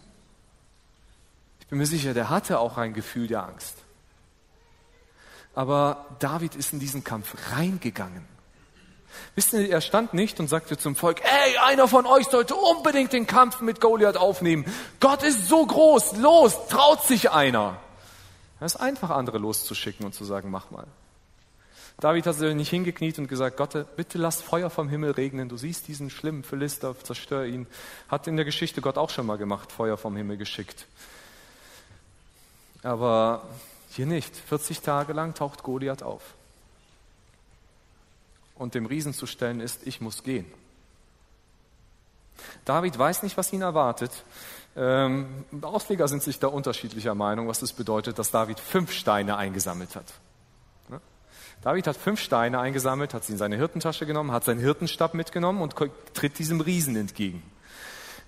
Ich 1.64 1.68
bin 1.68 1.78
mir 1.80 1.86
sicher, 1.86 2.14
der 2.14 2.30
hatte 2.30 2.60
auch 2.60 2.78
ein 2.78 2.94
Gefühl 2.94 3.28
der 3.28 3.44
Angst. 3.44 3.78
Aber 5.56 6.06
David 6.20 6.56
ist 6.56 6.74
in 6.74 6.80
diesen 6.80 7.04
Kampf 7.04 7.36
reingegangen. 7.52 8.28
Wisst 9.36 9.54
ihr, 9.54 9.70
er 9.70 9.82
stand 9.82 10.14
nicht 10.14 10.40
und 10.40 10.48
sagte 10.48 10.78
zum 10.78 10.96
Volk, 10.96 11.22
ey, 11.24 11.58
einer 11.58 11.88
von 11.88 12.06
euch 12.06 12.26
sollte 12.26 12.56
unbedingt 12.56 13.14
den 13.14 13.28
Kampf 13.28 13.62
mit 13.62 13.80
Goliath 13.80 14.18
aufnehmen. 14.18 14.66
Gott 15.00 15.24
ist 15.24 15.48
so 15.48 15.66
groß, 15.66 16.18
los, 16.18 16.68
traut 16.68 17.04
sich 17.04 17.32
einer. 17.32 17.80
Es 18.60 18.76
ist 18.76 18.82
einfach, 18.82 19.12
andere 19.12 19.38
loszuschicken 19.38 20.06
und 20.06 20.14
zu 20.14 20.26
sagen, 20.26 20.50
mach 20.50 20.72
mal. 20.72 20.88
David 22.00 22.26
hat 22.26 22.36
sich 22.36 22.56
nicht 22.56 22.70
hingekniet 22.70 23.20
und 23.20 23.28
gesagt, 23.28 23.58
Gott, 23.58 23.96
bitte 23.96 24.18
lass 24.18 24.42
Feuer 24.42 24.70
vom 24.70 24.90
Himmel 24.90 25.12
regnen. 25.12 25.48
Du 25.48 25.58
siehst 25.58 25.88
diesen 25.88 26.10
schlimmen 26.10 26.44
Philister, 26.44 26.96
zerstör 27.00 27.46
ihn. 27.46 27.68
Hat 28.10 28.28
in 28.28 28.36
der 28.36 28.46
Geschichte 28.46 28.82
Gott 28.82 28.98
auch 28.98 29.12
schon 29.12 29.28
mal 29.28 29.38
gemacht, 29.38 29.72
Feuer 29.72 29.98
vom 29.98 30.16
Himmel 30.16 30.38
geschickt. 30.38 30.88
Aber 32.84 33.48
hier 33.90 34.06
nicht. 34.06 34.36
40 34.36 34.82
Tage 34.82 35.14
lang 35.14 35.34
taucht 35.34 35.64
Goliath 35.64 36.04
auf. 36.04 36.22
Und 38.56 38.76
dem 38.76 38.86
Riesen 38.86 39.14
zu 39.14 39.26
stellen 39.26 39.60
ist, 39.60 39.88
ich 39.88 40.02
muss 40.02 40.24
gehen. 40.24 40.46
David 42.66 42.98
weiß 42.98 43.24
nicht, 43.24 43.38
was 43.38 43.52
ihn 43.54 43.62
erwartet. 43.62 44.12
Ähm, 44.76 45.46
Ausleger 45.62 46.08
sind 46.08 46.24
sich 46.24 46.40
da 46.40 46.48
unterschiedlicher 46.48 47.16
Meinung, 47.16 47.48
was 47.48 47.62
es 47.62 47.74
bedeutet, 47.74 48.18
dass 48.20 48.32
David 48.32 48.60
fünf 48.60 48.92
Steine 48.92 49.38
eingesammelt 49.38 49.96
hat. 49.96 50.06
David 51.62 51.88
hat 51.88 51.96
fünf 51.96 52.20
Steine 52.20 52.60
eingesammelt, 52.60 53.14
hat 53.14 53.24
sie 53.24 53.34
in 53.34 53.38
seine 53.38 53.56
Hirtentasche 53.56 54.06
genommen, 54.06 54.32
hat 54.34 54.44
seinen 54.44 54.60
Hirtenstab 54.60 55.14
mitgenommen 55.14 55.62
und 55.62 55.76
tritt 56.14 56.38
diesem 56.38 56.60
Riesen 56.60 56.98
entgegen. 56.98 57.42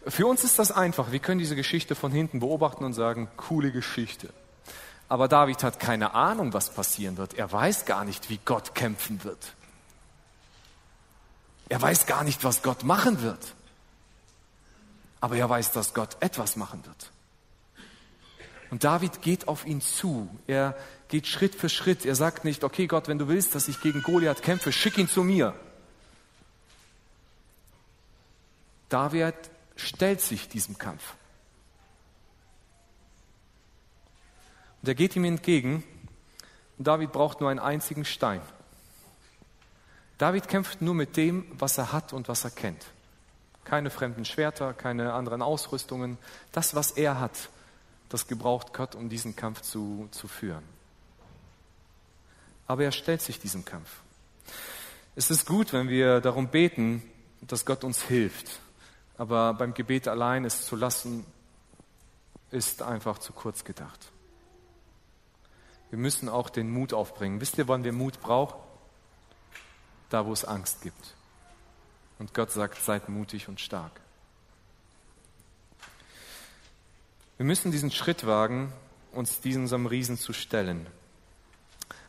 Für 0.07 0.27
uns 0.27 0.45
ist 0.45 0.57
das 0.57 0.71
einfach. 0.71 1.11
Wir 1.11 1.19
können 1.19 1.39
diese 1.39 1.55
Geschichte 1.55 1.95
von 1.95 2.13
hinten 2.13 2.39
beobachten 2.39 2.85
und 2.85 2.93
sagen, 2.93 3.27
coole 3.35 3.71
Geschichte. 3.71 4.29
Aber 5.07 5.27
David 5.27 5.63
hat 5.63 5.79
keine 5.79 6.13
Ahnung, 6.13 6.53
was 6.53 6.71
passieren 6.71 7.17
wird. 7.17 7.35
Er 7.35 7.51
weiß 7.51 7.85
gar 7.85 8.05
nicht, 8.05 8.29
wie 8.29 8.39
Gott 8.43 8.73
kämpfen 8.73 9.23
wird. 9.23 9.53
Er 11.69 11.81
weiß 11.81 12.05
gar 12.05 12.23
nicht, 12.23 12.43
was 12.43 12.61
Gott 12.63 12.83
machen 12.83 13.21
wird. 13.21 13.55
aber 15.25 15.37
er 15.37 15.49
weiß, 15.49 15.71
dass 15.71 15.95
Gott 15.95 16.17
etwas 16.19 16.55
machen 16.55 16.85
wird. 16.85 17.11
Und 18.69 18.83
David 18.83 19.23
geht 19.23 19.47
auf 19.47 19.65
ihn 19.65 19.81
zu. 19.81 20.29
Er 20.45 20.77
geht 21.07 21.25
Schritt 21.25 21.55
für 21.55 21.67
Schritt. 21.67 22.05
Er 22.05 22.13
sagt 22.13 22.45
nicht, 22.45 22.63
okay 22.63 22.85
Gott, 22.85 23.07
wenn 23.07 23.17
du 23.17 23.27
willst, 23.27 23.55
dass 23.55 23.67
ich 23.67 23.81
gegen 23.81 24.03
Goliath 24.03 24.43
kämpfe, 24.43 24.71
schick 24.71 24.99
ihn 24.99 25.07
zu 25.07 25.23
mir. 25.23 25.55
David 28.89 29.33
stellt 29.75 30.21
sich 30.21 30.47
diesem 30.47 30.77
Kampf. 30.77 31.15
Und 34.85 34.89
er 34.89 34.93
geht 34.93 35.15
ihm 35.15 35.25
entgegen. 35.25 35.83
Und 36.77 36.85
David 36.85 37.11
braucht 37.11 37.41
nur 37.41 37.49
einen 37.49 37.59
einzigen 37.59 38.05
Stein. 38.05 38.39
David 40.19 40.47
kämpft 40.47 40.79
nur 40.79 40.93
mit 40.93 41.17
dem, 41.17 41.43
was 41.57 41.79
er 41.79 41.91
hat 41.91 42.13
und 42.13 42.27
was 42.27 42.43
er 42.43 42.51
kennt. 42.51 42.85
Keine 43.63 43.89
fremden 43.89 44.25
Schwerter, 44.25 44.75
keine 44.75 45.13
anderen 45.13 45.41
Ausrüstungen. 45.41 46.19
Das, 46.51 46.75
was 46.75 46.91
er 46.91 47.19
hat, 47.19 47.49
das 48.09 48.27
gebraucht 48.27 48.73
Gott, 48.73 48.93
um 48.93 49.09
diesen 49.09 49.35
Kampf 49.35 49.61
zu, 49.61 50.07
zu 50.11 50.27
führen. 50.27 50.61
Aber 52.67 52.83
er 52.83 52.91
stellt 52.91 53.23
sich 53.23 53.39
diesem 53.39 53.65
Kampf. 53.65 53.89
Es 55.15 55.31
ist 55.31 55.47
gut, 55.47 55.73
wenn 55.73 55.89
wir 55.89 56.21
darum 56.21 56.49
beten, 56.49 57.01
dass 57.41 57.65
Gott 57.65 57.83
uns 57.83 58.03
hilft. 58.03 58.59
Aber 59.17 59.55
beim 59.55 59.73
Gebet 59.73 60.07
allein 60.07 60.45
es 60.45 60.63
zu 60.63 60.75
lassen, 60.75 61.25
ist 62.51 62.83
einfach 62.83 63.17
zu 63.17 63.33
kurz 63.33 63.63
gedacht. 63.63 64.11
Wir 65.89 65.99
müssen 65.99 66.29
auch 66.29 66.49
den 66.49 66.69
Mut 66.69 66.93
aufbringen. 66.93 67.39
Wisst 67.41 67.57
ihr, 67.57 67.67
wann 67.67 67.83
wir 67.83 67.93
Mut 67.93 68.19
brauchen? 68.21 68.59
Da, 70.09 70.25
wo 70.25 70.33
es 70.33 70.45
Angst 70.45 70.81
gibt. 70.81 71.15
Und 72.19 72.33
Gott 72.33 72.51
sagt, 72.51 72.81
seid 72.81 73.09
mutig 73.09 73.47
und 73.47 73.59
stark. 73.59 73.91
Wir 77.37 77.45
müssen 77.45 77.71
diesen 77.71 77.91
Schritt 77.91 78.25
wagen, 78.25 78.71
uns 79.11 79.41
diesem 79.41 79.85
Riesen 79.85 80.17
zu 80.17 80.31
stellen. 80.31 80.87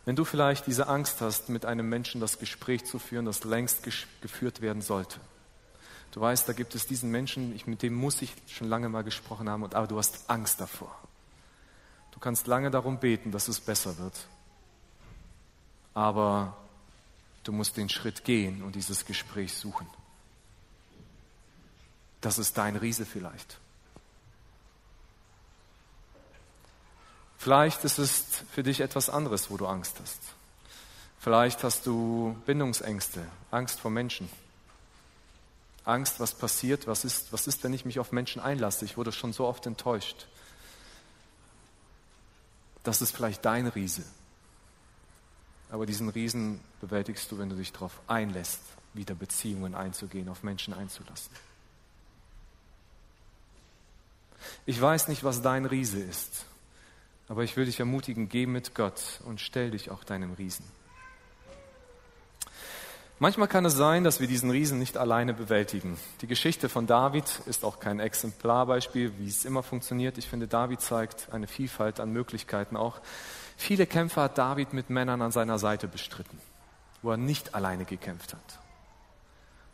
Wenn 0.04 0.14
du 0.14 0.24
vielleicht 0.24 0.68
diese 0.68 0.86
Angst 0.86 1.20
hast, 1.20 1.48
mit 1.48 1.66
einem 1.66 1.88
Menschen 1.88 2.20
das 2.20 2.38
Gespräch 2.38 2.84
zu 2.84 3.00
führen, 3.00 3.24
das 3.24 3.42
längst 3.42 3.82
geführt 4.22 4.60
werden 4.60 4.80
sollte. 4.80 5.18
Du 6.12 6.20
weißt, 6.20 6.48
da 6.48 6.52
gibt 6.52 6.76
es 6.76 6.86
diesen 6.86 7.10
Menschen, 7.10 7.60
mit 7.66 7.82
dem 7.82 7.94
muss 7.94 8.22
ich 8.22 8.32
schon 8.46 8.68
lange 8.68 8.88
mal 8.88 9.02
gesprochen 9.02 9.50
haben, 9.50 9.64
aber 9.64 9.86
du 9.88 9.98
hast 9.98 10.30
Angst 10.30 10.60
davor. 10.60 10.96
Du 12.16 12.20
kannst 12.20 12.46
lange 12.46 12.70
darum 12.70 12.98
beten, 12.98 13.30
dass 13.30 13.46
es 13.46 13.60
besser 13.60 13.98
wird. 13.98 14.14
Aber 15.92 16.56
du 17.44 17.52
musst 17.52 17.76
den 17.76 17.90
Schritt 17.90 18.24
gehen 18.24 18.62
und 18.62 18.74
dieses 18.74 19.04
Gespräch 19.04 19.52
suchen. 19.52 19.86
Das 22.22 22.38
ist 22.38 22.56
dein 22.56 22.76
Riese 22.76 23.04
vielleicht. 23.04 23.58
Vielleicht 27.36 27.84
ist 27.84 27.98
es 27.98 28.24
für 28.50 28.62
dich 28.62 28.80
etwas 28.80 29.10
anderes, 29.10 29.50
wo 29.50 29.58
du 29.58 29.66
Angst 29.66 29.96
hast. 30.00 30.20
Vielleicht 31.18 31.62
hast 31.64 31.84
du 31.84 32.34
Bindungsängste, 32.46 33.26
Angst 33.50 33.78
vor 33.78 33.90
Menschen. 33.90 34.30
Angst, 35.84 36.18
was 36.18 36.32
passiert, 36.32 36.86
was 36.86 37.04
ist, 37.04 37.30
was 37.30 37.46
ist, 37.46 37.62
wenn 37.62 37.74
ich 37.74 37.84
mich 37.84 38.00
auf 38.00 38.10
Menschen 38.10 38.40
einlasse. 38.40 38.86
Ich 38.86 38.96
wurde 38.96 39.12
schon 39.12 39.34
so 39.34 39.46
oft 39.46 39.66
enttäuscht. 39.66 40.26
Das 42.86 43.02
ist 43.02 43.10
vielleicht 43.10 43.44
dein 43.44 43.66
Riese. 43.66 44.04
Aber 45.70 45.86
diesen 45.86 46.08
Riesen 46.08 46.60
bewältigst 46.80 47.32
du, 47.32 47.38
wenn 47.38 47.48
du 47.48 47.56
dich 47.56 47.72
darauf 47.72 48.00
einlässt, 48.06 48.60
wieder 48.94 49.16
Beziehungen 49.16 49.74
einzugehen, 49.74 50.28
auf 50.28 50.44
Menschen 50.44 50.72
einzulassen. 50.72 51.32
Ich 54.66 54.80
weiß 54.80 55.08
nicht, 55.08 55.24
was 55.24 55.42
dein 55.42 55.66
Riese 55.66 55.98
ist. 55.98 56.46
Aber 57.26 57.42
ich 57.42 57.56
will 57.56 57.64
dich 57.64 57.80
ermutigen, 57.80 58.28
geh 58.28 58.46
mit 58.46 58.76
Gott 58.76 59.20
und 59.24 59.40
stell 59.40 59.72
dich 59.72 59.90
auch 59.90 60.04
deinem 60.04 60.34
Riesen. 60.34 60.64
Manchmal 63.18 63.48
kann 63.48 63.64
es 63.64 63.74
sein, 63.74 64.04
dass 64.04 64.20
wir 64.20 64.28
diesen 64.28 64.50
Riesen 64.50 64.78
nicht 64.78 64.98
alleine 64.98 65.32
bewältigen. 65.32 65.96
Die 66.20 66.26
Geschichte 66.26 66.68
von 66.68 66.86
David 66.86 67.24
ist 67.46 67.64
auch 67.64 67.80
kein 67.80 67.98
Exemplarbeispiel, 67.98 69.12
wie 69.18 69.26
es 69.26 69.46
immer 69.46 69.62
funktioniert. 69.62 70.18
Ich 70.18 70.28
finde, 70.28 70.46
David 70.46 70.82
zeigt 70.82 71.32
eine 71.32 71.46
Vielfalt 71.46 71.98
an 71.98 72.12
Möglichkeiten 72.12 72.76
auch. 72.76 73.00
Viele 73.56 73.86
Kämpfe 73.86 74.20
hat 74.20 74.36
David 74.36 74.74
mit 74.74 74.90
Männern 74.90 75.22
an 75.22 75.32
seiner 75.32 75.58
Seite 75.58 75.88
bestritten, 75.88 76.38
wo 77.00 77.10
er 77.10 77.16
nicht 77.16 77.54
alleine 77.54 77.86
gekämpft 77.86 78.34
hat. 78.34 78.58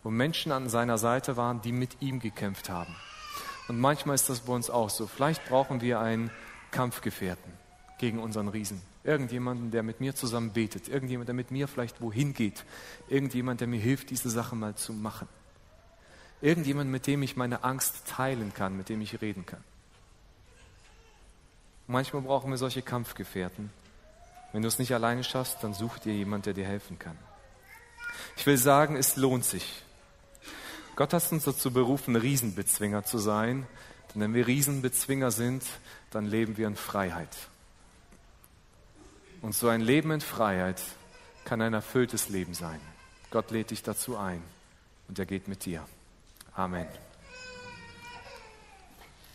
Wo 0.04 0.10
Menschen 0.10 0.52
an 0.52 0.68
seiner 0.68 0.98
Seite 0.98 1.36
waren, 1.36 1.60
die 1.62 1.72
mit 1.72 2.00
ihm 2.00 2.20
gekämpft 2.20 2.70
haben. 2.70 2.94
Und 3.66 3.80
manchmal 3.80 4.14
ist 4.14 4.28
das 4.28 4.42
bei 4.42 4.52
uns 4.52 4.70
auch 4.70 4.88
so. 4.88 5.08
Vielleicht 5.08 5.44
brauchen 5.46 5.80
wir 5.80 5.98
einen 5.98 6.30
Kampfgefährten 6.70 7.61
gegen 7.98 8.18
unseren 8.18 8.48
Riesen. 8.48 8.80
Irgendjemanden, 9.04 9.70
der 9.70 9.82
mit 9.82 10.00
mir 10.00 10.14
zusammen 10.14 10.52
betet. 10.52 10.88
Irgendjemand, 10.88 11.28
der 11.28 11.34
mit 11.34 11.50
mir 11.50 11.68
vielleicht 11.68 12.00
wohin 12.00 12.34
geht. 12.34 12.64
Irgendjemand, 13.08 13.60
der 13.60 13.68
mir 13.68 13.80
hilft, 13.80 14.10
diese 14.10 14.30
Sache 14.30 14.56
mal 14.56 14.74
zu 14.74 14.92
machen. 14.92 15.28
Irgendjemand, 16.40 16.90
mit 16.90 17.06
dem 17.06 17.22
ich 17.22 17.36
meine 17.36 17.64
Angst 17.64 18.06
teilen 18.06 18.52
kann, 18.54 18.76
mit 18.76 18.88
dem 18.88 19.00
ich 19.00 19.20
reden 19.20 19.46
kann. 19.46 19.62
Manchmal 21.86 22.22
brauchen 22.22 22.50
wir 22.50 22.58
solche 22.58 22.82
Kampfgefährten. 22.82 23.70
Wenn 24.52 24.62
du 24.62 24.68
es 24.68 24.78
nicht 24.78 24.92
alleine 24.92 25.24
schaffst, 25.24 25.58
dann 25.62 25.74
such 25.74 25.98
dir 25.98 26.14
jemand, 26.14 26.46
der 26.46 26.54
dir 26.54 26.66
helfen 26.66 26.98
kann. 26.98 27.16
Ich 28.36 28.46
will 28.46 28.58
sagen, 28.58 28.96
es 28.96 29.16
lohnt 29.16 29.44
sich. 29.44 29.82
Gott 30.96 31.12
hat 31.12 31.32
uns 31.32 31.44
dazu 31.44 31.72
berufen, 31.72 32.16
Riesenbezwinger 32.16 33.04
zu 33.04 33.18
sein. 33.18 33.66
Denn 34.14 34.22
wenn 34.22 34.34
wir 34.34 34.46
Riesenbezwinger 34.46 35.30
sind, 35.30 35.64
dann 36.10 36.26
leben 36.26 36.56
wir 36.56 36.66
in 36.66 36.76
Freiheit. 36.76 37.34
Und 39.42 39.54
so 39.54 39.68
ein 39.68 39.80
Leben 39.80 40.12
in 40.12 40.20
Freiheit 40.20 40.80
kann 41.44 41.60
ein 41.60 41.74
erfülltes 41.74 42.28
Leben 42.28 42.54
sein. 42.54 42.80
Gott 43.30 43.50
lädt 43.50 43.70
dich 43.70 43.82
dazu 43.82 44.16
ein 44.16 44.42
und 45.08 45.18
er 45.18 45.26
geht 45.26 45.48
mit 45.48 45.64
dir. 45.64 45.84
Amen. 46.54 46.86